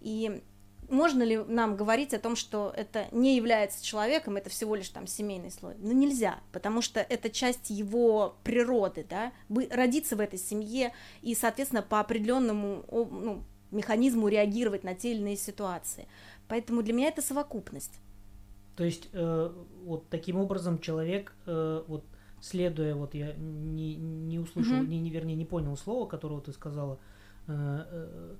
И 0.00 0.42
можно 0.90 1.22
ли 1.22 1.38
нам 1.38 1.76
говорить 1.76 2.12
о 2.12 2.18
том, 2.18 2.36
что 2.36 2.72
это 2.76 3.06
не 3.12 3.36
является 3.36 3.84
человеком, 3.84 4.36
это 4.36 4.50
всего 4.50 4.74
лишь 4.74 4.88
там 4.88 5.06
семейный 5.06 5.50
слой? 5.50 5.76
Ну 5.78 5.92
нельзя, 5.92 6.40
потому 6.52 6.82
что 6.82 7.00
это 7.00 7.30
часть 7.30 7.70
его 7.70 8.36
природы, 8.44 9.06
да, 9.08 9.32
родиться 9.70 10.16
в 10.16 10.20
этой 10.20 10.38
семье 10.38 10.92
и, 11.22 11.34
соответственно, 11.34 11.82
по 11.82 12.00
определенному 12.00 12.84
ну, 12.90 13.44
механизму 13.74 14.28
реагировать 14.28 14.84
на 14.84 14.94
те 14.94 15.12
или 15.12 15.20
иные 15.20 15.36
ситуации. 15.36 16.06
Поэтому 16.48 16.82
для 16.82 16.92
меня 16.94 17.08
это 17.08 17.22
совокупность. 17.22 18.00
То 18.76 18.84
есть 18.84 19.08
э, 19.12 19.52
вот 19.84 20.08
таким 20.08 20.36
образом 20.36 20.78
человек, 20.80 21.32
э, 21.46 21.84
вот 21.86 22.04
следуя, 22.40 22.94
вот 22.94 23.14
я 23.14 23.34
не, 23.34 23.94
не 23.96 24.38
услышал, 24.38 24.78
Мгм. 24.78 24.90
не, 24.90 25.00
не, 25.00 25.10
вернее, 25.10 25.36
не 25.36 25.44
понял 25.46 25.76
слова, 25.76 26.06
которого 26.06 26.40
ты 26.40 26.52
сказала. 26.52 26.98
э, 27.46 27.52
э, 27.52 28.34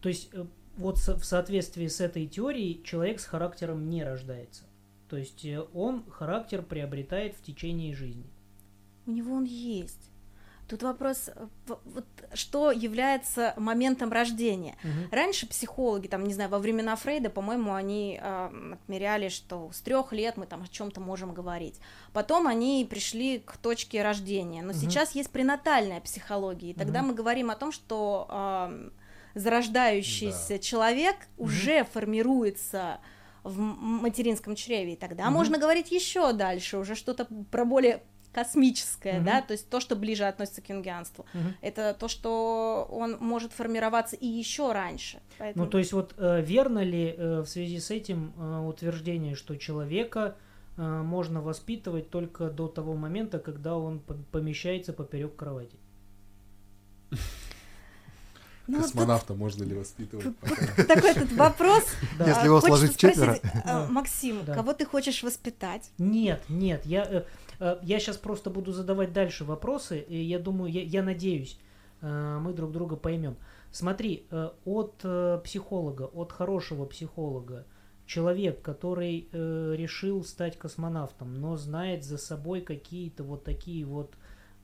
то 0.00 0.08
есть 0.08 0.30
э, 0.32 0.46
вот 0.76 0.98
со- 0.98 1.18
в 1.18 1.24
соответствии 1.24 1.86
с 1.88 2.00
этой 2.00 2.26
теорией 2.26 2.82
человек 2.84 3.20
с 3.20 3.24
характером 3.26 3.88
не 3.90 4.04
рождается. 4.04 4.64
То 5.08 5.16
есть 5.16 5.44
э, 5.44 5.64
он 5.74 6.04
характер 6.10 6.62
приобретает 6.62 7.34
в 7.36 7.42
течение 7.42 7.94
жизни. 7.94 8.30
У 9.06 9.10
него 9.10 9.34
он 9.34 9.44
есть. 9.44 10.10
Тут 10.68 10.82
вопрос, 10.82 11.28
э, 11.34 11.46
вот, 11.84 12.06
что 12.34 12.70
является 12.70 13.52
моментом 13.56 14.10
рождения. 14.10 14.76
Мгм. 14.82 15.08
Раньше 15.10 15.46
психологи, 15.46 16.06
там, 16.06 16.24
не 16.24 16.32
знаю, 16.32 16.48
во 16.50 16.58
времена 16.58 16.96
Фрейда, 16.96 17.28
по-моему, 17.30 17.74
они 17.74 18.18
э, 18.22 18.74
отмеряли, 18.82 19.28
что 19.28 19.70
с 19.72 19.80
трех 19.80 20.12
лет 20.12 20.36
мы 20.36 20.46
там 20.46 20.62
о 20.62 20.68
чем-то 20.68 21.00
можем 21.00 21.34
говорить. 21.34 21.78
Потом 22.12 22.46
они 22.46 22.86
пришли 22.88 23.38
к 23.38 23.56
точке 23.58 24.02
рождения. 24.02 24.62
Но 24.62 24.72
Мгм. 24.72 24.78
сейчас 24.80 25.14
есть 25.14 25.30
пренатальная 25.30 26.00
психология, 26.00 26.70
и 26.70 26.74
тогда 26.74 27.00
Мгм. 27.00 27.08
мы 27.08 27.14
говорим 27.14 27.50
о 27.50 27.56
том, 27.56 27.70
что 27.72 28.26
э, 28.30 28.90
зарождающийся 29.34 30.58
человек 30.58 31.16
уже 31.38 31.84
формируется 31.84 33.00
в 33.44 33.58
материнском 33.58 34.54
чреве, 34.54 34.92
и 34.92 34.96
тогда 34.96 35.24
Мгм. 35.24 35.32
можно 35.34 35.58
говорить 35.58 35.90
еще 35.90 36.32
дальше, 36.32 36.78
уже 36.78 36.94
что-то 36.94 37.26
про 37.50 37.64
более 37.64 38.02
космическое, 38.32 39.14
Мгм. 39.16 39.24
да, 39.24 39.42
то 39.42 39.52
есть 39.52 39.68
то, 39.68 39.78
что 39.80 39.94
ближе 39.96 40.24
относится 40.24 40.62
к 40.62 40.68
юнгианству. 40.70 41.26
Мгм. 41.34 41.54
Это 41.60 41.94
то, 41.98 42.08
что 42.08 42.86
он 42.90 43.16
может 43.20 43.52
формироваться 43.52 44.16
и 44.16 44.26
еще 44.26 44.72
раньше. 44.72 45.20
Поэтому... 45.38 45.64
Ну, 45.64 45.70
то 45.70 45.78
есть 45.78 45.92
вот 45.92 46.14
э, 46.16 46.42
верно 46.42 46.80
ли 46.82 47.14
э, 47.16 47.40
в 47.40 47.46
связи 47.46 47.78
с 47.78 47.90
этим 47.90 48.32
э, 48.38 48.58
утверждение, 48.66 49.34
что 49.34 49.56
человека 49.56 50.36
э, 50.76 50.82
можно 50.82 51.40
воспитывать 51.42 52.10
только 52.10 52.48
до 52.50 52.68
того 52.68 52.94
момента, 52.94 53.38
когда 53.38 53.76
он 53.76 54.00
по- 54.00 54.14
помещается 54.30 54.92
поперек 54.92 55.36
кровати? 55.36 55.76
Ну, 58.68 58.80
Космонавта 58.80 59.34
можно 59.34 59.64
ли 59.64 59.74
воспитывать? 59.74 60.24
тут- 60.24 60.36
тут 60.76 60.86
такой 60.86 61.14
тут 61.14 61.32
вопрос. 61.32 61.84
Да. 62.18 62.28
Если 62.28 62.44
его 62.46 62.60
сложить 62.60 62.94
в 62.94 62.96
четверо. 62.96 63.38
Максим, 63.90 64.44
Да. 64.44 64.54
кого 64.54 64.72
ты 64.72 64.86
хочешь 64.86 65.22
воспитать? 65.24 65.90
Нет, 65.98 66.42
нет, 66.48 66.86
я, 66.86 67.24
я 67.82 68.00
сейчас 68.00 68.16
просто 68.16 68.50
буду 68.50 68.72
задавать 68.72 69.12
дальше 69.12 69.44
вопросы, 69.44 70.00
и 70.00 70.16
я 70.16 70.38
думаю, 70.38 70.72
я, 70.72 70.82
я 70.82 71.02
надеюсь, 71.02 71.60
э, 72.00 72.38
мы 72.40 72.52
друг 72.52 72.72
друга 72.72 72.96
поймем. 72.96 73.36
Смотри, 73.70 74.26
э, 74.30 74.50
от 74.64 75.00
э, 75.04 75.40
психолога, 75.44 76.02
от 76.02 76.32
хорошего 76.32 76.86
психолога, 76.86 77.66
человек, 78.06 78.62
который 78.62 79.28
э, 79.32 79.74
решил 79.76 80.24
стать 80.24 80.58
космонавтом, 80.58 81.40
но 81.40 81.56
знает 81.56 82.04
за 82.04 82.18
собой 82.18 82.60
какие-то 82.62 83.24
вот 83.24 83.44
такие 83.44 83.84
вот 83.84 84.14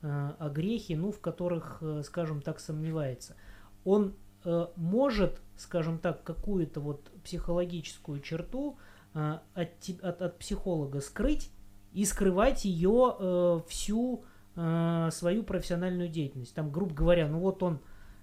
э, 0.02 0.30
огрехи, 0.38 0.94
ну, 0.94 1.12
в 1.12 1.20
которых, 1.20 1.78
э, 1.80 2.02
скажем 2.04 2.42
так, 2.42 2.60
сомневается, 2.60 3.36
он 3.84 4.14
э, 4.44 4.66
может, 4.76 5.40
скажем 5.56 5.98
так, 5.98 6.24
какую-то 6.24 6.80
вот 6.80 7.10
психологическую 7.24 8.20
черту 8.20 8.76
э, 9.14 9.38
от, 9.54 9.68
от, 10.02 10.22
от 10.22 10.38
психолога 10.38 11.00
скрыть 11.00 11.50
и 11.92 12.04
скрывать 12.04 12.64
ее 12.64 13.16
э, 13.18 13.60
всю 13.68 14.24
э, 14.56 15.08
свою 15.12 15.42
профессиональную 15.42 16.08
деятельность. 16.08 16.54
Там, 16.54 16.70
грубо 16.70 16.94
говоря, 16.94 17.28
ну 17.28 17.38
вот 17.38 17.62
он 17.62 17.80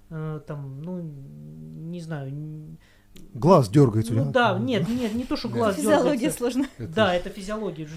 э, 0.09 0.41
там, 0.45 0.81
ну, 0.81 1.01
не 1.01 1.99
знаю, 1.99 2.31
Глаз 3.33 3.67
дергается. 3.67 4.13
у 4.13 4.15
ну 4.15 4.31
да, 4.31 4.57
нет, 4.57 4.87
нет, 4.87 5.13
не 5.13 5.25
то, 5.25 5.35
что 5.35 5.49
глаз 5.49 5.75
Физиология 5.75 6.11
дергается. 6.29 6.37
сложна. 6.37 6.65
Это 6.77 6.93
Да, 6.93 7.13
это 7.13 7.29
физиология, 7.29 7.83
уже 7.85 7.95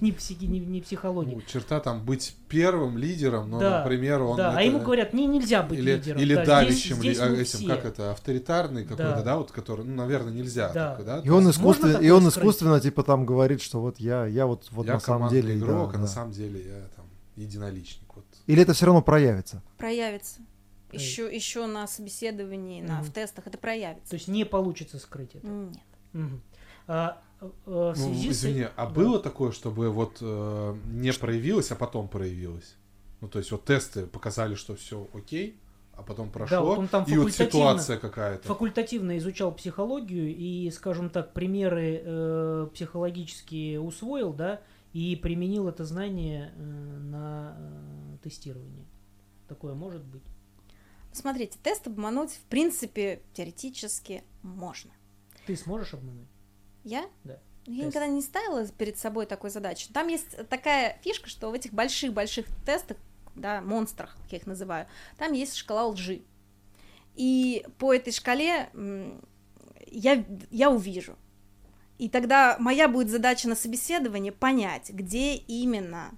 не, 0.00 0.10
психи- 0.10 0.46
не- 0.46 0.58
не 0.58 0.80
психология. 0.80 1.36
ну, 1.36 1.42
черта 1.42 1.78
там 1.78 2.04
быть 2.04 2.34
первым 2.48 2.98
лидером, 2.98 3.48
но, 3.48 3.60
Да, 3.60 3.78
например, 3.78 4.22
он... 4.22 4.36
да, 4.36 4.56
а 4.56 4.62
ему 4.62 4.80
говорят, 4.80 5.12
не, 5.14 5.26
нельзя 5.26 5.62
быть 5.62 5.78
или, 5.78 5.92
лидером. 5.94 6.20
или 6.20 6.34
да, 6.34 6.44
давящим, 6.44 6.96
здесь, 6.96 7.16
здесь 7.16 7.20
ли- 7.20 7.30
мы 7.36 7.36
этим, 7.42 7.58
все. 7.60 7.68
как 7.68 7.84
это, 7.84 8.10
авторитарный 8.10 8.82
какой-то, 8.82 9.14
Да. 9.16 9.22
да, 9.22 9.36
вот 9.36 9.52
который, 9.52 9.84
ну, 9.84 9.94
наверное, 9.94 10.32
нельзя 10.32 10.72
Да. 10.72 11.20
И 11.24 11.28
он, 11.28 11.48
искусственно, 11.48 11.90
и 11.90 11.94
такое 11.94 12.12
он 12.14 12.20
скрыть? 12.22 12.36
искусственно 12.38 12.80
типа 12.80 13.02
там 13.04 13.24
говорит, 13.24 13.62
что 13.62 13.80
вот 13.80 14.00
я, 14.00 14.26
я 14.26 14.46
вот, 14.46 14.66
вот 14.72 14.86
я 14.86 14.94
на 14.94 15.00
самом 15.00 15.28
деле. 15.30 15.54
да, 15.54 15.58
игрок, 15.60 15.90
а 15.90 15.92
да. 15.92 15.98
на 16.00 16.06
самом 16.08 16.32
деле 16.32 16.60
я 16.60 16.80
там 16.96 17.04
единоличник. 17.36 18.08
Вот. 18.16 18.24
Или 18.48 18.62
это 18.62 18.72
все 18.72 18.86
равно 18.86 19.00
проявится? 19.02 19.62
Проявится. 19.78 20.40
Еще, 20.92 21.34
еще 21.34 21.66
на 21.66 21.86
собеседовании, 21.86 22.82
на, 22.82 22.96
Мгм. 22.96 23.04
в 23.04 23.10
тестах 23.12 23.46
это 23.46 23.58
проявится. 23.58 24.10
То 24.10 24.14
есть 24.16 24.28
не 24.28 24.44
получится 24.44 24.98
скрыть 24.98 25.34
это. 25.34 25.46
Нет. 25.46 25.78
Мгм. 26.12 26.42
А, 26.86 27.20
в 27.40 27.50
Ну, 27.66 27.94
связи 27.94 28.28
с- 28.30 28.32
извини, 28.32 28.66
а 28.76 28.86
да. 28.86 28.90
было 28.90 29.18
такое, 29.18 29.52
чтобы 29.52 29.90
вот 29.90 30.18
э, 30.20 30.76
не 30.92 31.12
проявилось, 31.12 31.70
а 31.72 31.76
потом 31.76 32.08
проявилось? 32.08 32.76
Ну, 33.20 33.28
то 33.28 33.38
есть 33.38 33.50
вот 33.52 33.64
тесты 33.64 34.06
показали, 34.06 34.54
что 34.54 34.74
все 34.76 35.06
окей, 35.14 35.56
а 35.94 36.02
потом 36.02 36.30
прошло, 36.30 36.60
вот 36.64 36.78
он 36.78 36.88
там 36.88 37.04
и 37.04 37.16
вот 37.16 37.28
факультативно- 37.30 37.46
ситуация 37.50 37.98
какая-то. 37.98 38.48
факультативно 38.48 39.16
изучал 39.18 39.52
психологию 39.52 40.34
и, 40.34 40.70
скажем 40.70 41.10
так, 41.10 41.32
примеры 41.32 42.00
э, 42.04 42.68
психологические 42.74 43.80
усвоил, 43.80 44.32
да, 44.32 44.60
и 44.92 45.16
применил 45.16 45.68
это 45.68 45.84
знание 45.84 46.52
э, 46.56 46.62
на 46.62 47.56
э, 47.58 48.16
тестирование. 48.22 48.86
Такое 49.48 49.74
может 49.74 50.02
быть. 50.04 50.22
Смотрите, 51.12 51.58
тест 51.62 51.86
обмануть, 51.86 52.30
в 52.30 52.42
принципе, 52.44 53.22
теоретически 53.34 54.24
можно. 54.42 54.90
Ты 55.46 55.56
сможешь 55.56 55.94
обмануть? 55.94 56.28
Я? 56.84 57.06
Да. 57.24 57.38
Я 57.66 57.84
Тест. 57.84 57.86
никогда 57.88 58.06
не 58.08 58.22
ставила 58.22 58.66
перед 58.66 58.98
собой 58.98 59.26
такой 59.26 59.50
задачи. 59.50 59.88
Там 59.92 60.08
есть 60.08 60.48
такая 60.48 60.98
фишка, 61.02 61.28
что 61.28 61.50
в 61.50 61.54
этих 61.54 61.72
больших-больших 61.72 62.46
тестах, 62.66 62.96
да, 63.36 63.60
монстрах, 63.60 64.16
как 64.22 64.32
я 64.32 64.38
их 64.38 64.46
называю, 64.46 64.88
там 65.16 65.32
есть 65.32 65.54
шкала 65.56 65.86
лжи. 65.86 66.22
И 67.14 67.64
по 67.78 67.92
этой 67.94 68.12
шкале 68.12 68.70
я, 69.86 70.24
я 70.50 70.70
увижу. 70.70 71.16
И 71.98 72.08
тогда 72.08 72.56
моя 72.58 72.88
будет 72.88 73.10
задача 73.10 73.48
на 73.48 73.54
собеседовании 73.54 74.30
понять, 74.30 74.90
где 74.90 75.34
именно, 75.36 76.10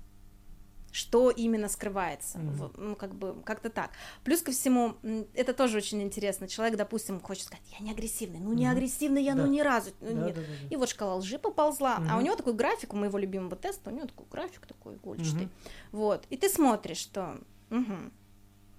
что 0.95 1.31
именно 1.31 1.69
скрывается. 1.69 2.39
Вот, 2.39 2.79
ну, 2.79 2.95
как 2.95 3.17
бы, 3.17 3.35
как-то 3.45 3.69
так. 3.69 3.91
Плюс 4.23 4.43
ко 4.43 4.53
всему, 4.53 4.95
это 5.35 5.53
тоже 5.53 5.79
очень 5.79 6.01
интересно. 6.01 6.47
Человек, 6.47 6.77
допустим, 6.77 7.19
хочет 7.21 7.47
сказать, 7.47 7.65
я 7.77 7.85
не 7.85 7.91
агрессивный. 7.91 8.39
Ну, 8.39 8.53
не 8.53 8.67
Мгм. 8.67 8.77
агрессивный 8.77 9.25
я, 9.25 9.35
ну, 9.35 9.43
Да. 9.43 9.49
ни 9.49 9.61
разу. 9.61 9.91
ну, 10.01 10.07
Да, 10.15 10.27
нет. 10.27 10.35
да, 10.37 10.41
да, 10.43 10.47
да. 10.47 10.69
И 10.71 10.77
вот 10.77 10.89
шкала 10.89 11.17
лжи 11.17 11.37
поползла, 11.41 12.01
а 12.09 12.17
у 12.17 12.21
него 12.21 12.37
такой 12.37 12.53
график, 12.55 12.95
у 12.95 12.97
моего 12.97 13.19
любимого 13.19 13.57
теста, 13.57 13.91
у 13.91 13.93
него 13.93 14.07
такой 14.07 14.27
график 14.31 14.67
такой 14.67 14.95
игольчатый. 14.95 15.47
Мгм. 15.47 15.51
Вот, 15.91 16.27
и 16.31 16.37
ты 16.37 16.49
смотришь, 16.49 16.99
что 16.99 17.41
мгм, 17.71 18.13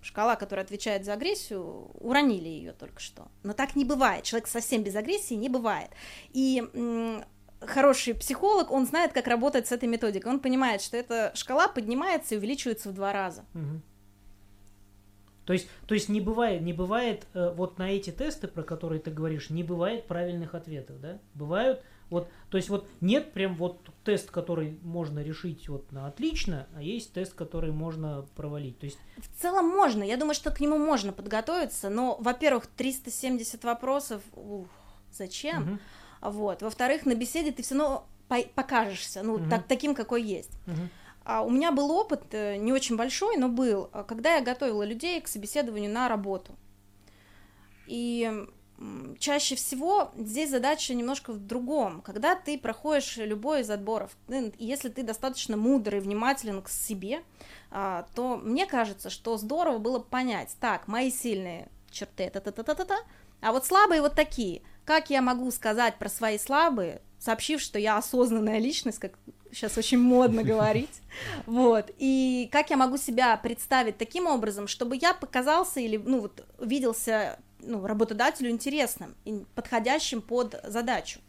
шкала, 0.01 0.37
которая 0.37 0.63
отвечает 0.63 1.03
за 1.03 1.11
агрессию, 1.13 1.89
уронили 1.99 2.47
ее 2.47 2.71
только 2.71 3.01
что. 3.01 3.27
Но 3.43 3.51
так 3.51 3.75
не 3.75 3.83
бывает, 3.83 4.23
человек 4.23 4.47
совсем 4.47 4.83
без 4.83 4.95
агрессии 4.95 5.33
не 5.33 5.49
бывает. 5.49 5.89
И 6.31 6.63
хороший 7.61 8.13
психолог, 8.13 8.71
он 8.71 8.85
знает, 8.85 9.13
как 9.13 9.27
работать 9.27 9.67
с 9.67 9.71
этой 9.71 9.87
методикой. 9.87 10.31
Он 10.31 10.39
понимает, 10.39 10.81
что 10.81 10.97
эта 10.97 11.31
шкала 11.35 11.67
поднимается 11.67 12.35
и 12.35 12.37
увеличивается 12.37 12.89
в 12.89 12.93
два 12.93 13.13
раза. 13.13 13.45
Мгм. 13.53 13.81
То 15.45 15.53
есть, 15.53 15.67
то 15.85 15.93
есть 15.93 16.09
не 16.09 16.21
бывает, 16.21 16.61
не 16.63 16.73
бывает 16.73 17.27
э, 17.35 17.53
вот 17.55 17.77
на 17.77 17.91
эти 17.91 18.09
тесты, 18.09 18.47
про 18.47 18.63
которые 18.63 18.99
ты 18.99 19.11
говоришь, 19.11 19.51
не 19.51 19.63
бывает 19.63 20.07
правильных 20.07 20.55
ответов, 20.55 20.99
да? 20.99 21.19
Бывают 21.35 21.83
Вот, 22.09 22.29
то 22.49 22.57
есть 22.57 22.69
вот 22.69 22.87
нет 23.01 23.31
прям 23.31 23.55
вот 23.55 23.79
тест, 24.03 24.31
который 24.31 24.79
можно 24.81 25.19
решить 25.19 25.69
вот 25.69 25.91
на 25.91 26.07
отлично, 26.07 26.67
а 26.75 26.81
есть 26.81 27.13
тест, 27.13 27.33
который 27.33 27.71
можно 27.71 28.25
провалить. 28.35 28.79
То 28.79 28.85
есть 28.85 28.97
В 29.17 29.41
целом 29.41 29.67
можно. 29.67 30.03
Я 30.03 30.17
думаю, 30.17 30.33
что 30.33 30.49
к 30.51 30.59
нему 30.59 30.77
можно 30.77 31.11
подготовиться, 31.11 31.89
но, 31.89 32.17
во-первых, 32.19 32.65
370 32.67 33.63
вопросов, 33.63 34.21
ух, 34.33 34.67
зачем? 35.11 35.61
Мгм. 35.63 35.79
Вот. 36.21 36.61
Во-вторых, 36.61 37.05
на 37.05 37.15
беседе 37.15 37.51
ты 37.51 37.61
все 37.63 37.75
равно 37.75 38.05
по- 38.27 38.41
покажешься, 38.55 39.21
ну, 39.23 39.37
Мгм. 39.37 39.49
так, 39.49 39.67
таким, 39.67 39.93
какой 39.95 40.23
есть. 40.23 40.51
Мгм. 40.65 40.89
А 41.23 41.41
у 41.43 41.49
меня 41.49 41.71
был 41.71 41.91
опыт, 41.91 42.23
э, 42.33 42.57
не 42.57 42.71
очень 42.73 42.95
большой, 42.97 43.37
но 43.37 43.49
был, 43.49 43.89
а, 43.93 44.03
когда 44.03 44.35
я 44.35 44.41
готовила 44.41 44.83
людей 44.83 45.19
к 45.21 45.27
собеседованию 45.27 45.91
на 45.91 46.07
работу. 46.07 46.55
И 47.87 48.31
чаще 49.19 49.55
всего 49.55 50.11
здесь 50.17 50.49
задача 50.49 50.93
немножко 50.93 51.31
в 51.31 51.39
другом. 51.39 52.01
Когда 52.01 52.35
ты 52.35 52.57
проходишь 52.57 53.17
любой 53.17 53.61
из 53.61 53.69
отборов, 53.69 54.15
если 54.59 54.89
ты 54.89 55.01
достаточно 55.03 55.55
мудрый, 55.55 55.99
внимателен 56.01 56.61
к 56.61 56.69
себе, 56.69 57.23
а, 57.71 58.05
то 58.15 58.37
мне 58.37 58.65
кажется, 58.65 59.09
что 59.09 59.37
здорово 59.37 59.77
было 59.77 59.99
понять, 59.99 60.55
так, 60.59 60.87
мои 60.87 61.09
сильные 61.11 61.69
черты, 61.89 62.29
та-та-та-та-та, 62.29 62.97
а 63.45 63.51
вот 63.51 63.63
слабые 63.63 64.01
вот 64.01 64.15
такие. 64.15 64.63
Как 64.85 65.11
я 65.11 65.21
могу 65.21 65.51
сказать 65.51 65.97
про 65.99 66.09
свои 66.09 66.39
слабые, 66.39 67.01
сообщив, 67.19 67.61
что 67.61 67.77
я 67.77 67.95
осознанная 67.95 68.57
личность, 68.57 68.97
как 68.97 69.13
сейчас 69.51 69.77
очень 69.77 69.99
модно 69.99 70.43
говорить, 70.51 71.01
вот, 71.45 71.91
и 71.99 72.49
как 72.51 72.71
я 72.71 72.77
могу 72.77 72.97
себя 72.97 73.37
представить 73.37 73.99
таким 73.99 74.25
образом, 74.25 74.67
чтобы 74.67 74.97
я 74.99 75.13
показался 75.13 75.79
или, 75.79 75.97
ну, 75.97 76.21
вот, 76.21 76.43
виделся, 76.59 77.37
ну, 77.59 77.85
работодателю 77.85 78.49
интересным 78.49 79.15
и 79.25 79.43
подходящим 79.53 80.23
под 80.23 80.59
задачу. 80.63 81.19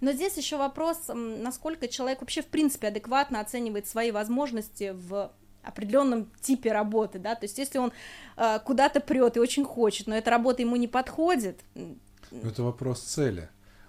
Но 0.00 0.12
здесь 0.12 0.36
еще 0.36 0.56
вопрос, 0.56 0.98
насколько 1.08 1.88
человек 1.88 2.20
вообще, 2.20 2.42
в 2.42 2.46
принципе, 2.46 2.86
адекватно 2.86 3.40
оценивает 3.40 3.88
свои 3.88 4.12
возможности 4.12 4.92
в 4.94 5.32
определенном 5.64 6.30
типе 6.40 6.72
работы, 6.72 7.18
да, 7.18 7.34
то 7.34 7.44
есть 7.44 7.58
если 7.58 7.78
он 7.78 7.92
э, 8.36 8.58
куда-то 8.64 9.00
прет 9.00 9.36
и 9.36 9.40
очень 9.40 9.64
хочет, 9.64 10.06
но 10.06 10.16
эта 10.16 10.30
работа 10.30 10.62
ему 10.62 10.76
не 10.76 10.88
подходит, 10.88 11.60
это 12.42 12.62
вопрос 12.62 13.00
цели. 13.00 13.48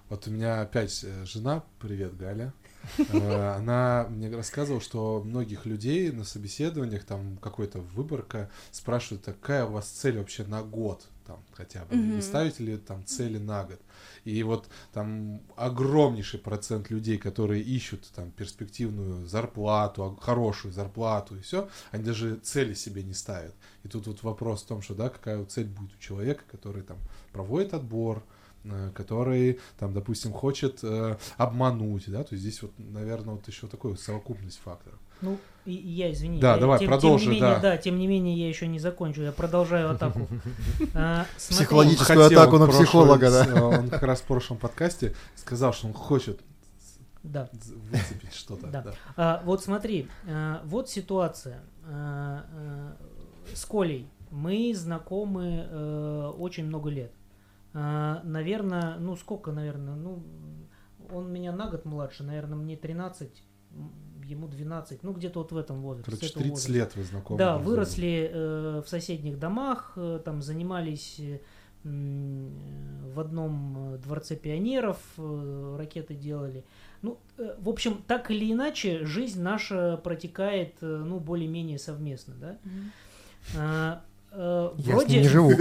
Вот 0.10 0.28
у 0.28 0.32
меня 0.32 0.62
опять 0.62 1.04
э, 1.04 1.26
жена, 1.26 1.64
привет, 1.80 2.16
Галя. 2.18 2.54
Э, 3.12 3.56
Она 3.58 4.06
мне 4.10 4.30
рассказывала, 4.36 4.80
что 4.80 5.24
многих 5.26 5.66
людей 5.66 6.12
на 6.12 6.24
собеседованиях, 6.24 7.04
там 7.04 7.38
какой-то 7.38 7.80
выборка, 7.80 8.52
спрашивают, 8.72 9.28
«А 9.28 9.34
какая 9.34 9.66
у 9.66 9.72
вас 9.72 9.88
цель 9.88 10.20
вообще 10.20 10.44
на 10.44 10.62
год, 10.62 11.08
там 11.26 11.44
хотя 11.54 11.84
бы, 11.86 11.96
вы 11.96 12.22
ставите 12.22 12.64
ли 12.64 12.78
там 12.78 13.04
цели 13.06 13.40
на 13.40 13.64
год? 13.64 13.80
И 14.26 14.42
вот 14.44 14.68
там 14.92 15.42
огромнейший 15.56 16.40
процент 16.40 16.90
людей, 16.90 17.18
которые 17.18 17.62
ищут 17.62 18.08
там 18.16 18.32
перспективную 18.32 19.26
зарплату, 19.28 20.18
хорошую 20.20 20.74
зарплату 20.74 21.38
и 21.38 21.42
все, 21.42 21.70
они 21.92 22.04
даже 22.04 22.36
цели 22.38 22.74
себе 22.74 23.04
не 23.04 23.14
ставят. 23.14 23.54
И 23.84 23.88
тут 23.88 24.08
вот 24.08 24.24
вопрос 24.24 24.64
в 24.64 24.68
том, 24.68 24.82
что 24.82 24.96
да, 24.96 25.10
какая 25.10 25.46
цель 25.46 25.68
будет 25.68 25.96
у 25.96 26.00
человека, 26.00 26.44
который 26.52 26.82
там 26.82 26.98
проводит 27.32 27.76
отбор, 27.76 28.24
э, 28.64 28.92
который 28.96 29.60
там, 29.78 29.94
допустим, 29.94 30.34
хочет 30.34 30.80
э, 30.82 31.18
обмануть, 31.38 32.06
да, 32.08 32.24
то 32.24 32.34
есть 32.34 32.42
здесь 32.42 32.62
вот, 32.64 32.72
наверное, 32.80 33.36
вот 33.36 33.48
еще 33.48 33.68
такой 33.68 33.92
вот 33.92 34.00
совокупность 34.00 34.58
факторов. 34.58 35.00
Ну, 35.22 35.38
и, 35.66 35.74
и 35.74 35.92
я, 35.92 36.12
извини. 36.12 36.40
Да, 36.40 36.54
я- 36.56 36.60
давай, 36.60 36.80
тем, 36.80 36.88
продолжи, 36.90 37.24
Тем 37.26 37.34
не 37.34 37.42
менее, 37.42 37.60
да. 37.60 37.78
тем 37.78 37.98
не 37.98 38.08
менее, 38.08 38.36
я 38.38 38.48
еще 38.48 38.68
не 38.68 38.80
закончу, 38.80 39.22
я 39.24 39.32
продолжаю 39.32 39.92
атаку. 39.92 40.28
А, 40.94 41.26
Психологическую 41.38 42.26
атаку 42.26 42.58
на 42.58 42.68
психолога, 42.68 43.32
да. 43.32 43.46
э, 43.48 43.62
Он 43.62 43.90
как 43.90 44.04
раз 44.04 44.22
в 44.22 44.26
прошлом 44.26 44.58
подкасте 44.58 45.16
сказал, 45.36 45.74
что 45.74 45.88
он 45.88 45.94
хочет 45.94 46.40
Да. 47.24 47.50
выцепить 47.92 48.34
что-то. 48.34 48.68
Да. 48.68 48.82
да. 48.82 48.94
А, 49.18 49.42
вот 49.46 49.64
смотри, 49.64 50.08
а, 50.28 50.62
вот 50.66 50.90
ситуация. 50.90 51.62
А, 51.88 52.46
а, 52.54 52.96
с 53.54 53.66
Колей 53.66 54.08
мы 54.32 54.74
знакомы 54.76 55.68
э, 55.70 56.32
очень 56.38 56.66
много 56.66 56.90
лет. 56.90 57.12
наверное, 57.74 58.98
ну 59.00 59.16
сколько, 59.16 59.52
наверное, 59.52 59.96
ну 59.96 60.24
он 61.12 61.32
меня 61.32 61.52
на 61.52 61.70
год 61.70 61.86
младше, 61.86 62.24
наверное, 62.24 62.58
мне 62.58 62.76
13, 62.78 63.44
м, 63.72 63.92
ему 64.28 64.48
12, 64.48 65.04
ну 65.04 65.14
где-то 65.14 65.40
вот 65.40 65.52
в 65.52 65.58
этом 65.58 65.82
возрасте. 65.82 66.12
Короче, 66.12 66.28
с 66.28 66.32
этого 66.32 66.44
30 66.44 66.52
возраста. 66.52 66.72
лет 66.72 66.96
вы 66.96 67.04
знакомы. 67.04 67.38
Да, 67.40 67.58
выросли 67.58 68.30
э, 68.32 68.82
в 68.86 68.90
соседних 68.90 69.40
домах, 69.40 69.94
э, 69.96 70.20
там 70.24 70.42
занимались 70.42 71.20
э, 71.20 71.40
в 71.84 73.20
одном 73.20 73.94
э, 73.94 73.98
дворце 74.00 74.36
пионеров, 74.36 74.98
э, 75.18 75.76
ракеты 75.78 76.16
делали. 76.16 76.64
Ну, 77.02 77.20
э, 77.38 77.56
в 77.60 77.70
общем, 77.70 78.04
так 78.08 78.32
или 78.32 78.52
иначе, 78.52 79.06
жизнь 79.06 79.42
наша 79.42 79.98
протекает, 79.98 80.76
э, 80.82 80.86
ну, 80.86 81.20
более-менее 81.20 81.78
совместно, 81.78 82.34
да. 82.36 82.58
А, 83.58 84.02
э, 84.36 84.72
Я 84.78 84.96
вроде, 84.96 85.22
не 85.22 85.28
живу. 85.28 85.52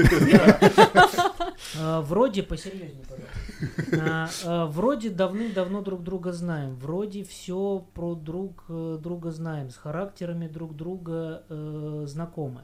а, 1.81 2.01
вроде 2.03 2.43
посерьезнее, 2.43 3.05
пожалуйста. 3.09 4.31
А, 4.45 4.67
вроде 4.67 5.11
давным-давно 5.11 5.83
друг 5.83 6.03
друга 6.03 6.33
знаем, 6.33 6.77
вроде 6.77 7.25
все 7.25 7.87
про 7.95 8.15
друг 8.15 8.65
э, 8.69 8.99
друга 9.01 9.31
знаем, 9.31 9.71
с 9.71 9.77
характерами 9.77 10.49
друг 10.49 10.77
друга 10.77 11.45
э, 11.49 12.05
знакомы. 12.07 12.63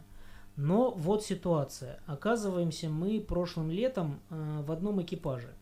Но 0.56 0.90
вот 0.90 1.24
ситуация. 1.24 2.00
Оказываемся 2.06 2.88
мы 2.88 3.20
прошлым 3.20 3.70
летом 3.70 4.20
э, 4.30 4.62
в 4.66 4.72
одном 4.72 5.00
экипаже. 5.00 5.54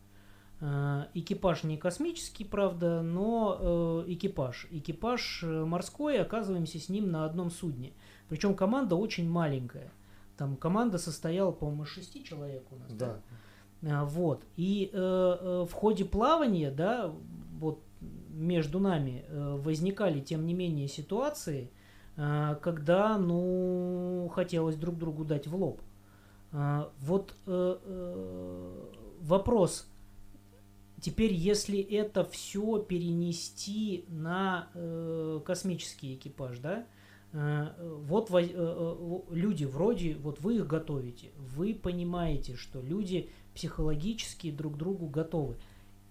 Э, 0.61 1.05
экипаж 1.14 1.62
не 1.62 1.76
космический, 1.76 2.44
правда, 2.44 3.03
но 3.03 4.05
э, 4.09 4.12
экипаж. 4.12 4.66
Экипаж 4.70 5.44
э, 5.44 5.64
морской, 5.64 6.20
оказываемся 6.20 6.80
с 6.80 6.88
ним 6.88 7.11
на 7.11 7.24
одном 7.24 7.51
судне. 7.51 7.92
Причем 8.28 8.55
команда 8.55 8.96
очень 8.96 9.28
маленькая. 9.28 9.92
Там 10.39 10.57
команда 10.57 10.99
состояла, 10.99 11.51
по-моему, 11.51 11.82
из 11.82 11.89
шести 11.89 12.24
человек 12.24 12.62
у 12.70 12.76
нас. 12.76 12.93
Да. 12.93 13.20
А, 13.82 14.05
Вот. 14.05 14.45
И 14.57 14.89
э, 14.93 14.97
э, 14.97 15.66
в 15.68 15.72
ходе 15.72 16.05
плавания, 16.05 16.70
да, 16.70 17.12
вот 17.59 17.80
между 18.30 18.78
нами 18.78 19.24
э, 19.26 19.57
возникали, 19.61 20.20
тем 20.20 20.47
не 20.47 20.55
менее, 20.55 20.86
ситуации, 20.86 21.72
э, 22.16 22.57
когда, 22.62 23.18
ну, 23.18 24.30
хотелось 24.32 24.76
друг 24.76 24.97
другу 24.97 25.24
дать 25.24 25.49
в 25.49 25.57
лоб. 25.57 25.80
А, 26.53 26.89
вот 27.01 27.34
э, 27.47 27.76
э, 27.82 28.93
вопрос. 29.20 29.89
Теперь, 31.01 31.32
если 31.32 31.80
это 31.80 32.24
все 32.24 32.78
перенести 32.78 34.05
на 34.09 34.68
э, 34.74 35.41
космический 35.45 36.14
экипаж, 36.14 36.59
да, 36.61 36.78
э, 36.78 36.84
вот 38.07 38.31
воз- 38.31 38.45
э, 38.45 38.55
э, 38.55 39.20
люди 39.31 39.64
вроде, 39.64 40.16
вот 40.16 40.41
вы 40.41 40.57
их 40.57 40.66
готовите, 40.66 41.31
вы 41.55 41.74
понимаете, 41.74 42.57
что 42.57 42.81
люди 42.81 43.29
психологически 43.55 44.51
друг 44.51 44.76
другу 44.76 45.07
готовы. 45.07 45.57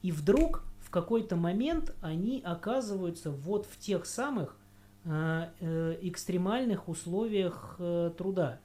И 0.04 0.12
вдруг 0.12 0.64
в 0.80 0.90
какой-то 0.90 1.36
момент 1.36 1.96
они 2.02 2.42
оказываются 2.44 3.32
вот 3.32 3.66
в 3.66 3.80
тех 3.80 4.06
самых 4.06 4.56
э, 5.06 5.50
э, 5.60 5.98
экстремальных 6.02 6.88
условиях 6.88 7.76
э, 7.80 8.12
труда. 8.18 8.60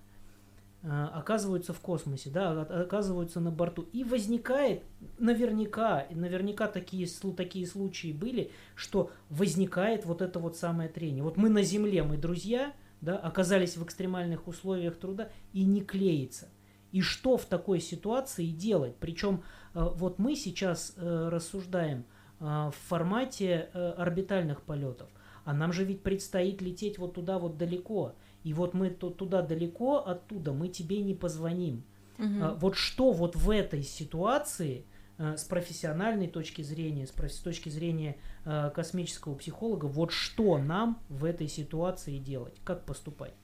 Э, 0.84 1.10
оказываются 1.14 1.72
в 1.72 1.78
космосе, 1.80 2.28
да, 2.30 2.62
оказываются 2.62 3.38
на 3.38 3.52
борту. 3.52 3.86
И 3.92 4.02
возникает 4.02 4.82
наверняка, 5.16 6.06
наверняка 6.10 6.66
такие, 6.66 7.06
такие 7.36 7.68
случаи 7.68 8.12
были, 8.12 8.50
что 8.74 9.12
возникает 9.28 10.04
вот 10.04 10.22
это 10.22 10.40
вот 10.40 10.56
самое 10.56 10.88
трение. 10.88 11.22
Вот 11.22 11.36
мы 11.36 11.50
на 11.50 11.62
Земле, 11.62 12.02
мы 12.02 12.16
друзья, 12.16 12.72
да, 13.00 13.16
оказались 13.16 13.76
в 13.76 13.84
экстремальных 13.84 14.48
условиях 14.48 14.98
труда 14.98 15.30
и 15.52 15.64
не 15.64 15.82
клеится. 15.82 16.48
И 16.90 17.00
что 17.00 17.36
в 17.36 17.44
такой 17.44 17.78
ситуации 17.78 18.46
делать? 18.46 18.96
Причем 18.96 19.44
э, 19.74 19.88
вот 19.94 20.18
мы 20.18 20.34
сейчас 20.34 20.94
э, 20.96 21.28
рассуждаем 21.28 22.04
в 22.40 22.74
формате 22.88 23.68
орбитальных 23.72 24.62
полетов, 24.62 25.08
а 25.44 25.54
нам 25.54 25.72
же 25.72 25.84
ведь 25.84 26.02
предстоит 26.02 26.60
лететь 26.60 26.98
вот 26.98 27.14
туда 27.14 27.38
вот 27.38 27.56
далеко. 27.56 28.16
И 28.44 28.54
вот 28.54 28.74
мы 28.74 28.90
то- 28.90 29.10
туда 29.10 29.42
далеко, 29.42 29.98
оттуда 29.98 30.52
мы 30.52 30.68
тебе 30.68 31.00
не 31.02 31.14
позвоним. 31.14 31.84
А, 32.18 32.54
Вот 32.54 32.76
что 32.76 33.12
вот 33.12 33.36
в 33.36 33.50
этой 33.50 33.82
ситуации 33.82 34.84
э, 35.18 35.36
с 35.36 35.44
профессиональной 35.44 36.28
точки 36.28 36.62
зрения, 36.62 37.06
с, 37.06 37.40
точки 37.40 37.68
зрения 37.68 38.16
э, 38.44 38.70
космического 38.74 39.34
психолога, 39.34 39.86
вот 39.86 40.12
что 40.12 40.58
нам 40.58 41.00
в 41.08 41.24
этой 41.24 41.48
ситуации 41.48 42.18
делать, 42.18 42.54
как 42.64 42.84
поступать? 42.84 43.34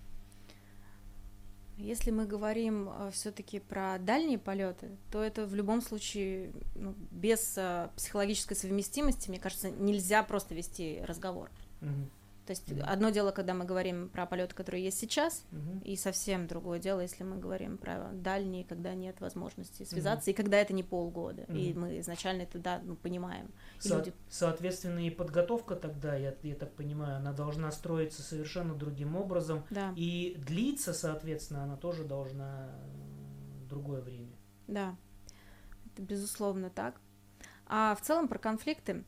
Если 1.77 2.11
мы 2.11 2.27
говорим 2.27 2.91
все-таки 3.13 3.61
про 3.61 3.99
дальние 3.99 4.39
полеты, 4.39 4.89
то 5.13 5.23
это 5.23 5.47
в 5.47 5.55
любом 5.55 5.81
случае 5.81 6.53
ну, 6.75 6.95
без 7.13 7.57
психологической 7.95 8.57
совместимости, 8.57 9.31
мне 9.31 9.39
кажется, 9.39 9.71
нельзя 9.71 10.25
просто 10.25 10.57
вести 10.57 11.01
разговор. 11.07 11.51
Мгм. 11.81 12.11
То 12.49 12.53
есть 12.53 12.73
одно 12.87 13.11
дело, 13.11 13.31
когда 13.31 13.53
мы 13.53 13.67
говорим 13.67 14.09
про 14.09 14.25
полеты, 14.25 14.55
которые 14.55 14.83
есть 14.83 14.99
сейчас, 14.99 15.45
Мгм. 15.51 15.81
и 15.81 15.97
совсем 15.97 16.47
другое 16.47 16.79
дело, 16.79 17.01
если 17.01 17.23
мы 17.23 17.37
говорим 17.37 17.77
про 17.77 18.09
дальние, 18.15 18.65
когда 18.65 18.95
нет 18.95 19.21
возможности 19.21 19.83
связаться, 19.83 20.31
и 20.31 20.33
когда 20.33 20.57
это 20.57 20.73
не 20.73 20.83
полгода, 20.83 21.43
и 21.43 21.73
Мгм. 21.75 21.81
мы 21.83 22.01
изначально 22.01 22.43
это 22.43 22.59
да, 22.59 22.81
ну, 22.83 22.97
понимаем. 22.97 23.51
И 23.85 23.89
Со- 23.89 23.97
люди- 23.99 24.15
Соответственно, 24.31 25.07
и 25.07 25.11
подготовка 25.11 25.77
тогда, 25.77 26.17
я, 26.17 26.35
я 26.43 26.55
так 26.55 26.73
понимаю, 26.73 27.19
она 27.19 27.35
должна 27.35 27.71
строиться 27.71 28.23
совершенно 28.23 28.75
другим 28.75 29.15
образом. 29.15 29.63
Да, 29.69 29.93
И 29.95 30.35
длиться, 30.39 30.95
соответственно, 30.95 31.65
она 31.65 31.77
тоже 31.77 32.05
должна 32.05 32.71
другое 33.69 34.01
время. 34.01 34.33
да, 34.69 34.97
это 35.93 36.01
безусловно 36.01 36.71
так. 36.71 36.99
А 37.67 37.95
в 37.95 38.01
целом 38.01 38.27
про 38.27 38.39
конфликты 38.39 39.05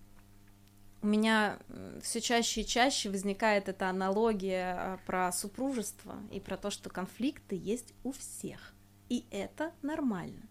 у 1.02 1.06
меня 1.06 1.58
все 2.02 2.20
чаще 2.20 2.60
и 2.60 2.66
чаще 2.66 3.08
возникает 3.08 3.68
эта 3.68 3.88
аналогия 3.88 4.74
а, 4.76 4.98
про 5.06 5.32
супружество 5.32 6.16
и 6.30 6.40
про 6.40 6.56
то, 6.56 6.70
что 6.70 6.90
конфликты 6.90 7.56
есть 7.56 7.94
у 8.04 8.12
всех. 8.12 8.74
И 9.08 9.24
это 9.30 9.72
нормально. 9.82 10.42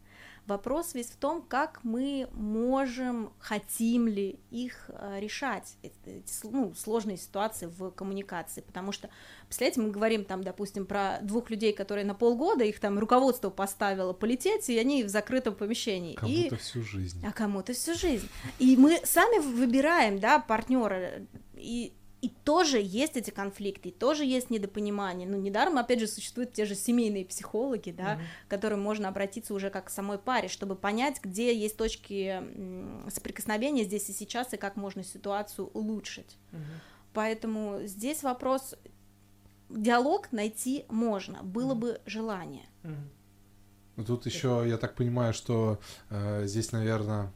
Вопрос 0.50 0.96
весь 0.96 1.08
в 1.12 1.16
том, 1.16 1.44
как 1.44 1.80
мы 1.84 2.28
можем, 2.34 3.32
хотим 3.40 4.08
ли 4.08 4.40
их 4.50 4.90
а, 4.90 5.20
решать, 5.20 5.76
эти, 5.84 6.24
ну, 6.44 6.74
сложные 6.74 7.18
ситуации 7.18 7.68
в 7.68 7.92
коммуникации. 7.92 8.62
Потому 8.62 8.92
что, 8.92 9.10
представляете, 9.46 9.82
мы 9.82 9.92
говорим 9.92 10.26
там, 10.26 10.44
допустим, 10.44 10.88
про 10.88 11.20
двух 11.22 11.52
людей, 11.52 11.72
которые 11.72 12.04
на 12.04 12.16
полгода, 12.16 12.64
их 12.64 12.80
там 12.80 12.98
руководство 12.98 13.52
поставило 13.52 14.12
полететь, 14.14 14.70
и 14.70 14.78
они 14.80 15.04
в 15.04 15.10
закрытом 15.10 15.54
помещении. 15.54 16.14
И 16.14 16.18
Кому-то 16.18 16.58
всю 16.58 16.82
жизнь. 16.82 17.24
а 17.24 17.32
кому-то 17.32 17.74
всю 17.74 17.94
жизнь. 17.94 18.28
И 18.58 18.76
мы 18.76 19.00
сами 19.04 19.40
выбираем, 19.40 20.20
да, 20.20 20.40
партнера. 20.40 21.28
И, 21.54 21.94
и 22.22 22.30
тоже 22.30 22.80
есть 22.82 23.16
эти 23.16 23.30
конфликты, 23.30 23.90
и 23.90 23.92
тоже 23.92 24.26
есть 24.26 24.50
недопонимание. 24.50 25.28
Ну, 25.28 25.38
недаром, 25.38 25.78
опять 25.78 26.00
же, 26.00 26.08
существуют 26.08 26.54
те 26.54 26.66
же 26.66 26.76
семейные 26.76 27.26
психологи, 27.26 27.92
да, 27.92 28.16
Мгм. 28.16 28.24
к 28.48 28.50
которым 28.50 28.82
можно 28.82 29.08
обратиться 29.08 29.54
уже 29.54 29.70
как 29.70 29.86
к 29.86 29.90
самой 29.90 30.18
паре, 30.18 30.50
чтобы 30.50 30.76
понять, 30.76 31.22
где 31.24 31.56
есть 31.56 31.78
точки 31.78 32.42
соприкосновения 33.10 33.84
здесь 33.84 34.10
и 34.10 34.14
сейчас, 34.14 34.54
и 34.54 34.58
как 34.58 34.76
можно 34.76 35.04
ситуацию 35.04 35.68
улучшить. 35.74 36.38
Мгм. 36.52 36.64
Поэтому 37.14 37.80
здесь 37.86 38.22
вопрос, 38.24 38.76
диалог 39.70 40.32
найти 40.32 40.86
можно, 40.90 41.42
было 41.44 41.74
бы 41.74 42.02
желание. 42.06 42.66
Ну, 43.96 44.06
Тут 44.06 44.26
еще, 44.26 44.64
я 44.68 44.78
так 44.78 44.96
понимаю, 44.96 45.34
что 45.34 45.80
э, 46.10 46.46
здесь, 46.46 46.72
наверное, 46.72 47.34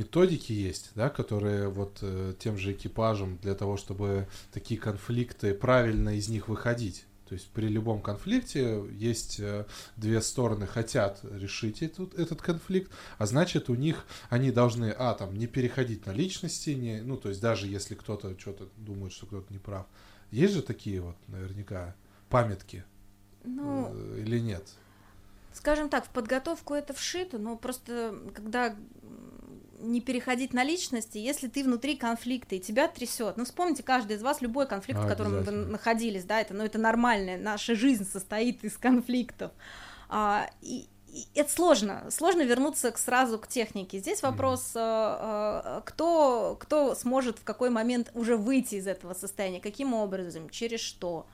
методики 0.00 0.52
есть, 0.52 0.92
да, 0.94 1.10
которые 1.10 1.68
вот 1.68 1.98
э, 2.00 2.34
тем 2.38 2.56
же 2.56 2.72
экипажем 2.72 3.38
для 3.42 3.54
того, 3.54 3.76
чтобы 3.76 4.26
такие 4.52 4.80
конфликты 4.80 5.52
правильно 5.52 6.16
из 6.16 6.28
них 6.28 6.48
выходить. 6.48 7.04
То 7.28 7.34
есть 7.34 7.48
при 7.50 7.68
любом 7.68 8.00
конфликте 8.00 8.82
есть 8.90 9.38
э, 9.38 9.66
две 9.96 10.20
стороны 10.22 10.66
хотят 10.66 11.20
решить 11.22 11.82
этот, 11.82 12.18
этот 12.18 12.40
конфликт, 12.42 12.90
а 13.18 13.26
значит 13.26 13.68
у 13.68 13.74
них 13.74 14.06
они 14.30 14.50
должны, 14.50 14.90
а, 14.90 15.14
там, 15.14 15.36
не 15.36 15.46
переходить 15.46 16.06
на 16.06 16.12
личности, 16.12 16.70
не, 16.70 17.02
ну, 17.02 17.16
то 17.16 17.28
есть 17.28 17.40
даже 17.40 17.68
если 17.68 17.94
кто-то 17.94 18.36
что-то 18.38 18.68
думает, 18.78 19.12
что 19.12 19.26
кто-то 19.26 19.52
не 19.52 19.58
прав. 19.58 19.86
Есть 20.30 20.54
же 20.54 20.62
такие 20.62 21.00
вот, 21.02 21.16
наверняка, 21.28 21.94
памятки 22.30 22.84
Ну, 23.44 23.92
э, 23.92 24.22
или 24.22 24.40
нет? 24.40 24.64
Скажем 25.52 25.88
так, 25.88 26.06
в 26.06 26.10
подготовку 26.10 26.74
это 26.74 26.94
вшито, 26.94 27.38
но 27.38 27.56
просто 27.56 28.14
когда 28.34 28.74
не 29.80 30.00
переходить 30.00 30.52
на 30.52 30.64
личности, 30.64 31.18
если 31.18 31.48
ты 31.48 31.64
внутри 31.64 31.96
конфликта 31.96 32.54
и 32.54 32.60
тебя 32.60 32.88
трясет. 32.88 33.36
Ну, 33.36 33.44
вспомните 33.44 33.82
каждый 33.82 34.16
из 34.16 34.22
вас 34.22 34.40
любой 34.40 34.66
конфликт, 34.66 35.00
А, 35.00 35.04
в 35.04 35.08
котором 35.08 35.42
вы 35.42 35.52
находились, 35.52 36.24
да, 36.24 36.40
это, 36.40 36.54
ну, 36.54 36.64
это 36.64 36.78
нормальная, 36.78 37.38
наша 37.38 37.74
жизнь 37.74 38.06
состоит 38.06 38.64
из 38.64 38.76
конфликтов. 38.76 39.52
А, 40.08 40.48
и, 40.60 40.88
и 41.08 41.26
это 41.34 41.50
сложно, 41.50 42.06
сложно 42.10 42.42
вернуться 42.42 42.90
к, 42.90 42.98
сразу 42.98 43.38
к 43.38 43.48
технике. 43.48 43.98
Здесь 43.98 44.22
вопрос, 44.22 44.72
э, 44.74 45.80
кто, 45.84 46.56
кто 46.60 46.94
сможет 46.94 47.38
в 47.38 47.44
какой 47.44 47.70
момент 47.70 48.10
уже 48.14 48.36
выйти 48.36 48.76
из 48.76 48.86
этого 48.86 49.14
состояния, 49.14 49.60
каким 49.60 49.94
образом, 49.94 50.48
через 50.50 50.80
что. 50.80 51.26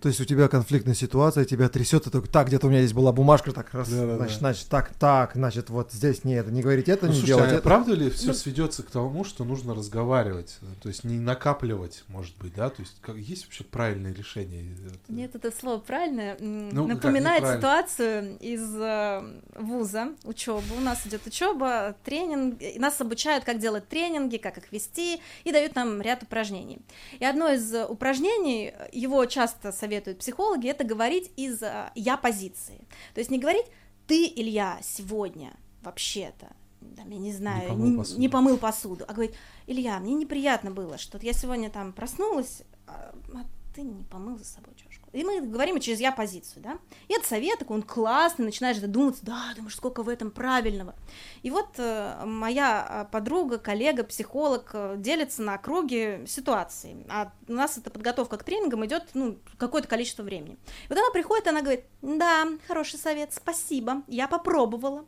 То 0.00 0.08
есть 0.08 0.20
у 0.20 0.24
тебя 0.24 0.46
конфликтная 0.46 0.94
ситуация, 0.94 1.44
тебя 1.44 1.68
трясет, 1.68 2.06
и 2.06 2.10
только 2.10 2.28
так, 2.28 2.46
где-то 2.46 2.68
у 2.68 2.70
меня 2.70 2.80
здесь 2.80 2.92
была 2.92 3.10
бумажка, 3.10 3.50
так 3.52 3.74
раз, 3.74 3.88
Да-да-да. 3.88 4.16
значит, 4.16 4.38
значит, 4.38 4.68
так, 4.68 4.94
так, 4.94 5.32
значит, 5.34 5.70
вот 5.70 5.92
здесь 5.92 6.22
не 6.22 6.34
это, 6.34 6.52
не 6.52 6.62
говорить 6.62 6.88
это, 6.88 7.06
Ну, 7.06 7.12
не 7.12 7.18
слушайте, 7.18 7.36
делать 7.38 7.50
а 7.52 7.54
это. 7.54 7.62
правда 7.62 7.94
ли 7.94 8.08
все 8.10 8.28
Ну- 8.28 8.34
сведется 8.34 8.84
к 8.84 8.90
тому, 8.90 9.24
что 9.24 9.44
нужно 9.44 9.74
разговаривать? 9.74 10.58
То 10.80 10.88
есть 10.88 11.02
не 11.02 11.18
накапливать, 11.18 12.04
может 12.06 12.36
быть, 12.38 12.54
да? 12.54 12.70
То 12.70 12.82
есть 12.82 12.94
как, 13.00 13.16
есть 13.16 13.46
вообще 13.46 13.64
правильное 13.64 14.14
решение? 14.14 14.64
Нет, 15.08 15.34
это 15.34 15.50
слово 15.50 15.78
правильное. 15.80 16.36
Ну, 16.38 16.86
Напоминает 16.86 17.44
ситуацию 17.56 18.38
из 18.38 18.62
э, 18.76 19.22
вуза, 19.56 20.10
учебы. 20.22 20.62
У 20.76 20.80
нас 20.80 21.04
идет 21.06 21.26
учеба, 21.26 21.96
тренинг, 22.04 22.62
и 22.62 22.78
нас 22.78 23.00
обучают, 23.00 23.44
как 23.44 23.58
делать 23.58 23.88
тренинги, 23.88 24.36
как 24.36 24.58
их 24.58 24.70
вести, 24.70 25.20
и 25.42 25.50
дают 25.50 25.74
нам 25.74 26.00
ряд 26.00 26.22
упражнений. 26.22 26.78
И 27.18 27.24
одно 27.24 27.48
из 27.48 27.74
упражнений, 27.88 28.72
его 28.92 29.24
часто 29.26 29.47
советуют 29.72 30.18
психологи, 30.18 30.68
это 30.68 30.84
говорить 30.84 31.30
из 31.36 31.62
э, 31.62 31.90
я 31.94 32.16
позиции. 32.16 32.86
То 33.14 33.20
есть 33.20 33.30
не 33.30 33.38
говорить 33.38 33.66
ты, 34.06 34.26
Илья, 34.26 34.78
сегодня 34.82 35.54
вообще-то 35.82 36.48
там, 36.96 37.10
я 37.10 37.18
не 37.18 37.32
знаю, 37.32 37.68
помыл 37.70 37.86
не, 37.86 37.96
посуду. 37.96 38.20
не 38.20 38.28
помыл 38.28 38.56
посуду, 38.58 39.04
а 39.08 39.12
говорить, 39.12 39.34
Илья, 39.66 39.98
мне 39.98 40.14
неприятно 40.14 40.70
было, 40.70 40.98
что 40.98 41.18
я 41.18 41.32
сегодня 41.32 41.70
там 41.70 41.92
проснулась, 41.92 42.62
а, 42.86 43.14
а 43.34 43.44
ты 43.74 43.82
не 43.82 44.04
помыл 44.04 44.38
за 44.38 44.44
собой 44.44 44.74
чашку. 44.76 44.87
И 45.18 45.24
мы 45.24 45.40
говорим 45.40 45.80
через 45.80 45.98
я 45.98 46.12
позицию, 46.12 46.62
да. 46.62 46.78
И 47.08 47.14
это 47.14 47.26
совет, 47.26 47.58
такой 47.58 47.78
он 47.78 47.82
классный, 47.82 48.44
начинаешь 48.44 48.78
задумываться, 48.78 49.24
да, 49.26 49.52
думаешь, 49.56 49.74
сколько 49.74 50.04
в 50.04 50.08
этом 50.08 50.30
правильного. 50.30 50.94
И 51.42 51.50
вот 51.50 51.70
э, 51.78 52.22
моя 52.24 52.86
а, 52.88 53.04
подруга, 53.04 53.58
коллега, 53.58 54.04
психолог 54.04 54.70
э, 54.74 54.94
делится 54.96 55.42
на 55.42 55.58
круге 55.58 56.24
ситуации. 56.28 57.04
А 57.08 57.32
у 57.48 57.52
нас 57.52 57.76
эта 57.76 57.90
подготовка 57.90 58.36
к 58.36 58.44
тренингам 58.44 58.86
идет, 58.86 59.08
ну, 59.14 59.38
какое-то 59.56 59.88
количество 59.88 60.22
времени. 60.22 60.54
И 60.84 60.88
вот 60.88 60.98
она 60.98 61.10
приходит, 61.10 61.48
она 61.48 61.62
говорит, 61.62 61.84
да, 62.00 62.46
хороший 62.68 63.00
совет, 63.00 63.34
спасибо, 63.34 64.02
я 64.06 64.28
попробовала. 64.28 65.04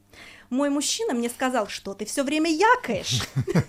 Мой 0.48 0.70
мужчина 0.70 1.14
мне 1.14 1.30
сказал, 1.30 1.68
что 1.68 1.94
ты 1.94 2.04
все 2.04 2.24
время 2.24 2.50
якаешь. 2.50 3.22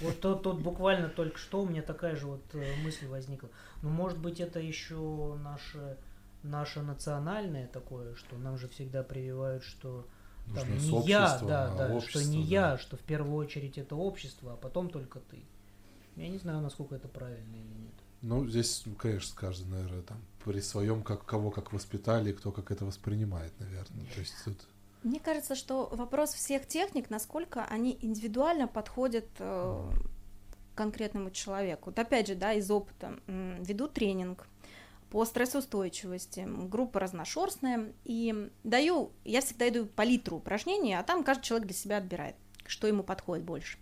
Вот 0.00 0.20
тут, 0.20 0.42
тут 0.42 0.60
буквально 0.60 1.08
только 1.08 1.38
что 1.38 1.62
у 1.62 1.66
меня 1.66 1.80
такая 1.80 2.16
же 2.16 2.26
вот 2.26 2.42
э, 2.52 2.74
мысль 2.84 3.06
возникла. 3.06 3.48
Ну, 3.86 3.92
может 3.92 4.18
быть, 4.18 4.40
это 4.40 4.58
еще 4.58 5.38
наше, 5.42 5.96
наше 6.42 6.82
национальное 6.82 7.68
такое, 7.68 8.16
что 8.16 8.36
нам 8.36 8.58
же 8.58 8.68
всегда 8.68 9.04
прививают, 9.04 9.62
что 9.62 10.06
там, 10.54 10.68
Нужно 10.68 10.80
с 10.80 10.90
не 10.90 11.06
я, 11.08 11.38
да, 11.38 11.72
а 11.72 11.76
да, 11.76 11.94
общество, 11.94 12.20
что 12.20 12.30
не 12.30 12.42
да. 12.42 12.48
я, 12.48 12.78
что 12.78 12.96
в 12.96 13.00
первую 13.00 13.36
очередь 13.36 13.78
это 13.78 13.94
общество, 13.94 14.54
а 14.54 14.56
потом 14.56 14.90
только 14.90 15.20
ты. 15.20 15.44
Я 16.16 16.28
не 16.28 16.38
знаю, 16.38 16.60
насколько 16.62 16.96
это 16.96 17.06
правильно 17.08 17.54
или 17.54 17.82
нет. 17.84 17.94
Ну, 18.22 18.46
здесь, 18.48 18.82
ну, 18.86 18.94
конечно, 18.94 19.36
каждый, 19.36 19.68
наверное, 19.68 20.02
там 20.02 20.18
при 20.44 20.60
своем, 20.60 21.02
как, 21.02 21.24
кого 21.24 21.50
как 21.50 21.72
воспитали, 21.72 22.32
кто 22.32 22.50
как 22.50 22.70
это 22.70 22.84
воспринимает, 22.84 23.52
наверное. 23.60 24.06
То 24.14 24.20
есть 24.20 24.34
тут... 24.44 24.58
Мне 25.04 25.20
кажется, 25.20 25.54
что 25.54 25.86
вопрос 25.92 26.34
всех 26.34 26.66
техник, 26.66 27.10
насколько 27.10 27.64
они 27.66 27.96
индивидуально 28.00 28.66
подходят 28.66 29.28
э, 29.38 29.90
конкретному 30.76 31.32
человеку. 31.32 31.90
Вот 31.90 31.98
опять 31.98 32.28
же, 32.28 32.36
да, 32.36 32.52
из 32.52 32.70
опыта 32.70 33.18
веду 33.26 33.88
тренинг 33.88 34.46
по 35.10 35.24
стрессоустойчивости, 35.24 36.46
группа 36.46 37.00
разношерстная, 37.00 37.92
и 38.04 38.50
даю, 38.62 39.12
я 39.24 39.40
всегда 39.40 39.70
даю 39.70 39.86
палитру 39.86 40.36
упражнений, 40.36 40.94
а 40.94 41.02
там 41.02 41.24
каждый 41.24 41.42
человек 41.42 41.68
для 41.68 41.76
себя 41.76 41.96
отбирает, 41.96 42.36
что 42.66 42.86
ему 42.86 43.02
подходит 43.02 43.44
больше. 43.44 43.78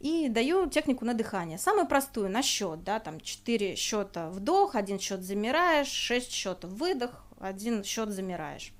И 0.00 0.28
даю 0.28 0.68
технику 0.68 1.04
на 1.04 1.14
дыхание. 1.14 1.58
Самую 1.58 1.88
простую, 1.88 2.30
на 2.30 2.42
счет, 2.42 2.84
да, 2.84 3.00
там 3.00 3.20
4 3.20 3.74
счета 3.74 4.30
вдох, 4.30 4.76
один 4.76 5.00
счет 5.00 5.22
замираешь, 5.22 5.88
6 5.88 6.30
счетов 6.30 6.70
выдох, 6.70 7.24
один 7.40 7.82
счет 7.82 8.10
замираешь. 8.10 8.72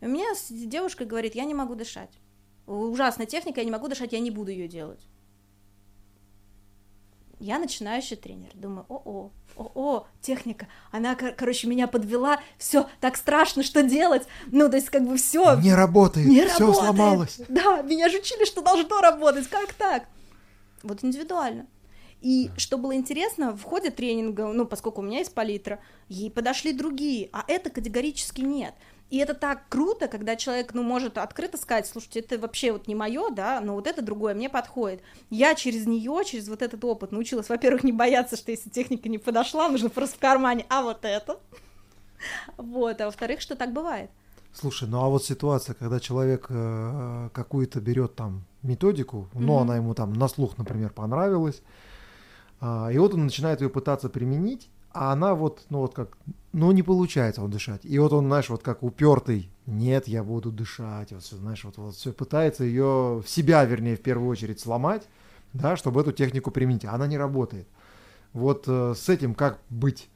И 0.00 0.06
у 0.06 0.08
меня 0.08 0.26
девушка 0.50 1.04
говорит, 1.04 1.34
я 1.34 1.44
не 1.46 1.54
могу 1.54 1.74
дышать. 1.74 2.10
Ужасная 2.66 3.26
техника, 3.26 3.60
я 3.60 3.64
не 3.64 3.72
могу 3.72 3.88
дышать, 3.88 4.12
я 4.12 4.20
не 4.20 4.30
буду 4.30 4.52
ее 4.52 4.68
делать. 4.68 5.08
Я 7.42 7.58
начинающий 7.58 8.16
тренер. 8.16 8.50
Думаю, 8.54 8.86
о-о, 8.88 9.30
о-о, 9.56 10.06
техника. 10.20 10.68
Она, 10.92 11.16
кор- 11.16 11.32
короче, 11.32 11.66
меня 11.66 11.88
подвела. 11.88 12.38
Все, 12.56 12.88
так 13.00 13.16
страшно, 13.16 13.64
что 13.64 13.82
делать? 13.82 14.28
Ну, 14.46 14.68
то 14.70 14.76
есть, 14.76 14.90
как 14.90 15.04
бы 15.04 15.16
все. 15.16 15.56
Не 15.56 15.74
работает, 15.74 16.28
Не 16.28 16.46
все 16.46 16.60
работает. 16.60 16.76
сломалось. 16.76 17.40
Да, 17.48 17.82
меня 17.82 18.08
же 18.08 18.18
учили, 18.20 18.44
что 18.44 18.62
должно 18.62 19.00
работать. 19.00 19.48
Как 19.48 19.72
так? 19.74 20.04
Вот 20.84 21.02
индивидуально. 21.02 21.66
И 22.20 22.52
что 22.56 22.78
было 22.78 22.94
интересно, 22.94 23.56
в 23.56 23.64
ходе 23.64 23.90
тренинга, 23.90 24.46
ну, 24.52 24.64
поскольку 24.64 25.00
у 25.00 25.04
меня 25.04 25.18
есть 25.18 25.34
палитра, 25.34 25.80
ей 26.08 26.30
подошли 26.30 26.72
другие, 26.72 27.28
а 27.32 27.42
это 27.48 27.70
категорически 27.70 28.42
нет. 28.42 28.74
И 29.12 29.18
это 29.18 29.34
так 29.34 29.68
круто, 29.68 30.08
когда 30.08 30.36
человек, 30.36 30.72
ну, 30.72 30.82
может 30.82 31.18
открыто 31.18 31.58
сказать, 31.58 31.86
слушайте, 31.86 32.20
это 32.20 32.38
вообще 32.38 32.72
вот 32.72 32.88
не 32.88 32.94
мое, 32.94 33.28
да, 33.28 33.60
но 33.60 33.74
вот 33.74 33.86
это 33.86 34.00
другое 34.00 34.32
мне 34.34 34.48
подходит. 34.48 35.02
Я 35.28 35.54
через 35.54 35.86
нее, 35.86 36.24
через 36.24 36.48
вот 36.48 36.62
этот 36.62 36.82
опыт 36.82 37.12
научилась, 37.12 37.50
во-первых, 37.50 37.84
не 37.84 37.92
бояться, 37.92 38.38
что 38.38 38.52
если 38.52 38.70
техника 38.70 39.10
не 39.10 39.18
подошла, 39.18 39.68
нужно 39.68 39.90
просто 39.90 40.16
в 40.16 40.18
кармане, 40.18 40.64
а 40.70 40.80
вот 40.80 41.04
это. 41.04 41.38
Вот, 42.56 42.98
а 43.02 43.04
во-вторых, 43.04 43.42
что 43.42 43.54
так 43.54 43.74
бывает. 43.74 44.08
Слушай, 44.54 44.88
ну 44.88 45.04
а 45.04 45.10
вот 45.10 45.22
ситуация, 45.22 45.74
когда 45.74 46.00
человек 46.00 46.46
э, 46.48 47.28
какую-то 47.34 47.82
берет 47.82 48.14
там 48.14 48.46
методику, 48.62 49.28
mm-hmm. 49.34 49.40
но 49.40 49.58
она 49.58 49.76
ему 49.76 49.92
там 49.92 50.14
на 50.14 50.26
слух, 50.26 50.56
например, 50.56 50.88
понравилась, 50.88 51.60
э, 52.62 52.88
и 52.94 52.96
вот 52.96 53.12
он 53.12 53.24
начинает 53.24 53.60
ее 53.60 53.68
пытаться 53.68 54.08
применить, 54.08 54.70
а 54.94 55.12
она 55.12 55.34
вот, 55.34 55.64
ну 55.70 55.78
вот 55.78 55.94
как, 55.94 56.16
ну 56.52 56.70
не 56.72 56.82
получается 56.82 57.42
он 57.42 57.50
дышать. 57.50 57.84
И 57.84 57.98
вот 57.98 58.12
он, 58.12 58.26
знаешь, 58.26 58.48
вот 58.48 58.62
как 58.62 58.82
упертый, 58.82 59.50
нет, 59.66 60.08
я 60.08 60.22
буду 60.22 60.50
дышать, 60.50 61.12
вот 61.12 61.22
все, 61.22 61.36
знаешь, 61.36 61.64
вот, 61.64 61.76
вот 61.78 61.94
все 61.94 62.12
пытается 62.12 62.64
ее 62.64 63.22
в 63.24 63.28
себя, 63.28 63.64
вернее, 63.64 63.96
в 63.96 64.02
первую 64.02 64.28
очередь 64.28 64.60
сломать, 64.60 65.06
да, 65.52 65.76
чтобы 65.76 66.00
эту 66.00 66.12
технику 66.12 66.50
применить. 66.50 66.84
Она 66.84 67.06
не 67.06 67.18
работает. 67.18 67.66
Вот 68.32 68.64
э, 68.66 68.94
с 68.96 69.08
этим 69.08 69.34
как 69.34 69.60
быть? 69.68 70.08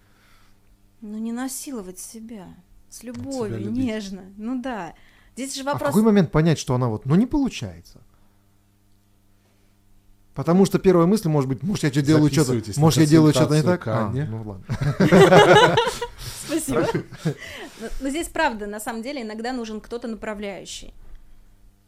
Ну 1.01 1.19
не 1.19 1.33
насиловать 1.33 1.99
себя, 1.99 2.49
с 2.89 3.03
любовью, 3.03 3.61
себя 3.61 3.71
нежно. 3.71 4.23
Ну 4.37 4.61
да. 4.61 4.95
Здесь 5.35 5.55
же 5.55 5.65
вопрос... 5.65 5.83
А 5.83 5.85
в 5.85 5.89
какой 5.89 6.03
момент 6.03 6.33
понять, 6.33 6.59
что 6.59 6.75
она 6.75 6.89
вот, 6.89 7.05
ну 7.05 7.15
не 7.15 7.27
получается? 7.27 8.01
Потому 10.37 10.67
что 10.67 10.79
первая 10.79 11.07
мысль 11.07 11.29
может 11.29 11.49
быть, 11.49 11.63
может 11.63 11.83
я 11.85 11.91
что 11.91 12.03
делаю 12.03 12.31
что-то, 12.31 12.53
может 12.79 13.01
я 13.01 13.07
делаю 13.07 13.33
что-то 13.33 13.57
не 13.57 13.63
так. 13.63 13.89
А, 13.89 14.11
ну 14.11 14.43
ладно. 14.45 15.77
Спасибо. 16.47 16.87
Но 18.01 18.11
здесь 18.11 18.29
правда, 18.29 18.67
на 18.67 18.79
самом 18.79 19.03
деле, 19.03 19.23
иногда 19.23 19.53
нужен 19.53 19.81
кто-то 19.81 20.09
направляющий, 20.09 20.93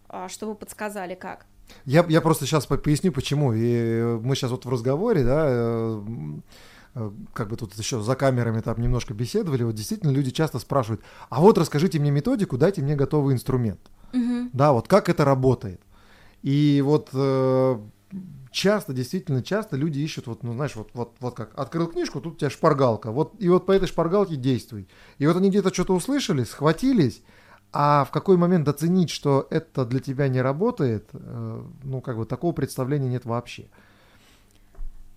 а, 0.08 0.30
чтобы 0.30 0.54
подсказали 0.54 1.14
как. 1.14 1.44
Я, 1.84 2.06
я 2.08 2.22
просто 2.22 2.46
сейчас 2.46 2.64
поясню, 2.64 3.12
почему. 3.12 3.52
И 3.52 4.18
мы 4.22 4.34
сейчас 4.34 4.50
вот 4.50 4.64
в 4.64 4.70
разговоре, 4.70 5.24
да, 5.24 5.44
э, 5.46 6.02
э, 6.94 7.10
как 7.34 7.50
бы 7.50 7.56
тут 7.56 7.74
еще 7.74 8.00
за 8.00 8.16
камерами 8.16 8.60
там 8.60 8.80
немножко 8.80 9.12
беседовали, 9.12 9.64
вот 9.64 9.74
действительно 9.74 10.10
люди 10.10 10.30
часто 10.30 10.58
спрашивают, 10.58 11.02
а 11.28 11.42
вот 11.42 11.58
расскажите 11.58 11.98
мне 11.98 12.10
методику, 12.10 12.56
дайте 12.56 12.80
мне 12.80 12.96
готовый 12.96 13.34
инструмент. 13.34 13.80
Угу. 14.14 14.50
Да, 14.54 14.72
вот 14.72 14.88
как 14.88 15.10
это 15.10 15.26
работает. 15.26 15.82
И 16.42 16.82
вот 16.82 17.10
э, 17.12 17.78
часто, 18.50 18.92
действительно 18.92 19.42
часто 19.42 19.76
люди 19.76 19.98
ищут, 19.98 20.26
вот, 20.26 20.42
ну, 20.42 20.54
знаешь, 20.54 20.76
вот, 20.76 20.90
вот, 20.94 21.16
вот 21.20 21.34
как, 21.34 21.58
открыл 21.58 21.88
книжку, 21.88 22.20
тут 22.20 22.34
у 22.34 22.36
тебя 22.36 22.50
шпаргалка, 22.50 23.10
вот, 23.10 23.34
и 23.38 23.48
вот 23.48 23.66
по 23.66 23.72
этой 23.72 23.88
шпаргалке 23.88 24.36
действуй. 24.36 24.88
И 25.18 25.26
вот 25.26 25.36
они 25.36 25.50
где-то 25.50 25.72
что-то 25.72 25.94
услышали, 25.94 26.44
схватились, 26.44 27.22
а 27.72 28.04
в 28.04 28.10
какой 28.10 28.36
момент 28.36 28.66
оценить, 28.68 29.10
что 29.10 29.46
это 29.50 29.84
для 29.84 30.00
тебя 30.00 30.28
не 30.28 30.40
работает, 30.40 31.08
э, 31.12 31.62
ну, 31.82 32.00
как 32.00 32.16
бы 32.16 32.24
такого 32.24 32.52
представления 32.52 33.08
нет 33.08 33.24
вообще. 33.24 33.68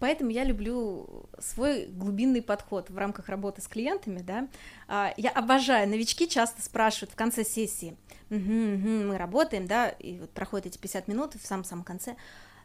Поэтому 0.02 0.32
я 0.32 0.44
люблю 0.44 1.30
свой 1.38 1.86
глубинный 1.86 2.42
подход 2.42 2.90
в 2.90 2.98
рамках 2.98 3.30
работы 3.30 3.62
с 3.62 3.68
клиентами, 3.68 4.20
да. 4.20 4.48
А, 4.88 5.14
я 5.16 5.30
обожаю, 5.30 5.88
новички 5.88 6.28
часто 6.28 6.60
спрашивают 6.64 7.12
в 7.12 7.16
конце 7.16 7.44
сессии, 7.44 7.96
угу, 8.32 8.40
угу, 8.40 9.10
мы 9.10 9.18
работаем, 9.20 9.68
да, 9.68 9.90
и 9.90 10.18
вот 10.18 10.32
проходят 10.32 10.66
эти 10.66 10.80
50 10.80 11.08
минут, 11.08 11.36
в 11.36 11.46
самом-самом 11.46 11.84
конце, 11.84 12.16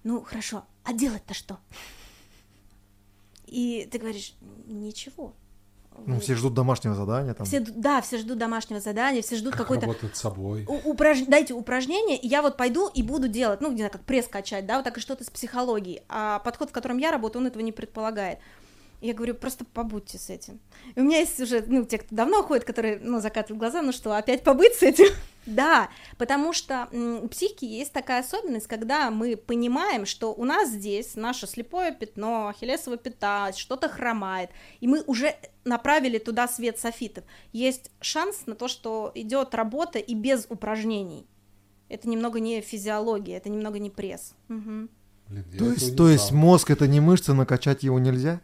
ну 0.06 0.22
хорошо, 0.22 0.64
а 0.84 0.92
делать-то 0.92 1.34
что? 1.34 1.58
И 3.46 3.88
ты 3.90 3.98
говоришь, 3.98 4.34
ничего. 4.66 5.34
Ну, 6.04 6.20
все 6.20 6.36
ждут 6.36 6.54
домашнего 6.54 6.94
задания. 6.94 7.34
Там. 7.34 7.44
Все, 7.44 7.58
да, 7.58 8.00
все 8.02 8.18
ждут 8.18 8.38
домашнего 8.38 8.80
задания, 8.80 9.22
все 9.22 9.36
ждут 9.36 9.54
как 9.54 9.62
какой-то... 9.62 9.86
работать 9.86 10.16
с 10.16 10.20
собой. 10.20 10.64
Упраж... 10.66 11.20
Дайте 11.26 11.54
упражнение, 11.54 12.18
и 12.18 12.28
я 12.28 12.42
вот 12.42 12.56
пойду 12.56 12.88
и 12.88 13.02
буду 13.02 13.28
делать, 13.28 13.60
ну, 13.60 13.70
не 13.70 13.78
знаю, 13.78 13.90
как 13.90 14.04
пресс 14.04 14.28
качать, 14.28 14.66
да, 14.66 14.76
вот 14.76 14.84
так 14.84 14.96
и 14.98 15.00
что-то 15.00 15.24
с 15.24 15.30
психологией. 15.30 16.02
А 16.08 16.38
подход, 16.40 16.68
в 16.70 16.72
котором 16.72 16.98
я 16.98 17.10
работаю, 17.10 17.42
он 17.42 17.48
этого 17.48 17.62
не 17.62 17.72
предполагает. 17.72 18.38
Я 19.00 19.12
говорю, 19.12 19.34
просто 19.34 19.64
побудьте 19.64 20.18
с 20.18 20.30
этим. 20.30 20.60
И 20.94 21.00
у 21.00 21.02
меня 21.02 21.18
есть 21.18 21.40
уже, 21.40 21.64
ну, 21.66 21.84
те, 21.84 21.98
кто 21.98 22.14
давно 22.14 22.42
ходит, 22.42 22.64
которые, 22.64 23.00
ну, 23.00 23.20
закатывают 23.20 23.58
глаза, 23.58 23.82
ну 23.82 23.90
что, 23.92 24.16
опять 24.16 24.44
побыть 24.44 24.74
с 24.74 24.82
этим? 24.82 25.12
Да, 25.46 25.90
потому 26.18 26.52
что 26.52 26.88
у 26.92 27.28
психики 27.28 27.64
есть 27.64 27.92
такая 27.92 28.20
особенность, 28.20 28.66
когда 28.66 29.10
мы 29.10 29.36
понимаем, 29.36 30.04
что 30.04 30.34
у 30.34 30.44
нас 30.44 30.70
здесь 30.70 31.14
наше 31.14 31.46
слепое 31.46 31.92
пятно, 31.92 32.48
ахиллесово 32.48 32.96
пята, 32.96 33.52
что-то 33.56 33.88
хромает, 33.88 34.50
и 34.80 34.88
мы 34.88 35.02
уже 35.06 35.36
направили 35.64 36.18
туда 36.18 36.48
свет 36.48 36.78
софитов. 36.78 37.24
Есть 37.52 37.90
шанс 38.00 38.46
на 38.46 38.54
то, 38.54 38.66
что 38.68 39.12
идет 39.14 39.54
работа 39.54 39.98
и 39.98 40.14
без 40.14 40.46
упражнений. 40.48 41.26
Это 41.88 42.08
немного 42.08 42.40
не 42.40 42.60
физиология, 42.60 43.36
это 43.36 43.48
немного 43.48 43.78
не 43.78 43.90
пресс. 43.90 44.34
Угу. 44.48 44.88
Блин, 45.28 45.44
то 45.58 45.70
есть, 45.70 45.96
то 45.96 46.08
есть 46.08 46.32
мозг 46.32 46.70
это 46.70 46.86
не 46.86 47.00
мышца, 47.00 47.34
накачать 47.34 47.84
его 47.84 47.98
нельзя? 47.98 48.40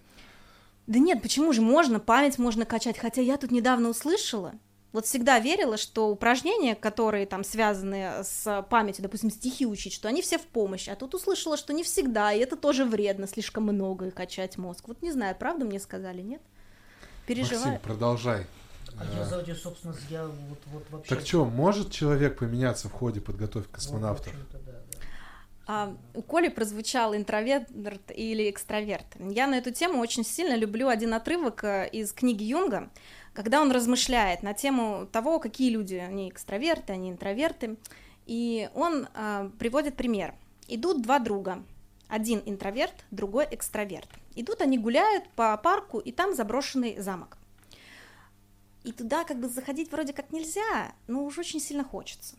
Да 0.87 0.99
нет, 0.99 1.23
почему 1.23 1.53
же 1.53 1.63
можно, 1.63 2.01
память 2.01 2.39
можно 2.39 2.65
качать, 2.65 2.99
хотя 2.99 3.21
я 3.21 3.37
тут 3.37 3.51
недавно 3.51 3.89
услышала, 3.89 4.55
вот 4.93 5.07
всегда 5.07 5.39
верила, 5.39 5.77
что 5.77 6.11
упражнения, 6.11 6.75
которые 6.75 7.27
там 7.27 7.45
связаны 7.45 8.23
с 8.23 8.67
памятью, 8.69 9.03
допустим, 9.03 9.31
стихи 9.31 9.67
учить, 9.67 9.93
что 9.93 10.09
они 10.09 10.23
все 10.23 10.39
в 10.39 10.47
помощь, 10.47 10.89
а 10.89 10.97
тут 10.97 11.15
услышала, 11.15 11.57
что 11.57 11.73
не 11.73 11.83
всегда, 11.83 12.33
и 12.33 12.41
это 12.41 12.57
тоже 12.57 12.85
вредно, 12.85 13.27
слишком 13.27 13.65
много 13.65 14.09
и 14.09 14.11
качать 14.11 14.59
мозг. 14.59 14.89
Вот 14.89 15.03
не 15.03 15.13
знаю, 15.13 15.35
правда 15.39 15.65
мне 15.65 15.81
сказали, 15.81 16.21
нет? 16.21 16.43
Переживаю. 17.27 17.73
Максим, 17.73 17.81
продолжай. 17.81 18.47
А 18.99 19.05
я, 19.05 19.53
э, 19.53 19.55
собственно, 19.55 19.95
я 20.11 20.27
вот, 20.27 20.59
вот 20.67 20.85
вообще... 20.91 21.15
Так 21.15 21.27
что, 21.27 21.45
может 21.45 21.91
человек 21.91 22.39
поменяться 22.39 22.89
в 22.89 22.93
ходе 22.93 23.21
подготовки 23.21 23.71
космонавтов? 23.73 24.33
Вот, 24.35 24.51
да, 24.53 24.59
да. 24.67 24.79
А, 25.67 25.97
у 26.15 26.23
Коли 26.23 26.49
прозвучал 26.49 27.15
интроверт 27.15 27.69
или 28.15 28.51
экстраверт. 28.51 29.07
Я 29.19 29.47
на 29.47 29.59
эту 29.59 29.71
тему 29.71 30.01
очень 30.01 30.25
сильно 30.25 30.57
люблю 30.57 30.89
один 30.89 31.15
отрывок 31.15 31.65
э, 31.65 31.89
из 31.91 32.13
книги 32.13 32.43
Юнга, 32.45 32.91
когда 33.35 33.61
он 33.61 33.73
размышляет 33.73 34.43
на 34.43 34.55
тему 34.55 35.07
того, 35.11 35.39
какие 35.39 35.71
люди, 35.71 35.95
они 35.95 36.29
экстраверты, 36.29 36.93
они 36.93 37.11
интроверты. 37.11 37.77
И 38.27 38.69
он 38.75 39.09
а, 39.15 39.51
приводит 39.59 39.97
пример. 39.97 40.35
Идут 40.69 41.03
два 41.03 41.19
друга, 41.19 41.65
один 42.09 42.43
интроверт, 42.45 43.05
другой 43.11 43.47
экстраверт. 43.51 44.09
Идут 44.35 44.61
они 44.61 44.79
гуляют 44.79 45.29
по 45.31 45.57
парку, 45.57 45.99
и 45.99 46.13
там 46.13 46.35
заброшенный 46.35 46.99
замок. 46.99 47.37
И 48.85 48.93
туда 48.93 49.25
как 49.25 49.39
бы 49.39 49.49
заходить 49.49 49.91
вроде 49.91 50.13
как 50.13 50.33
нельзя, 50.33 50.95
но 51.07 51.25
уж 51.25 51.39
очень 51.39 51.61
сильно 51.61 51.85
хочется. 51.85 52.37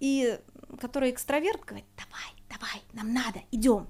И 0.00 0.38
который 0.80 1.10
экстраверт 1.10 1.64
говорит, 1.64 1.86
давай, 1.96 2.34
давай, 2.48 2.82
нам 2.92 3.12
надо, 3.12 3.40
идем. 3.50 3.88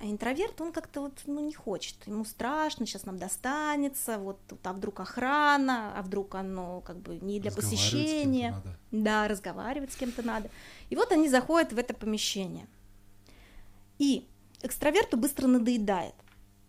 А 0.00 0.06
интроверт, 0.06 0.58
он 0.62 0.72
как-то 0.72 1.02
вот, 1.02 1.12
ну, 1.26 1.40
не 1.40 1.52
хочет, 1.52 1.94
ему 2.06 2.24
страшно, 2.24 2.86
сейчас 2.86 3.04
нам 3.04 3.18
достанется, 3.18 4.16
вот, 4.18 4.38
а 4.62 4.72
вдруг 4.72 5.00
охрана, 5.00 5.92
а 5.94 6.00
вдруг 6.02 6.34
оно 6.34 6.80
как 6.80 6.96
бы 6.96 7.18
не 7.20 7.38
для 7.38 7.50
посещения. 7.52 8.54
Да, 8.90 9.28
разговаривать 9.28 9.92
с 9.92 9.96
кем-то 9.96 10.22
надо. 10.22 10.48
И 10.88 10.96
вот 10.96 11.12
они 11.12 11.28
заходят 11.28 11.74
в 11.74 11.78
это 11.78 11.92
помещение. 11.92 12.66
И 13.98 14.26
экстраверту 14.62 15.18
быстро 15.18 15.46
надоедает. 15.46 16.14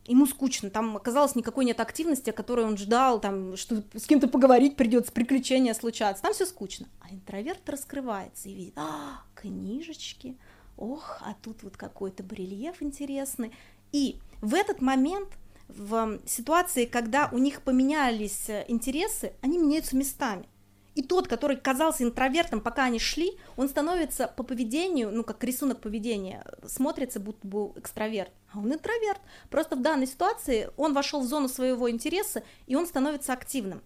Ему 0.06 0.26
скучно, 0.26 0.70
там 0.70 0.98
оказалось 0.98 1.36
никакой 1.36 1.64
нет 1.64 1.80
активности, 1.80 2.32
о 2.32 2.34
которой 2.34 2.66
он 2.66 2.76
ждал, 2.76 3.22
там 3.22 3.56
что 3.56 3.82
с 3.94 4.08
кем-то 4.08 4.28
поговорить 4.28 4.76
придется, 4.76 5.14
приключения 5.14 5.74
случаться, 5.74 6.22
там 6.22 6.34
все 6.34 6.46
скучно. 6.46 6.88
А 7.00 7.14
интроверт 7.14 7.70
раскрывается 7.70 8.50
и 8.50 8.54
видит, 8.54 8.74
а, 8.76 9.22
книжечки, 9.36 10.38
ох, 10.82 11.18
а 11.22 11.36
тут 11.42 11.64
вот 11.64 11.78
какой-то 11.78 12.24
барельеф 12.24 12.82
интересный. 12.82 13.54
И 13.92 14.18
в 14.42 14.56
этот 14.56 14.82
момент, 14.82 15.30
в 15.68 16.20
ситуации, 16.26 16.86
когда 16.86 17.30
у 17.32 17.38
них 17.38 17.62
поменялись 17.62 18.50
э, 18.50 18.66
интересы, 18.68 19.34
они 19.42 19.58
меняются 19.58 19.96
местами. 19.96 20.50
И 20.96 21.04
тот, 21.04 21.30
который 21.30 21.56
казался 21.56 22.04
интровертом, 22.04 22.60
пока 22.60 22.86
они 22.86 23.00
шли, 23.00 23.38
он 23.56 23.70
становится 23.70 24.28
по 24.28 24.44
поведению, 24.44 25.12
ну, 25.12 25.24
как 25.24 25.42
рисунок 25.44 25.80
поведения, 25.80 26.44
смотрится, 26.66 27.20
будто 27.22 27.48
бы 27.48 27.72
экстраверт. 27.78 28.32
А 28.52 28.60
он 28.60 28.74
интроверт. 28.74 29.22
Просто 29.50 29.78
в 29.78 29.82
данной 29.82 30.08
ситуации 30.08 30.70
он 30.76 30.94
вошел 30.94 31.22
в 31.22 31.28
зону 31.28 31.48
своего 31.48 31.90
интереса, 31.90 32.44
и 32.68 32.76
он 32.76 32.88
становится 32.88 33.32
активным. 33.32 33.82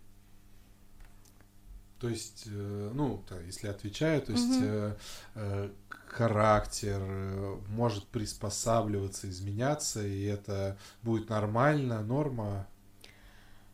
То 2.00 2.10
есть, 2.10 2.46
э, 2.48 2.92
ну, 2.94 3.22
если 3.46 3.68
отвечаю, 3.68 4.22
то 4.22 4.32
есть 4.32 4.62
угу 4.62 5.72
характер 6.16 7.02
э, 7.02 7.58
может 7.70 8.06
приспосабливаться, 8.08 9.30
изменяться, 9.30 10.06
и 10.06 10.24
это 10.24 10.78
будет 11.04 11.30
нормально, 11.30 12.02
норма, 12.02 12.68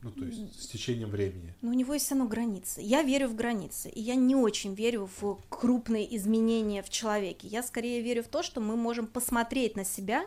ну, 0.02 0.10
то 0.10 0.26
есть 0.26 0.60
с 0.60 0.68
течением 0.68 1.10
времени. 1.10 1.54
Но 1.62 1.70
у 1.70 1.74
него 1.74 1.94
есть 1.94 2.10
равно 2.10 2.26
границы. 2.26 2.82
Я 2.82 3.04
верю 3.04 3.28
в 3.28 3.36
границы, 3.36 3.89
и 3.89 4.02
я 4.02 4.16
не 4.16 4.36
очень 4.36 4.74
верю 4.74 5.08
в 5.22 5.39
крупные 5.50 6.16
изменения 6.18 6.82
в 6.82 6.89
человеке. 6.89 7.48
Я 7.48 7.62
скорее 7.62 8.02
верю 8.02 8.24
в 8.24 8.28
то, 8.28 8.42
что 8.42 8.60
мы 8.60 8.76
можем 8.76 9.06
посмотреть 9.06 9.76
на 9.76 9.86
себя 9.86 10.26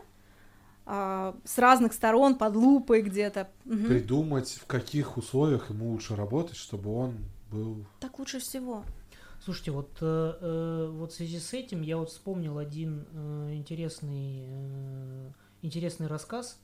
а, 0.85 1.35
с 1.43 1.57
разных 1.57 1.91
сторон, 1.91 2.37
под 2.37 2.55
лупой 2.55 3.01
где-то. 3.01 3.49
Угу. 3.65 3.87
Придумать, 3.87 4.51
в 4.51 4.65
каких 4.65 5.17
условиях 5.17 5.69
ему 5.69 5.91
лучше 5.91 6.15
работать, 6.15 6.55
чтобы 6.55 6.95
он 6.95 7.17
был... 7.51 7.85
Так 7.99 8.19
лучше 8.19 8.39
всего. 8.39 8.85
Слушайте, 9.45 9.69
вот, 9.69 9.91
э, 10.01 10.37
э, 10.41 10.89
вот 10.91 11.11
в 11.11 11.15
связи 11.15 11.37
с 11.37 11.53
этим 11.53 11.83
я 11.83 11.97
вот 11.97 12.09
вспомнил 12.09 12.57
один 12.57 13.05
э, 13.13 13.53
интересный, 13.53 14.43
э, 14.47 15.31
интересный 15.61 16.07
рассказ, 16.07 16.59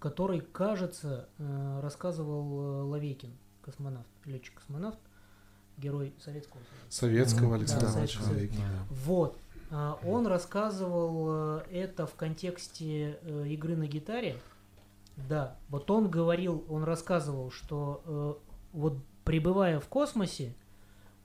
который, 0.00 0.40
кажется, 0.40 1.28
э, 1.38 1.80
рассказывал 1.80 2.60
э, 2.60 2.82
Лавекин, 2.90 3.30
космонавт, 3.62 4.08
летчик-космонавт, 4.24 4.98
герой 5.78 6.12
Советского 6.18 6.58
Союза. 6.58 6.88
Советского 6.88 7.50
Да, 7.50 7.54
Александра 7.54 7.86
Советского. 7.86 8.26
Человека. 8.26 8.54
Вот. 8.90 9.38
А, 9.70 10.00
Он 10.04 10.26
рассказывал 10.26 11.60
э, 11.60 11.62
это 11.70 12.08
в 12.08 12.16
контексте 12.16 13.16
э, 13.22 13.46
игры 13.50 13.76
на 13.76 13.86
гитаре. 13.86 14.40
Да, 15.28 15.56
вот 15.68 15.88
он 15.88 16.10
говорил, 16.10 16.64
он 16.68 16.82
рассказывал, 16.82 17.52
что 17.52 18.02
э, 18.04 18.34
вот 18.72 18.98
пребывая 19.24 19.78
в 19.78 19.86
космосе, 19.86 20.56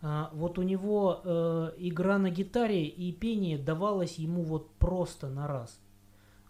вот 0.02 0.58
у 0.58 0.62
него 0.62 1.22
э, 1.24 1.72
игра 1.78 2.18
на 2.18 2.30
гитаре 2.30 2.86
и 2.86 3.12
пение 3.12 3.58
давалось 3.58 4.16
ему 4.16 4.44
вот 4.44 4.72
просто 4.76 5.28
на 5.30 5.48
раз. 5.48 5.80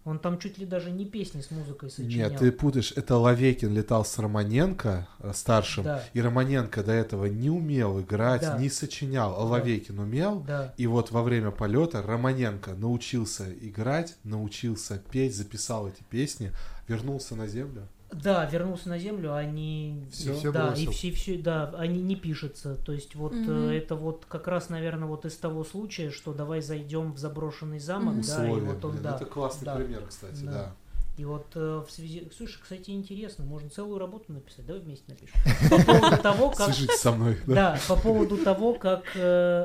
Он 0.05 0.17
там 0.17 0.39
чуть 0.39 0.57
ли 0.57 0.65
даже 0.65 0.91
не 0.91 1.05
песни 1.05 1.41
с 1.41 1.51
музыкой 1.51 1.89
сочинял. 1.91 2.29
Нет, 2.29 2.39
ты 2.39 2.51
путаешь. 2.51 2.93
Это 2.95 3.17
Лавекин 3.17 3.73
летал 3.73 4.05
с 4.05 4.17
Романенко, 4.17 5.07
э, 5.19 5.31
старшим, 5.33 5.83
Да, 5.83 6.03
и 6.13 6.21
Романенко 6.21 6.83
до 6.83 6.93
этого 6.93 7.25
не 7.25 7.49
умел 7.49 7.99
играть, 7.99 8.41
Да. 8.41 8.57
не 8.57 8.69
сочинял, 8.69 9.33
а 9.33 9.39
Да. 9.39 9.43
Лавекин 9.45 9.99
умел. 9.99 10.39
да. 10.41 10.73
И 10.77 10.87
вот 10.87 11.11
во 11.11 11.21
время 11.21 11.51
полета 11.51 12.01
Романенко 12.01 12.75
научился 12.75 13.51
играть, 13.61 14.15
научился 14.23 15.01
петь, 15.11 15.35
записал 15.35 15.87
эти 15.87 16.01
песни, 16.09 16.51
вернулся 16.87 17.35
на 17.35 17.47
землю. 17.47 17.87
Да, 18.11 18.45
вернулся 18.45 18.89
на 18.89 18.97
землю, 18.97 19.35
они 19.35 20.03
Всё? 20.11 20.33
И 20.33 20.35
всё 20.37 20.51
да, 20.51 20.67
бросил. 20.67 20.89
и 20.89 20.93
все, 20.93 21.11
все, 21.11 21.37
да, 21.37 21.71
они 21.77 22.01
не 22.01 22.15
пишутся. 22.15 22.75
То 22.75 22.91
есть 22.91 23.13
вот 23.15 23.33
Мгм. 23.33 23.69
э, 23.69 23.77
это 23.77 23.95
вот 23.95 24.25
как 24.27 24.47
раз, 24.47 24.69
наверное, 24.69 25.07
вот 25.07 25.25
из 25.25 25.35
того 25.37 25.63
случая, 25.63 26.09
что 26.09 26.33
давай 26.33 26.61
зайдем 26.61 27.13
в 27.13 27.17
заброшенный 27.19 27.79
замок, 27.79 28.15
Мгм. 28.15 28.23
да, 28.27 28.47
и 28.47 28.49
Условия. 28.49 28.67
вот 28.73 28.85
он, 28.85 28.91
блин, 28.91 29.03
да, 29.03 29.15
Это 29.15 29.25
классный 29.25 29.65
да. 29.65 29.75
пример, 29.75 30.03
кстати, 30.07 30.41
Да. 30.43 30.51
да. 30.51 30.75
И 31.17 31.25
вот 31.25 31.47
э, 31.55 31.83
в 31.85 31.91
связи, 31.91 32.31
слушай, 32.35 32.59
кстати, 32.63 32.91
интересно, 32.91 33.43
можно 33.43 33.69
целую 33.69 33.99
работу 33.99 34.31
написать, 34.31 34.65
давай 34.65 34.81
вместе 34.81 35.03
напишем. 35.09 35.35
По 35.69 35.83
поводу 35.83 36.17
того, 36.23 36.49
как 36.51 36.67
Свяжитесь 36.73 37.01
со 37.01 37.11
мной. 37.11 37.37
да. 37.45 37.53
да, 37.73 37.79
по 37.89 37.97
поводу 37.99 38.37
того, 38.37 38.73
как 38.73 39.03
э, 39.15 39.19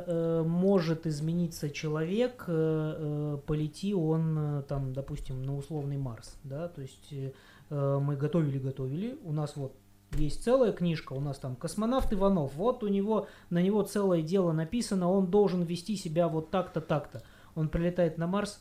э, 0.04 0.42
может 0.44 1.06
измениться 1.06 1.70
человек, 1.70 2.44
э, 2.48 3.36
э, 3.38 3.38
полети 3.46 3.94
он 3.94 4.36
э, 4.58 4.62
там, 4.62 4.92
допустим, 4.92 5.44
на 5.44 5.56
условный 5.56 5.96
Марс, 5.96 6.34
да, 6.42 6.66
то 6.66 6.82
есть 6.82 7.06
э, 7.12 7.30
мы 7.74 8.16
готовили-готовили, 8.16 9.18
у 9.24 9.32
нас 9.32 9.56
вот 9.56 9.74
есть 10.16 10.44
целая 10.44 10.72
книжка, 10.72 11.12
у 11.12 11.20
нас 11.20 11.38
там 11.38 11.56
космонавт 11.56 12.12
Иванов, 12.12 12.54
вот 12.54 12.84
у 12.84 12.88
него, 12.88 13.26
на 13.50 13.60
него 13.60 13.82
целое 13.82 14.22
дело 14.22 14.52
написано, 14.52 15.10
он 15.10 15.26
должен 15.26 15.62
вести 15.62 15.96
себя 15.96 16.28
вот 16.28 16.50
так-то, 16.50 16.80
так-то. 16.80 17.22
Он 17.54 17.68
прилетает 17.68 18.16
на 18.18 18.26
Марс, 18.26 18.60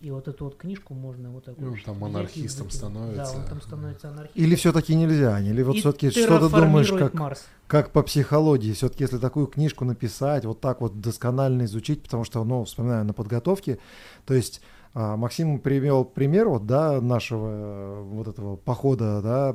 и 0.00 0.10
вот 0.12 0.28
эту 0.28 0.44
вот 0.44 0.56
книжку 0.56 0.94
можно 0.94 1.30
вот 1.30 1.44
так 1.44 1.56
Ну, 1.58 1.70
вот 1.70 1.78
там 1.84 1.96
и 1.96 2.00
монархистом 2.00 2.66
выкинуть. 2.66 2.72
становится. 2.72 3.32
Да, 3.34 3.40
он 3.40 3.46
там 3.46 3.60
становится 3.60 4.08
анархистом. 4.08 4.42
Или 4.44 4.54
все-таки 4.54 4.94
нельзя? 4.94 5.40
Или 5.40 5.62
вот 5.62 5.76
все-таки 5.76 6.10
что 6.10 6.38
ты 6.38 6.54
думаешь, 6.54 6.92
как, 6.92 7.14
Марс. 7.14 7.46
как 7.66 7.90
по 7.90 8.02
психологии? 8.02 8.72
Все-таки 8.72 9.04
если 9.04 9.18
такую 9.18 9.48
книжку 9.48 9.84
написать, 9.84 10.44
вот 10.44 10.60
так 10.60 10.80
вот 10.80 11.00
досконально 11.00 11.64
изучить, 11.64 12.02
потому 12.02 12.24
что, 12.24 12.44
ну, 12.44 12.64
вспоминаю 12.64 13.04
на 13.04 13.12
подготовке, 13.12 13.78
то 14.24 14.34
есть 14.34 14.60
а, 15.00 15.16
Максим 15.16 15.60
привел 15.60 16.04
пример 16.04 16.48
вот, 16.48 16.66
да, 16.66 17.00
нашего 17.00 17.48
э, 17.48 18.02
вот 18.02 18.26
этого 18.26 18.56
похода, 18.56 19.22
да, 19.22 19.54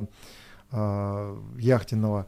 а, 0.70 1.38
яхтенного. 1.58 2.26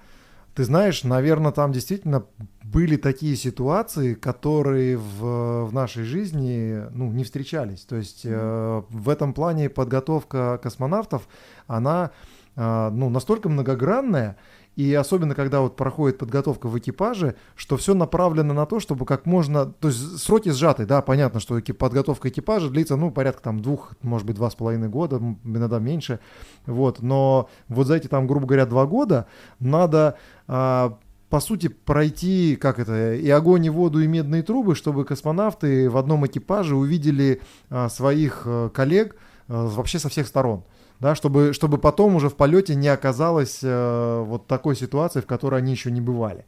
Ты 0.54 0.64
знаешь, 0.64 1.02
наверное, 1.02 1.52
там 1.52 1.72
действительно 1.72 2.26
были 2.62 2.96
такие 2.96 3.34
ситуации, 3.36 4.12
которые 4.12 4.98
в, 4.98 5.64
в 5.64 5.72
нашей 5.72 6.04
жизни 6.04 6.82
ну, 6.90 7.10
не 7.10 7.24
встречались. 7.24 7.86
То 7.86 7.96
есть 7.96 8.20
э, 8.24 8.82
в 8.86 9.08
этом 9.08 9.32
плане 9.32 9.70
подготовка 9.70 10.60
космонавтов, 10.62 11.26
она 11.66 12.10
э, 12.54 12.90
ну, 12.92 13.08
настолько 13.08 13.48
многогранная, 13.48 14.36
и 14.76 14.92
особенно 14.94 15.34
когда 15.34 15.62
вот 15.62 15.74
проходит 15.74 16.18
подготовка 16.18 16.68
в 16.68 16.78
экипаже, 16.78 17.34
что 17.56 17.76
все 17.76 17.94
направлено 17.94 18.52
на 18.52 18.66
то, 18.66 18.78
чтобы 18.78 19.06
как 19.06 19.24
можно, 19.24 19.66
то 19.66 19.88
есть 19.88 20.18
сроки 20.18 20.50
сжаты, 20.50 20.84
да, 20.84 21.00
понятно, 21.00 21.40
что 21.40 21.60
подготовка 21.60 22.28
экипажа 22.28 22.68
длится, 22.68 22.96
ну, 22.96 23.10
порядка 23.10 23.42
там 23.42 23.60
двух, 23.60 23.92
может 24.02 24.26
быть, 24.26 24.36
два 24.36 24.50
с 24.50 24.54
половиной 24.54 24.88
года, 24.88 25.20
иногда 25.44 25.78
меньше, 25.78 26.20
вот, 26.66 27.00
но 27.00 27.48
вот 27.68 27.86
за 27.86 27.96
эти 27.96 28.06
там, 28.06 28.26
грубо 28.26 28.46
говоря, 28.46 28.66
два 28.66 28.86
года 28.86 29.26
надо 29.58 30.18
а, 30.46 30.98
по 31.30 31.40
сути, 31.40 31.68
пройти, 31.68 32.56
как 32.56 32.78
это, 32.78 33.14
и 33.14 33.28
огонь, 33.30 33.64
и 33.64 33.70
воду, 33.70 34.00
и 34.00 34.06
медные 34.06 34.42
трубы, 34.42 34.74
чтобы 34.74 35.04
космонавты 35.04 35.90
в 35.90 35.96
одном 35.96 36.26
экипаже 36.26 36.76
увидели 36.76 37.40
а, 37.68 37.88
своих 37.88 38.42
э, 38.44 38.70
коллег 38.72 39.16
э, 39.16 39.18
вообще 39.48 39.98
со 39.98 40.08
всех 40.08 40.28
сторон. 40.28 40.64
Да, 40.98 41.14
чтобы, 41.14 41.52
чтобы 41.52 41.76
потом 41.78 42.14
уже 42.14 42.28
в 42.28 42.36
полете 42.36 42.74
не 42.74 42.88
оказалось 42.88 43.60
э, 43.62 44.24
вот 44.26 44.46
такой 44.46 44.74
ситуации, 44.76 45.20
в 45.20 45.26
которой 45.26 45.60
они 45.60 45.72
еще 45.72 45.90
не 45.90 46.00
бывали. 46.00 46.46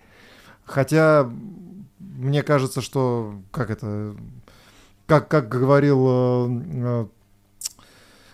Хотя 0.64 1.30
мне 1.98 2.42
кажется, 2.42 2.80
что 2.80 3.34
как 3.50 3.70
это, 3.70 4.14
как, 5.06 5.28
как 5.28 5.48
говорил 5.48 6.06
э, 6.08 6.62
э, 6.72 7.06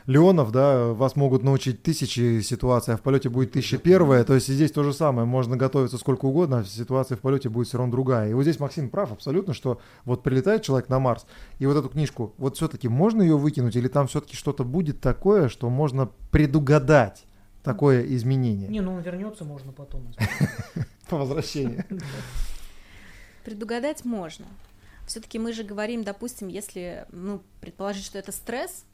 Леонов, 0.06 0.52
да, 0.52 0.92
вас 0.92 1.16
могут 1.16 1.42
научить 1.42 1.82
тысячи 1.82 2.40
ситуаций, 2.42 2.94
а 2.94 2.96
в 2.98 3.00
полете 3.00 3.30
будет 3.30 3.52
тысяча 3.52 3.78
первая. 3.78 4.24
То 4.24 4.34
есть 4.34 4.48
здесь 4.48 4.70
то 4.70 4.82
же 4.82 4.92
самое. 4.92 5.26
Можно 5.26 5.56
готовиться 5.56 5.96
сколько 5.96 6.26
угодно, 6.26 6.58
а 6.58 6.64
ситуация 6.64 7.16
в 7.16 7.20
полете 7.20 7.48
будет 7.48 7.68
все 7.68 7.78
равно 7.78 7.90
другая. 7.90 8.30
И 8.30 8.34
вот 8.34 8.42
здесь 8.42 8.60
Максим 8.60 8.90
прав 8.90 9.12
абсолютно, 9.12 9.54
что 9.54 9.80
вот 10.04 10.22
прилетает 10.22 10.62
человек 10.62 10.90
на 10.90 10.98
Марс, 10.98 11.24
и 11.58 11.66
вот 11.66 11.76
эту 11.76 11.88
книжку, 11.88 12.34
вот 12.36 12.56
все-таки 12.56 12.88
можно 12.88 13.22
ее 13.22 13.38
выкинуть, 13.38 13.76
или 13.76 13.88
там 13.88 14.06
все-таки 14.06 14.36
что-то 14.36 14.64
будет 14.64 15.00
такое, 15.00 15.48
что 15.48 15.70
можно 15.70 16.10
предугадать 16.30 17.24
такое 17.62 18.02
изменение 18.02 18.68
Не, 18.68 18.82
ну 18.82 18.92
он 18.92 19.00
вернется, 19.00 19.44
можно 19.44 19.72
потом. 19.72 20.12
по 21.08 21.16
возвращении. 21.16 21.84
Предугадать 23.44 24.04
можно. 24.04 24.46
Все-таки 25.06 25.38
мы 25.38 25.52
же 25.52 25.64
говорим, 25.64 26.04
допустим, 26.04 26.48
если 26.48 27.06
ну, 27.10 27.42
предположить, 27.60 28.04
что 28.04 28.18
это 28.18 28.32
стресс, 28.32 28.84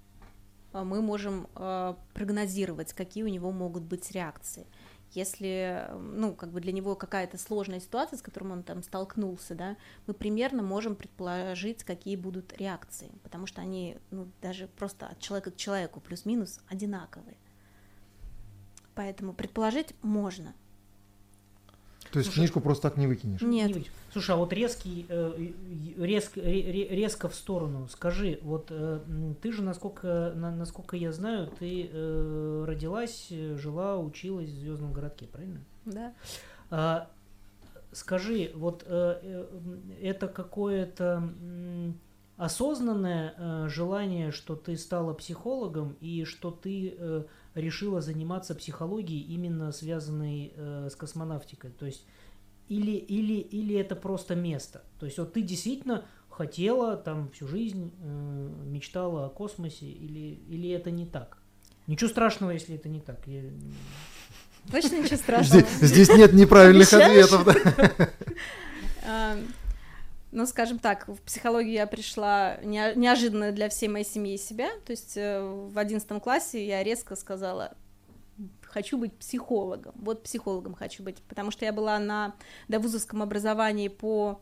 мы 0.72 1.02
можем 1.02 1.48
э, 1.54 1.94
прогнозировать, 2.14 2.92
какие 2.92 3.22
у 3.24 3.28
него 3.28 3.50
могут 3.50 3.82
быть 3.82 4.10
реакции. 4.12 4.66
Если, 5.12 5.88
ну, 5.98 6.34
как 6.34 6.52
бы 6.52 6.60
для 6.60 6.70
него 6.70 6.94
какая-то 6.94 7.36
сложная 7.36 7.80
ситуация, 7.80 8.16
с 8.16 8.22
которой 8.22 8.52
он 8.52 8.62
там 8.62 8.84
столкнулся, 8.84 9.56
да, 9.56 9.76
мы 10.06 10.14
примерно 10.14 10.62
можем 10.62 10.94
предположить, 10.94 11.82
какие 11.82 12.14
будут 12.14 12.56
реакции, 12.56 13.10
потому 13.24 13.46
что 13.46 13.60
они, 13.60 13.98
ну, 14.12 14.28
даже 14.40 14.68
просто 14.68 15.08
от 15.08 15.18
человека 15.18 15.50
к 15.50 15.56
человеку 15.56 16.00
плюс-минус 16.00 16.60
одинаковые. 16.68 17.36
Поэтому 18.94 19.32
предположить 19.32 19.94
можно. 20.02 20.54
То 22.12 22.18
есть 22.18 22.28
Слушай, 22.30 22.38
книжку 22.40 22.60
просто 22.60 22.88
так 22.88 22.96
не 22.96 23.06
выкинешь. 23.06 23.40
Нет. 23.40 23.74
Не. 23.76 23.86
Слушай, 24.12 24.32
а 24.32 24.36
вот 24.38 24.52
резкий, 24.52 25.06
э, 25.08 25.34
и- 25.38 25.94
резко, 25.96 26.40
ре- 26.40 26.72
ре- 26.72 26.88
резко 26.88 27.28
в 27.28 27.34
сторону. 27.34 27.86
Скажи, 27.88 28.40
вот 28.42 28.66
э, 28.70 29.00
ты 29.40 29.52
же, 29.52 29.62
насколько, 29.62 30.32
на- 30.34 30.54
насколько 30.54 30.96
я 30.96 31.12
знаю, 31.12 31.48
ты 31.58 31.88
э, 31.92 32.64
родилась, 32.66 33.28
жила, 33.30 33.96
училась 33.98 34.50
в 34.50 34.58
Звездном 34.58 34.92
городке, 34.92 35.26
правильно? 35.26 35.60
Да. 35.84 36.14
А, 36.70 37.08
скажи, 37.92 38.50
вот 38.54 38.82
это 38.88 40.28
какое-то 40.28 41.32
осознанное 42.36 43.68
желание, 43.68 44.32
что 44.32 44.56
ты 44.56 44.76
стала 44.76 45.12
психологом 45.14 45.96
и 46.00 46.24
что 46.24 46.50
ты 46.50 47.26
решила 47.54 48.00
заниматься 48.00 48.54
психологией, 48.54 49.22
именно 49.22 49.72
связанной 49.72 50.52
э, 50.54 50.88
с 50.90 50.96
космонавтикой? 50.96 51.70
То 51.70 51.86
есть 51.86 52.04
или, 52.68 52.92
или, 52.92 53.34
или 53.34 53.76
это 53.76 53.96
просто 53.96 54.34
место? 54.36 54.82
То 54.98 55.06
есть 55.06 55.18
вот 55.18 55.32
ты 55.32 55.42
действительно 55.42 56.04
хотела 56.28 56.96
там 56.96 57.30
всю 57.30 57.46
жизнь, 57.48 57.92
э, 58.00 58.50
мечтала 58.66 59.26
о 59.26 59.28
космосе, 59.28 59.86
или, 59.86 60.40
или 60.48 60.70
это 60.70 60.90
не 60.90 61.06
так? 61.06 61.38
Ничего 61.86 62.08
страшного, 62.08 62.52
если 62.52 62.76
это 62.76 62.88
не 62.88 63.00
так. 63.00 63.26
Я- 63.26 63.42
Точно 64.70 65.00
ничего 65.02 65.16
страшного. 65.16 65.62
Здесь, 65.62 65.90
здесь 65.90 66.08
нет 66.16 66.32
неправильных 66.32 66.92
ответов. 66.92 67.46
Ну, 70.32 70.46
скажем 70.46 70.78
так, 70.78 71.08
в 71.08 71.20
психологию 71.22 71.72
я 71.72 71.86
пришла 71.86 72.56
неожиданно 72.62 73.50
для 73.50 73.68
всей 73.68 73.88
моей 73.88 74.04
семьи 74.04 74.34
и 74.34 74.38
себя. 74.38 74.68
То 74.86 74.92
есть 74.92 75.16
э, 75.16 75.42
в 75.42 75.76
одиннадцатом 75.76 76.20
классе 76.20 76.64
я 76.64 76.84
резко 76.84 77.16
сказала, 77.16 77.76
хочу 78.62 78.96
быть 78.96 79.12
психологом. 79.14 79.92
Вот 79.96 80.22
психологом 80.22 80.74
хочу 80.74 81.02
быть, 81.02 81.22
потому 81.28 81.50
что 81.50 81.64
я 81.64 81.72
была 81.72 81.98
на 81.98 82.34
довузовском 82.68 83.22
образовании 83.22 83.88
по 83.88 84.40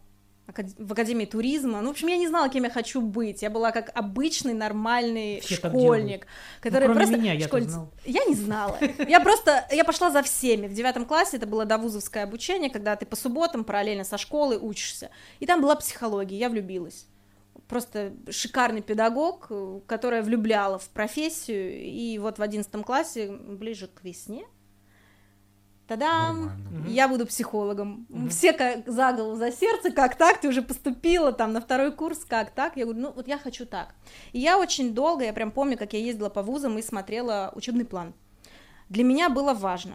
в 0.78 0.92
Академии 0.92 1.26
туризма. 1.26 1.80
Ну, 1.80 1.88
в 1.88 1.90
общем, 1.90 2.08
я 2.08 2.16
не 2.16 2.26
знала, 2.26 2.48
кем 2.48 2.64
я 2.64 2.70
хочу 2.70 3.00
быть. 3.00 3.42
Я 3.42 3.50
была 3.50 3.70
как 3.70 3.90
обычный 3.94 4.54
нормальный 4.54 5.40
Все 5.40 5.56
школьник, 5.56 6.26
который 6.60 6.88
ну, 6.88 6.94
кроме 6.94 7.06
просто... 7.06 7.16
меня, 7.16 7.32
я 7.34 7.48
знал. 7.48 7.92
Я 8.04 8.24
не 8.24 8.34
знала. 8.34 8.78
Я 9.06 9.20
просто, 9.20 9.66
я 9.70 9.84
пошла 9.84 10.10
за 10.10 10.22
всеми. 10.22 10.66
В 10.66 10.72
девятом 10.72 11.04
классе 11.04 11.36
это 11.36 11.46
было 11.46 11.64
довузовское 11.64 12.24
обучение, 12.24 12.70
когда 12.70 12.96
ты 12.96 13.04
по 13.04 13.16
субботам 13.16 13.64
параллельно 13.64 14.04
со 14.04 14.16
школой 14.16 14.58
учишься. 14.60 15.10
И 15.38 15.46
там 15.46 15.60
была 15.60 15.76
психология, 15.76 16.38
я 16.38 16.48
влюбилась. 16.48 17.06
Просто 17.66 18.14
шикарный 18.30 18.80
педагог, 18.80 19.50
которая 19.86 20.22
влюбляла 20.22 20.78
в 20.78 20.88
профессию. 20.88 21.78
И 21.78 22.18
вот 22.18 22.38
в 22.38 22.42
одиннадцатом 22.42 22.82
классе, 22.82 23.30
ближе 23.30 23.88
к 23.88 24.02
весне, 24.02 24.46
Та-дам! 25.88 26.40
Нормально. 26.40 26.88
Я 26.88 27.08
буду 27.08 27.26
психологом. 27.26 28.06
Мгм. 28.10 28.28
Все 28.28 28.52
как 28.52 28.86
за 28.86 29.12
голову, 29.12 29.36
за 29.36 29.50
сердце, 29.50 29.90
как 29.90 30.16
так? 30.16 30.38
Ты 30.38 30.48
уже 30.48 30.60
поступила 30.60 31.32
там 31.32 31.54
на 31.54 31.62
второй 31.62 31.92
курс, 31.92 32.26
как 32.26 32.50
так? 32.50 32.76
Я 32.76 32.84
говорю, 32.84 33.00
ну 33.00 33.12
вот 33.12 33.26
я 33.26 33.38
хочу 33.38 33.64
так. 33.64 33.94
И 34.32 34.38
я 34.38 34.58
очень 34.58 34.92
долго, 34.92 35.24
я 35.24 35.32
прям 35.32 35.50
помню, 35.50 35.78
как 35.78 35.94
я 35.94 35.98
ездила 35.98 36.28
по 36.28 36.42
вузам 36.42 36.76
и 36.76 36.82
смотрела 36.82 37.52
учебный 37.54 37.86
план. 37.86 38.12
Для 38.90 39.02
меня 39.02 39.30
было 39.30 39.54
важно, 39.54 39.94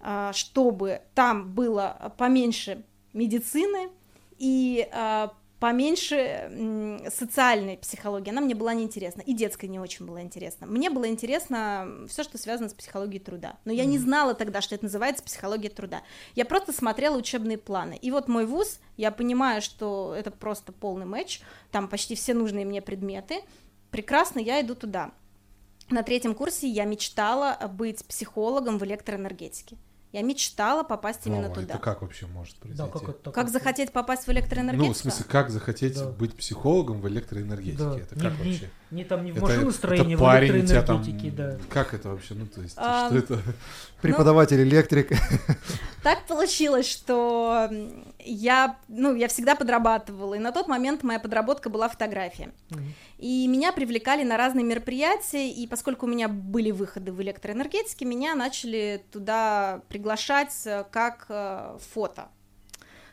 а, 0.00 0.32
чтобы 0.32 1.02
там 1.14 1.52
было 1.52 2.14
поменьше 2.16 2.84
медицины 3.12 3.90
и 4.38 4.88
а, 4.90 5.32
поменьше 5.58 7.02
социальной 7.10 7.78
психологии. 7.78 8.30
Она 8.30 8.40
мне 8.40 8.54
была 8.54 8.74
неинтересна. 8.74 9.22
И 9.22 9.32
детская 9.32 9.68
не 9.68 9.78
очень 9.80 10.04
была 10.06 10.22
интересна. 10.22 10.66
Мне 10.66 10.90
было 10.90 11.08
интересно 11.08 12.06
все, 12.08 12.22
что 12.24 12.36
связано 12.38 12.68
с 12.68 12.74
психологией 12.74 13.22
труда. 13.22 13.56
Но 13.64 13.72
я 13.72 13.84
не 13.84 13.96
Мгм. 13.96 14.04
знала 14.06 14.34
тогда, 14.34 14.60
что 14.60 14.74
это 14.74 14.84
называется 14.84 15.22
психология 15.24 15.70
труда. 15.70 16.02
Я 16.34 16.44
просто 16.44 16.72
смотрела 16.72 17.16
учебные 17.16 17.58
планы. 17.58 17.98
И 18.00 18.10
вот 18.10 18.28
мой 18.28 18.44
вуз, 18.46 18.80
я 18.96 19.10
понимаю, 19.10 19.62
что 19.62 20.14
это 20.16 20.30
просто 20.30 20.72
полный 20.72 21.06
матч, 21.06 21.40
там 21.70 21.88
почти 21.88 22.14
все 22.14 22.34
нужные 22.34 22.66
мне 22.66 22.82
предметы. 22.82 23.40
Прекрасно, 23.90 24.40
я 24.40 24.60
иду 24.60 24.74
туда. 24.74 25.12
На 25.88 26.02
третьем 26.02 26.34
курсе 26.34 26.68
я 26.68 26.84
мечтала 26.84 27.56
быть 27.72 28.04
психологом 28.04 28.76
в 28.78 28.84
электроэнергетике. 28.84 29.76
Я 30.16 30.22
мечтала 30.22 30.82
попасть 30.82 31.26
именно 31.26 31.48
О, 31.48 31.50
туда. 31.50 31.74
это 31.74 31.78
как 31.78 32.00
вообще 32.00 32.26
может 32.26 32.56
произойти? 32.56 32.82
Да, 32.90 32.98
как 32.98 33.06
это 33.10 33.30
Как 33.32 33.50
захотеть 33.50 33.92
попасть 33.92 34.26
в 34.26 34.30
электроэнергетику? 34.32 34.86
Ну, 34.86 34.94
в 34.94 34.96
смысле, 34.96 35.26
как 35.28 35.50
захотеть 35.50 35.94
Да. 35.94 36.06
быть 36.08 36.34
психологом 36.34 37.02
в 37.02 37.08
электроэнергетике? 37.08 37.76
Да. 37.84 37.98
Это 37.98 38.14
как 38.14 38.32
не- 38.32 38.52
вообще? 38.52 38.70
Не 38.90 39.04
там 39.04 39.24
не 39.24 39.32
в 39.32 39.36
Это- 39.38 39.46
машиностроении, 39.46 40.14
это 40.14 40.22
в 40.22 40.26
парень 40.26 40.62
у 40.62 40.66
тебя 40.66 40.82
там... 40.82 41.02
электроэнергетике, 41.02 41.30
да. 41.36 41.58
Как 41.70 41.92
это 41.92 42.10
вообще? 42.10 42.34
Ну, 42.34 42.46
то 42.46 42.60
есть, 42.60 42.74
А, 42.76 43.08
что 43.08 43.18
это? 43.18 43.38
Преподаватель 44.00 44.62
электрик. 44.62 45.10
Так 46.02 46.24
получилось, 46.26 46.88
что 46.88 47.68
я, 48.20 48.78
ну, 48.86 49.16
я 49.16 49.26
всегда 49.26 49.56
подрабатывала, 49.56 50.34
и 50.34 50.38
на 50.38 50.52
тот 50.52 50.68
момент 50.68 51.02
моя 51.02 51.18
подработка 51.18 51.68
была 51.68 51.88
фотография. 51.88 52.52
Мгм. 52.70 52.94
И 53.18 53.48
меня 53.48 53.72
привлекали 53.72 54.22
на 54.22 54.36
разные 54.36 54.64
мероприятия, 54.64 55.50
и 55.50 55.66
поскольку 55.66 56.06
у 56.06 56.08
меня 56.08 56.28
были 56.28 56.70
выходы 56.70 57.10
в 57.10 57.20
электроэнергетике, 57.22 58.04
меня 58.04 58.36
начали 58.36 59.04
туда 59.10 59.80
приглашать 59.88 60.54
э, 60.64 60.84
как 60.92 61.26
э, 61.28 61.76
фото 61.92 62.28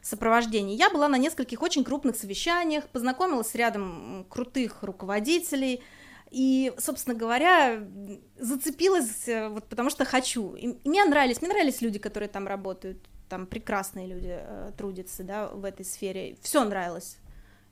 сопровождение. 0.03 0.75
Я 0.75 0.89
была 0.89 1.07
на 1.07 1.17
нескольких 1.17 1.61
очень 1.61 1.83
крупных 1.83 2.15
совещаниях, 2.15 2.87
познакомилась 2.89 3.47
с 3.47 3.55
рядом 3.55 4.25
крутых 4.29 4.83
руководителей, 4.83 5.81
и, 6.29 6.73
собственно 6.77 7.15
говоря, 7.15 7.87
зацепилась, 8.37 9.27
э, 9.27 9.49
вот 9.49 9.65
потому 9.69 9.89
что 9.89 10.03
хочу. 10.03 10.55
И 10.55 10.75
мне 10.83 11.05
нравились, 11.05 11.41
мне 11.41 11.51
нравились 11.51 11.81
люди, 11.81 11.99
которые 11.99 12.27
там 12.27 12.47
работают, 12.47 12.97
там 13.29 13.45
прекрасные 13.45 14.07
люди 14.07 14.31
э, 14.31 14.71
трудятся, 14.77 15.23
да, 15.23 15.47
в 15.47 15.63
этой 15.63 15.85
сфере. 15.85 16.35
Все 16.41 16.63
нравилось. 16.63 17.17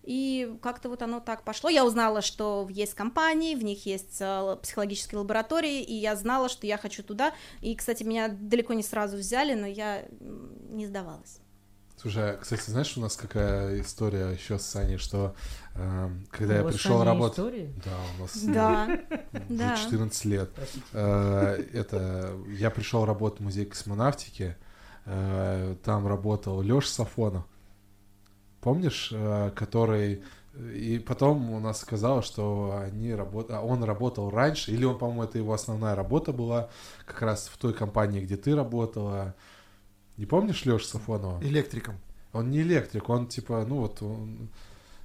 И 0.03 0.57
как-то 0.61 0.89
вот 0.89 1.01
оно 1.01 1.19
так 1.19 1.43
пошло. 1.43 1.69
Я 1.69 1.85
узнала, 1.85 2.21
что 2.21 2.67
есть 2.71 2.93
компании, 2.93 3.55
в 3.55 3.63
них 3.63 3.85
есть 3.87 4.17
э, 4.19 4.57
психологические 4.61 5.19
лаборатории, 5.19 5.81
и 5.81 5.95
я 5.95 6.15
знала, 6.15 6.47
что 6.47 6.67
я 6.67 6.77
хочу 6.77 7.03
туда. 7.03 7.33
И, 7.61 7.75
кстати, 7.75 8.03
меня 8.03 8.27
далеко 8.29 8.73
не 8.73 8.83
сразу 8.83 9.17
взяли, 9.17 9.55
но 9.55 9.65
я 9.65 10.05
не 10.69 10.85
сдавалась. 10.85 11.41
Слушай, 12.01 12.31
а, 12.31 12.37
кстати, 12.37 12.67
знаешь, 12.67 12.97
у 12.97 13.01
нас 13.01 13.15
какая 13.15 13.79
история 13.79 14.31
еще 14.31 14.57
с 14.57 14.63
Саней, 14.63 14.97
что 14.97 15.35
э, 15.75 16.09
когда 16.31 16.55
я 16.55 16.61
У 16.61 16.63
вас 16.63 16.73
пришел 16.73 17.03
работать... 17.03 17.37
история? 17.37 17.73
Да, 17.85 17.91
у 18.17 18.21
нас 18.23 18.43
Да, 18.43 18.99
да. 19.49 19.77
14 19.77 20.25
лет. 20.25 20.49
Э, 20.93 21.63
Это 21.73 22.33
я 22.49 22.71
пришел 22.71 23.05
работать 23.05 23.39
в 23.39 23.43
музей 23.43 23.65
космонавтики. 23.65 24.57
э, 25.05 25.75
Там 25.83 26.07
работал 26.07 26.61
Лёш 26.61 26.87
Сафонов. 26.87 27.43
Помнишь, 28.61 29.09
э, 29.13 29.51
который 29.55 30.23
и 30.55 30.99
потом 30.99 31.51
у 31.51 31.59
нас 31.59 31.79
сказалось, 31.79 32.25
что 32.25 32.81
они 32.83 33.13
работ... 33.13 33.51
а 33.51 33.61
он 33.61 33.83
работал 33.83 34.29
раньше, 34.31 34.71
или 34.71 34.83
он, 34.83 34.97
по-моему, 34.97 35.23
это 35.23 35.37
его 35.37 35.53
основная 35.53 35.95
работа 35.95 36.33
была, 36.33 36.69
как 37.05 37.21
раз 37.21 37.47
в 37.47 37.57
той 37.57 37.73
компании, 37.73 38.21
где 38.21 38.35
ты 38.37 38.55
работала. 38.55 39.35
Не 40.21 40.27
помнишь 40.27 40.65
Лёшу 40.65 40.85
Сафонова? 40.85 41.41
Электриком. 41.41 41.95
Он 42.31 42.51
не 42.51 42.61
электрик, 42.61 43.09
он 43.09 43.25
типа, 43.25 43.65
ну 43.67 43.77
вот, 43.77 44.03
он 44.03 44.49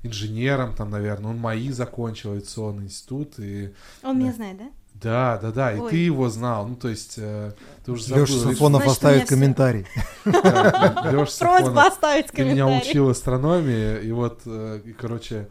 инженером 0.03 0.75
там, 0.75 0.91
наверное, 0.91 1.31
он 1.31 1.39
МАИ 1.39 1.71
закончил, 1.71 2.33
авиационный 2.33 2.85
институт, 2.85 3.39
и 3.39 3.73
Он 4.03 4.19
меня 4.19 4.29
Да. 4.33 4.37
знает, 4.37 4.59
да? 4.59 4.71
да, 4.93 5.39
да, 5.39 5.53
да, 5.53 5.73
и 5.73 5.79
Ой. 5.81 5.91
ты 5.91 5.97
его 5.97 6.29
знал, 6.29 6.69
ну 6.69 6.77
то 6.77 6.89
есть 6.89 7.15
э, 7.17 7.53
ты 7.87 7.93
уже 7.93 8.05
забыл. 8.05 8.25
Леша 8.25 8.35
Сафонов 8.41 8.83
Значит, 8.83 8.93
оставит 8.93 9.17
меня 9.23 9.27
комментарий. 9.27 9.87
Леша 10.27 10.35
Просьба 11.15 11.27
Сафонов, 11.29 11.79
оставить 11.79 12.27
ты 12.27 12.45
меня 12.45 12.65
комментарий. 12.67 12.91
учил 12.91 13.09
астрономии, 13.09 14.03
и 14.03 14.13
вот, 14.13 14.43
э, 14.45 14.83
и, 14.85 14.93
короче, 14.93 15.49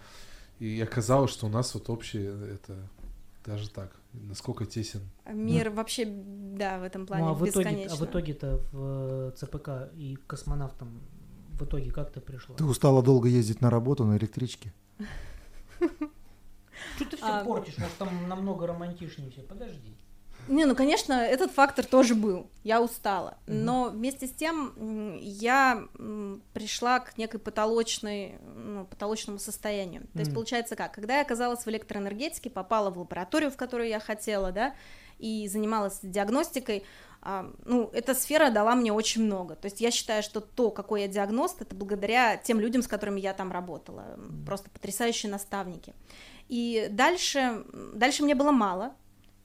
и 0.60 0.80
оказалось, 0.80 1.32
что 1.32 1.48
у 1.48 1.50
нас 1.50 1.74
вот 1.74 1.90
общий, 1.90 2.22
э, 2.22 2.54
это, 2.54 2.76
даже 3.44 3.68
так, 3.72 3.90
насколько 4.24 4.66
тесен. 4.66 5.02
Мир 5.32 5.70
вообще, 5.70 6.06
да, 6.06 6.80
в 6.80 6.84
этом 6.84 7.06
плане 7.06 7.24
Ну, 7.26 7.30
а 7.32 7.34
в 7.34 7.48
итоге, 7.50 7.70
бесконечно. 7.70 7.94
а 7.94 7.96
в 7.98 8.06
итоге-то 8.06 8.62
в 8.72 9.30
э, 9.30 9.32
ЦПК 9.36 9.70
и 9.96 10.18
космонавтам 10.28 11.02
в 11.54 11.64
итоге 11.64 11.92
как 11.92 12.12
ты 12.12 12.20
пришла? 12.22 12.56
Ты 12.56 12.66
устала 12.66 13.02
долго 13.02 13.28
ездить 13.30 13.62
на 13.62 13.70
работу 13.70 14.04
на 14.06 14.18
электричке? 14.18 14.74
Что 16.98 17.06
ты 17.10 17.18
все 17.18 17.26
А, 17.26 17.44
портишь? 17.46 17.78
Может, 17.78 17.98
там 17.98 18.28
намного 18.28 18.68
романтичнее 18.68 19.32
все. 19.32 19.42
Подожди. 19.42 19.96
Не, 20.48 20.66
ну, 20.66 20.76
конечно, 20.76 21.14
этот 21.14 21.52
фактор 21.52 21.86
тоже 21.86 22.16
был. 22.16 22.48
Я 22.64 22.82
устала. 22.82 23.38
Мгм. 23.48 23.66
Но 23.66 23.84
вместе 23.90 24.28
с 24.28 24.32
тем 24.32 25.18
я 25.20 25.88
пришла 26.54 27.00
к 27.00 27.18
некой 27.18 27.40
потолочной, 27.40 28.36
ну, 28.56 28.86
потолочному 28.86 29.40
состоянию. 29.40 30.04
То 30.14 30.20
есть, 30.20 30.32
Мгм. 30.32 30.36
получается 30.36 30.76
как? 30.76 30.94
Когда 30.94 31.16
я 31.18 31.22
оказалась 31.22 31.66
в 31.66 31.70
электроэнергетике, 31.70 32.50
попала 32.50 32.90
в 32.90 32.98
лабораторию, 32.98 33.52
в 33.52 33.58
которую 33.58 33.90
я 33.90 34.00
хотела, 34.00 34.52
да, 34.52 34.76
и 35.18 35.48
занималась 35.48 36.00
диагностикой, 36.02 36.84
а, 37.22 37.52
ну, 37.66 37.90
эта 37.92 38.14
сфера 38.14 38.52
дала 38.52 38.76
мне 38.76 38.94
очень 38.94 39.24
много. 39.24 39.56
То 39.56 39.66
есть 39.66 39.82
я 39.82 39.90
считаю, 39.90 40.22
что 40.22 40.42
то, 40.42 40.70
какой 40.70 41.02
я 41.02 41.08
диагност, 41.08 41.62
это 41.62 41.76
благодаря 41.76 42.38
тем 42.38 42.60
людям, 42.60 42.84
с 42.84 42.88
которыми 42.88 43.20
я 43.20 43.34
там 43.34 43.52
работала. 43.52 44.20
Просто 44.46 44.70
потрясающие 44.70 45.32
наставники. 45.32 45.96
И 46.50 46.88
дальше, 46.92 47.66
дальше 47.96 48.24
мне 48.24 48.36
было 48.36 48.52
мало, 48.52 48.94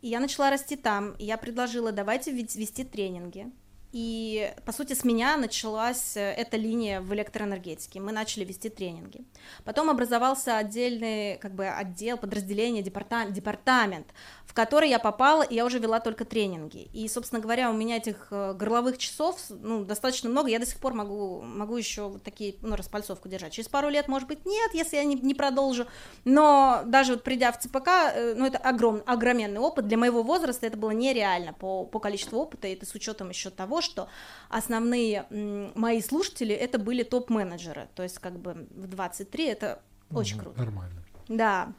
и 0.03 0.09
я 0.09 0.21
начала 0.21 0.51
расти 0.51 0.77
там, 0.77 1.13
и 1.19 1.25
я 1.25 1.37
предложила, 1.37 1.93
давайте 1.93 2.33
вести 2.33 2.85
тренинги. 2.85 3.51
И, 3.93 4.53
по 4.65 4.73
сути, 4.73 4.93
с 4.93 5.05
меня 5.05 5.37
началась 5.37 6.17
э, 6.17 6.21
эта 6.21 6.57
линия 6.57 7.01
в 7.01 7.13
электроэнергетике. 7.13 7.99
Мы 7.99 8.13
начали 8.13 8.45
вести 8.45 8.69
тренинги. 8.69 9.25
Потом 9.65 9.91
образовался 9.91 10.59
отдельный, 10.59 11.39
как 11.39 11.55
бы, 11.55 11.67
отдел, 11.67 12.17
подразделение, 12.17 12.83
департамент, 12.85 13.33
департамент, 13.33 14.07
в 14.47 14.55
который 14.55 14.89
я 14.89 14.99
попала, 15.01 15.43
и 15.43 15.55
я 15.55 15.65
уже 15.65 15.81
вела 15.81 15.99
только 15.99 16.25
тренинги. 16.25 16.89
И, 16.93 17.09
собственно 17.09 17.41
говоря, 17.41 17.69
у 17.71 17.73
меня 17.73 17.97
этих 17.97 18.29
э, 18.31 18.55
горловых 18.55 18.97
часов, 18.97 19.41
ну, 19.49 19.85
достаточно 19.85 20.29
много, 20.31 20.49
я 20.49 20.61
до 20.61 20.67
сих 20.67 20.79
пор 20.79 20.95
могу, 20.95 21.41
могу 21.43 21.77
еще 21.77 22.09
вот 22.09 22.23
такие, 22.23 22.55
ну, 22.63 22.77
распальцовку 22.77 23.29
держать. 23.29 23.53
Через 23.53 23.69
пару 23.69 23.89
лет, 23.89 24.07
может 24.07 24.29
быть, 24.29 24.47
нет, 24.47 24.73
если 24.73 24.97
я 24.97 25.05
не, 25.05 25.17
не 25.17 25.35
продолжу, 25.35 25.87
но 26.25 26.83
даже 26.85 27.15
вот 27.15 27.25
придя 27.25 27.51
в 27.51 27.59
ЦПК, 27.59 27.89
э, 28.15 28.35
ну, 28.37 28.47
это 28.47 28.59
огром, 28.59 29.03
огроменный 29.07 29.61
опыт, 29.61 29.89
для 29.89 29.99
моего 29.99 30.23
возраста 30.23 30.67
это 30.67 30.77
было 30.77 30.91
нереально 30.91 31.55
по, 31.55 31.85
по 31.85 31.99
количеству 31.99 32.39
опыта, 32.39 32.69
и 32.69 32.75
это 32.75 32.87
с 32.87 32.95
учетом 32.95 33.31
еще 33.31 33.51
того, 33.51 33.80
что 33.81 34.09
основные 34.49 35.27
мои 35.75 36.01
слушатели 36.03 36.55
это 36.55 36.79
были 36.79 37.03
топ-менеджеры, 37.03 37.89
то 37.95 38.03
есть 38.03 38.19
как 38.19 38.39
бы 38.39 38.67
в 38.71 38.87
23 38.87 39.45
это 39.47 39.83
очень 40.13 40.37
Мгм, 40.37 40.45
круто. 40.45 40.59
Нормально. 40.61 41.03
Да. 41.29 41.73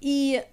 И 0.00 0.44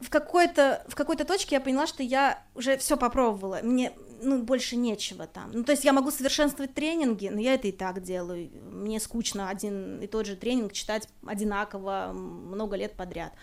в 0.00 0.10
какой-то 0.10 0.84
в 0.88 0.94
какой-то 0.94 1.24
точке 1.24 1.56
я 1.56 1.60
поняла, 1.60 1.86
что 1.86 2.02
я 2.02 2.42
уже 2.54 2.76
все 2.76 2.96
попробовала. 2.96 3.60
Мне 3.62 3.92
ну, 4.22 4.42
больше 4.42 4.76
нечего 4.76 5.26
там. 5.26 5.50
Ну, 5.52 5.64
то 5.64 5.72
есть 5.72 5.84
я 5.84 5.92
могу 5.92 6.10
совершенствовать 6.10 6.74
тренинги, 6.74 7.28
но 7.28 7.40
я 7.40 7.54
это 7.54 7.68
и 7.68 7.72
так 7.72 8.02
делаю. 8.02 8.50
Мне 8.70 9.00
скучно 9.00 9.48
один 9.48 10.00
и 10.00 10.06
тот 10.06 10.26
же 10.26 10.36
тренинг 10.36 10.72
читать 10.72 11.08
одинаково 11.26 12.12
много 12.12 12.76
лет 12.76 12.94
подряд. 12.94 13.32
Ам, 13.32 13.38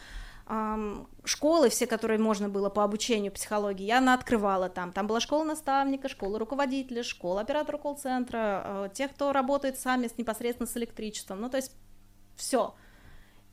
школы 1.25 1.69
все, 1.69 1.85
которые 1.85 2.19
можно 2.19 2.49
было 2.49 2.69
по 2.69 2.83
обучению 2.83 3.31
психологии, 3.31 3.85
я 3.85 4.13
открывала 4.13 4.69
там. 4.69 4.91
Там 4.91 5.05
была 5.05 5.19
школа 5.19 5.43
наставника, 5.43 6.09
школа 6.09 6.39
руководителя, 6.39 7.03
школа 7.03 7.41
оператора 7.41 7.77
колл-центра, 7.77 8.63
э, 8.65 8.89
тех, 8.93 9.11
кто 9.11 9.31
работает 9.31 9.79
сами 9.79 10.07
с, 10.07 10.17
непосредственно 10.17 10.67
с 10.67 10.75
электричеством. 10.75 11.41
Ну, 11.41 11.49
то 11.49 11.57
есть 11.57 11.75
все. 12.35 12.73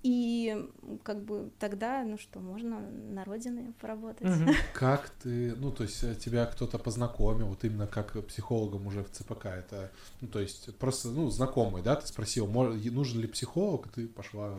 И 0.03 0.71
как 1.03 1.23
бы 1.25 1.51
тогда, 1.59 2.03
ну 2.05 2.17
что, 2.17 2.39
можно 2.39 2.81
на 2.81 3.25
родине 3.25 3.75
поработать. 3.81 4.27
Мгм. 4.27 4.55
Как 4.73 5.11
ты, 5.11 5.55
ну, 5.57 5.73
то 5.73 5.83
есть 5.83 6.03
э, 6.03 6.15
тебя 6.15 6.47
кто-то 6.47 6.79
познакомил, 6.79 7.49
вот 7.49 7.65
именно 7.65 7.87
как 7.87 8.25
психологом 8.27 8.87
уже 8.87 9.03
в 9.03 9.11
ЦПК, 9.11 9.47
это, 9.47 9.91
ну, 10.21 10.29
то 10.29 10.41
есть 10.41 10.75
просто, 10.77 11.09
ну, 11.09 11.29
знакомый, 11.29 11.83
да, 11.83 11.97
ты 11.97 12.07
спросил, 12.07 12.47
нужен 12.47 13.21
ли 13.21 13.27
психолог, 13.27 13.87
и 13.87 13.91
ты 13.91 14.07
пошла 14.07 14.55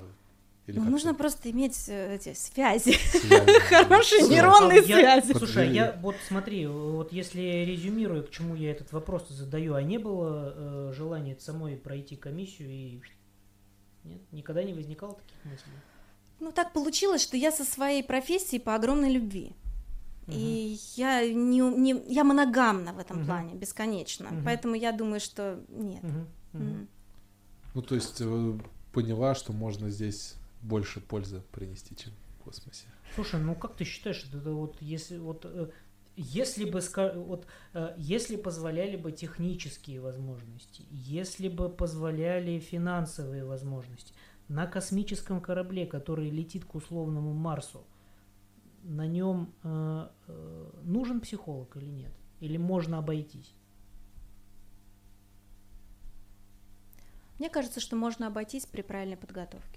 или 0.68 0.78
Ну, 0.80 0.90
нужно 0.90 1.12
ты? 1.14 1.18
просто 1.18 1.50
иметь 1.52 1.86
э, 1.88 2.16
эти 2.16 2.34
связи, 2.34 2.92
Связи. 2.94 3.60
хорошие 3.70 4.20
Всё. 4.22 4.30
нейронные 4.32 4.80
А 4.80 4.84
я- 4.84 5.22
связи. 5.22 5.38
Слушай, 5.38 5.70
а 5.70 5.72
я 5.72 6.00
вот 6.02 6.16
смотри, 6.28 6.68
вот 6.68 7.12
если 7.14 7.42
резюмируя, 7.66 8.22
к 8.22 8.30
чему 8.30 8.56
я 8.56 8.72
этот 8.72 8.92
вопрос 8.92 9.28
задаю, 9.30 9.74
а 9.76 9.82
не 9.82 9.98
было 9.98 10.54
э, 10.56 10.94
желания 10.96 11.36
самой 11.40 11.78
пройти 11.78 12.16
комиссию 12.16 12.70
и 12.70 13.02
нет, 14.04 14.22
никогда 14.32 14.64
не 14.64 14.74
возникало 14.74 15.14
таких 15.16 15.44
мыслей? 15.46 15.74
Ну, 16.40 16.52
так 16.52 16.72
получилось, 16.74 17.22
что 17.24 17.36
я 17.38 17.52
со 17.52 17.64
своей 17.64 18.04
профессией 18.04 18.62
по 18.62 18.76
огромной 18.76 19.12
любви. 19.12 19.54
И 20.28 20.78
я 20.98 21.26
не, 21.26 21.62
не 21.62 21.96
я 22.14 22.26
моногамна 22.26 22.92
в 22.94 23.00
этом 23.00 23.26
плане, 23.26 23.56
бесконечно. 23.56 24.30
Поэтому 24.44 24.76
я 24.76 24.92
думаю, 24.92 25.20
что 25.22 25.60
нет. 25.70 26.04
Ну, 27.74 27.82
то 27.82 27.96
есть 27.96 28.18
э, 28.20 28.58
поняла, 28.92 29.36
что 29.36 29.54
можно 29.54 29.90
здесь 29.90 30.34
больше 30.62 31.00
пользы 31.00 31.42
принести, 31.52 31.96
чем 31.96 32.14
в 32.40 32.44
космосе. 32.44 32.86
Слушай, 33.16 33.40
ну 33.42 33.56
как 33.56 33.76
ты 33.76 33.84
считаешь, 33.84 34.24
это, 34.24 34.52
вот 34.52 34.78
если 34.82 35.18
вот 35.18 35.46
э, 35.46 35.70
если 36.18 36.66
бы 36.66 36.82
вот 37.28 37.46
э, 37.74 37.94
если 37.98 38.38
позволяли 38.38 38.98
бы 38.98 39.12
технические 39.12 40.02
возможности, 40.02 40.84
если 40.90 41.48
бы 41.48 41.70
позволяли 41.70 42.60
финансовые 42.60 43.46
возможности 43.46 44.14
на 44.48 44.66
космическом 44.66 45.42
корабле, 45.42 45.86
который 45.86 46.30
летит 46.30 46.66
к 46.66 46.74
условному 46.74 47.34
Марсу, 47.34 47.86
на 48.84 49.06
нем 49.06 49.54
э, 49.64 50.08
э, 50.28 50.72
нужен 50.84 51.22
психолог 51.22 51.78
или 51.78 51.90
нет? 51.90 52.12
Или 52.40 52.58
можно 52.58 52.98
обойтись? 52.98 53.54
Мне 57.38 57.50
кажется, 57.50 57.80
что 57.80 57.96
можно 57.96 58.28
обойтись 58.28 58.66
при 58.66 58.82
правильной 58.82 59.18
подготовке. 59.18 59.77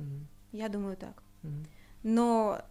Мгм, 0.00 0.26
Я 0.52 0.68
думаю 0.68 0.96
так. 0.96 1.22
мгм. 1.42 1.66
Но 2.02 2.62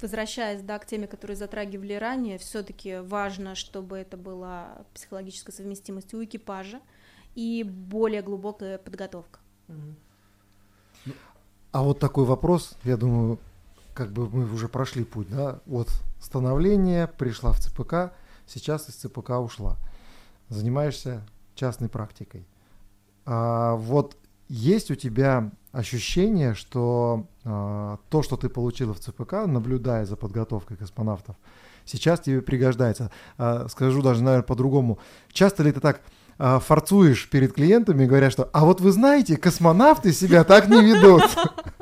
возвращаясь 0.00 0.62
да, 0.62 0.78
к 0.78 0.86
теме, 0.86 1.06
которую 1.06 1.36
затрагивали 1.36 1.94
ранее, 1.94 2.38
все-таки 2.38 3.00
важно, 3.00 3.54
чтобы 3.54 3.98
это 3.98 4.16
была 4.16 4.84
психологическая 4.94 5.54
совместимость 5.54 6.14
у 6.14 6.22
экипажа 6.22 6.80
и 7.34 7.64
более 7.64 8.22
глубокая 8.22 8.78
подготовка. 8.78 9.40
Мгм. 9.68 9.96
А 11.72 11.82
вот 11.82 11.98
такой 11.98 12.24
вопрос, 12.24 12.76
я 12.84 12.96
думаю, 12.96 13.38
как 13.94 14.12
бы 14.12 14.28
мы 14.28 14.52
уже 14.52 14.68
прошли 14.68 15.04
путь, 15.04 15.28
да, 15.28 15.60
от 15.66 15.88
становления, 16.20 17.06
пришла 17.06 17.52
в 17.52 17.60
ЦПК, 17.60 18.12
сейчас 18.46 18.88
из 18.88 18.94
ЦПК 18.94 19.30
ушла. 19.30 19.76
Занимаешься 20.48 21.22
частной 21.54 21.88
практикой. 21.88 22.46
А 23.26 23.74
вот 23.74 24.16
есть 24.48 24.90
у 24.90 24.94
тебя 24.94 25.50
ощущение, 25.78 26.54
что 26.54 27.26
а, 27.44 27.98
то, 28.10 28.22
что 28.22 28.36
ты 28.36 28.48
получила 28.48 28.94
в 28.94 28.98
ЦПК, 28.98 29.46
наблюдая 29.46 30.04
за 30.06 30.16
подготовкой 30.16 30.76
космонавтов, 30.76 31.36
сейчас 31.84 32.20
тебе 32.20 32.42
пригождается. 32.42 33.12
А, 33.38 33.68
скажу 33.68 34.02
даже, 34.02 34.24
наверное, 34.24 34.44
по-другому. 34.44 34.98
Часто 35.32 35.62
ли 35.62 35.70
ты 35.70 35.78
так 35.78 36.00
а, 36.36 36.58
форцуешь 36.58 37.30
перед 37.30 37.52
клиентами, 37.52 38.06
говоря, 38.06 38.30
что 38.30 38.50
«а 38.52 38.64
вот 38.64 38.80
вы 38.80 38.90
знаете, 38.90 39.36
космонавты 39.36 40.12
себя 40.12 40.42
так 40.42 40.68
не 40.68 40.82
ведут». 40.82 41.22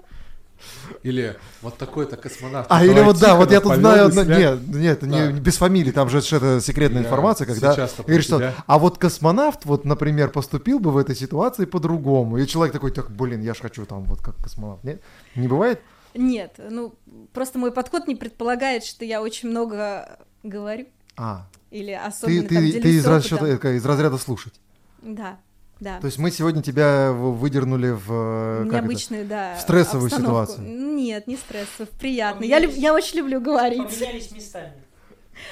Или 1.07 1.37
вот 1.62 1.78
такой-то 1.78 2.16
космонавт. 2.16 2.66
А, 2.70 2.85
или 2.85 3.01
вот 3.01 3.19
да, 3.20 3.37
вот 3.37 3.51
я 3.53 3.61
тут 3.61 3.77
знаю, 3.77 4.07
одно- 4.07 4.24
нет, 4.24 4.61
нет, 4.69 5.03
не- 5.03 5.09
Да. 5.09 5.33
не 5.33 5.41
без 5.41 5.57
фамилии, 5.57 5.93
там 5.93 6.09
же 6.09 6.19
это 6.19 6.61
секретная 6.61 7.03
Я 7.03 7.07
информация, 7.07 7.47
когда 7.47 7.74
говорит, 7.74 8.24
что, 8.24 8.53
а 8.66 8.78
вот 8.78 8.99
космонавт, 8.99 9.65
вот, 9.65 9.85
например, 9.85 10.31
поступил 10.31 10.78
бы 10.81 10.91
в 10.91 10.97
этой 10.97 11.15
ситуации 11.15 11.65
по-другому, 11.65 12.39
и 12.39 12.47
человек 12.47 12.73
такой, 12.73 12.91
так, 12.91 13.11
блин, 13.11 13.41
я 13.41 13.55
ж 13.55 13.59
хочу 13.61 13.87
там 13.87 14.05
вот 14.05 14.20
как 14.20 14.37
космонавт, 14.37 14.83
нет? 14.85 15.01
Не 15.35 15.49
бывает? 15.49 15.81
Нет, 16.15 16.59
ну 16.70 16.95
просто 17.33 17.59
мой 17.59 17.70
подход 17.73 18.09
не 18.09 18.16
предполагает, 18.16 18.85
что 18.85 19.05
я 19.05 19.20
очень 19.20 19.51
много 19.51 20.19
говорю 20.43 20.87
А, 21.16 21.47
или 21.70 21.93
ты, 21.93 21.95
особенно 21.95 22.43
там 22.49 22.49
ты, 22.49 22.81
ты 22.81 22.91
из, 22.97 23.07
расчета, 23.07 23.47
э, 23.47 23.77
из 23.77 23.85
разряда 23.85 24.16
слушать. 24.19 24.55
Да, 25.03 25.39
да. 25.81 26.01
То 26.01 26.07
есть 26.07 26.19
мы 26.19 26.31
сегодня 26.31 26.62
тебя 26.62 27.12
выдернули 27.12 27.90
в... 27.90 28.11
э, 28.12 28.65
как 28.65 28.66
это? 28.66 28.82
Необычную, 28.82 29.27
да. 29.27 29.57
В 29.57 29.61
стрессовую 29.61 30.07
обстановку. 30.07 30.53
ситуацию. 30.53 30.94
Нет, 30.94 31.27
не 31.27 31.36
стрессов, 31.36 31.89
приятно. 31.90 32.44
Я, 32.44 32.59
люб- 32.59 32.74
я 32.74 32.94
очень 32.94 33.19
люблю 33.19 33.40
говорить. 33.40 33.82
Поменялись 33.89 34.31
местами. 34.32 34.73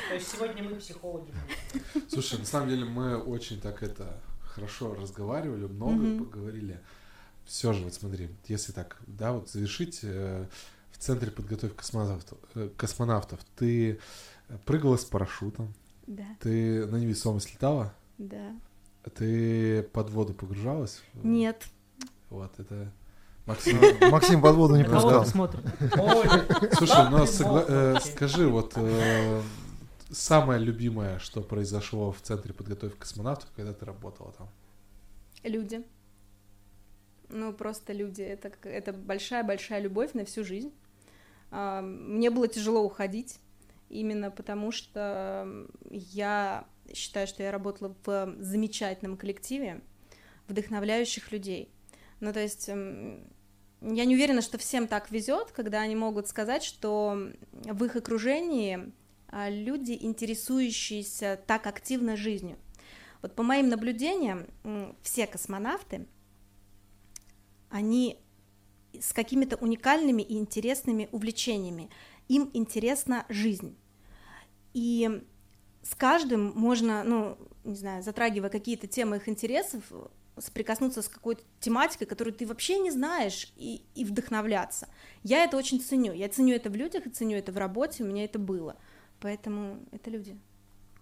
То 0.08 0.14
есть 0.14 0.30
сегодня 0.32 0.62
мы 0.62 0.76
психологи. 0.76 1.30
Слушай, 2.08 2.38
на 2.38 2.46
самом 2.46 2.68
деле 2.70 2.84
мы 2.86 3.18
очень 3.18 3.60
так 3.60 3.82
это 3.82 4.18
хорошо 4.42 4.94
разговаривали, 4.94 5.66
много 5.66 5.94
Мгм. 6.02 6.24
поговорили. 6.24 6.80
Все 7.44 7.72
же, 7.74 7.82
вот 7.84 7.92
смотри, 7.92 8.30
если 8.48 8.72
так, 8.72 8.96
да, 9.06 9.32
вот 9.32 9.50
завершить 9.50 10.00
э, 10.02 10.46
в 10.92 10.96
центре 10.98 11.30
подготовки 11.30 11.76
космонавтов, 11.76 12.38
э, 12.54 12.70
космонавтов, 12.78 13.40
ты 13.56 13.98
прыгала 14.64 14.96
с 14.96 15.04
парашютом, 15.04 15.74
Да, 16.06 16.24
ты 16.40 16.86
на 16.86 16.96
невесомость 16.96 17.52
летала, 17.52 17.92
да. 18.16 18.52
Ты 19.10 19.82
под 19.82 20.10
воду 20.10 20.34
погружалась? 20.34 21.02
Нет. 21.22 21.66
Вот, 22.30 22.58
это 22.58 22.92
Максим. 23.46 23.78
Максим 24.10 24.40
под 24.42 24.56
воду 24.56 24.76
не 24.76 24.84
пускал. 24.84 25.24
Слушай, 25.24 27.10
ну 27.10 27.24
согла- 27.24 27.66
э, 27.68 28.00
скажи, 28.00 28.48
вот 28.48 28.72
э, 28.76 29.42
самое 30.10 30.60
любимое, 30.60 31.18
что 31.18 31.42
произошло 31.42 32.12
в 32.12 32.20
центре 32.20 32.54
подготовки 32.54 32.98
космонавтов, 32.98 33.50
когда 33.54 33.72
ты 33.72 33.84
работала 33.84 34.32
там? 34.32 34.48
Люди. 35.42 35.84
Ну, 37.28 37.52
просто 37.52 37.92
люди. 37.92 38.22
Это, 38.22 38.52
это 38.62 38.92
большая-большая 38.92 39.80
любовь 39.80 40.14
на 40.14 40.24
всю 40.24 40.44
жизнь. 40.44 40.72
А, 41.50 41.82
Мне 41.82 42.30
было 42.30 42.48
тяжело 42.48 42.82
уходить, 42.82 43.38
именно 43.88 44.30
потому 44.30 44.72
что 44.72 45.66
я 45.90 46.64
считаю, 46.92 47.26
что 47.26 47.42
я 47.42 47.50
работала 47.50 47.94
в 48.04 48.36
замечательном 48.40 49.16
коллективе 49.16 49.80
вдохновляющих 50.48 51.32
людей. 51.32 51.70
Ну, 52.20 52.32
то 52.32 52.40
есть 52.40 52.68
м, 52.68 53.26
я 53.80 54.04
не 54.04 54.14
уверена, 54.14 54.42
что 54.42 54.58
всем 54.58 54.88
так 54.88 55.10
везет, 55.10 55.52
когда 55.52 55.80
они 55.80 55.96
могут 55.96 56.28
сказать, 56.28 56.62
что 56.62 57.30
в 57.52 57.84
их 57.84 57.96
окружении 57.96 58.92
а, 59.28 59.50
люди, 59.50 59.96
интересующиеся 60.00 61.40
так 61.46 61.66
активно 61.66 62.16
жизнью. 62.16 62.56
Вот 63.22 63.34
по 63.34 63.42
моим 63.42 63.68
наблюдениям, 63.68 64.46
все 65.02 65.26
космонавты, 65.26 66.06
они 67.70 68.18
с 69.00 69.12
какими-то 69.12 69.56
уникальными 69.56 70.22
и 70.22 70.36
интересными 70.36 71.08
увлечениями. 71.10 71.90
Им 72.28 72.50
интересна 72.54 73.26
жизнь. 73.28 73.76
И 74.72 75.24
с 75.84 75.94
каждым 75.94 76.52
можно, 76.56 77.04
ну, 77.04 77.38
не 77.64 77.76
знаю, 77.76 78.02
затрагивая 78.02 78.50
какие-то 78.50 78.86
темы 78.86 79.16
их 79.18 79.28
интересов, 79.28 79.84
соприкоснуться 80.36 81.02
с 81.02 81.08
какой-то 81.08 81.42
тематикой, 81.60 82.06
которую 82.06 82.34
ты 82.34 82.46
вообще 82.46 82.78
не 82.80 82.90
знаешь, 82.90 83.52
и, 83.56 83.84
и 83.94 84.04
вдохновляться. 84.04 84.88
Я 85.22 85.44
это 85.44 85.56
очень 85.56 85.80
ценю. 85.80 86.12
Я 86.12 86.28
ценю 86.28 86.54
это 86.54 86.70
в 86.70 86.74
людях 86.74 87.06
и 87.06 87.10
ценю 87.10 87.36
это 87.36 87.52
в 87.52 87.56
работе, 87.56 88.02
у 88.02 88.06
меня 88.06 88.24
это 88.24 88.38
было. 88.38 88.76
Поэтому 89.20 89.78
это 89.92 90.10
люди. 90.10 90.36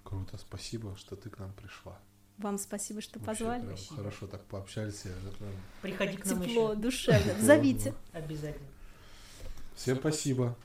Круто, 0.04 0.36
спасибо, 0.36 0.94
что 0.96 1.16
ты 1.16 1.30
к 1.30 1.38
нам 1.38 1.52
пришла. 1.54 1.98
Вам 2.38 2.58
спасибо, 2.58 3.00
что 3.00 3.18
Вообще 3.20 3.44
позвали. 3.44 3.62
прям 3.62 3.76
Спасибо. 3.76 3.96
хорошо 3.96 4.26
так 4.26 4.42
пообщались. 4.44 5.02
я 5.04 5.12
прям- 5.38 5.52
Приходи 5.80 6.16
к 6.16 6.26
нам 6.26 6.42
Тепло, 6.42 6.72
еще. 6.72 6.80
душевно. 6.82 7.34
Зовите. 7.40 7.94
Обязательно. 8.12 8.66
Всем 9.76 9.96
спасибо. 9.98 10.56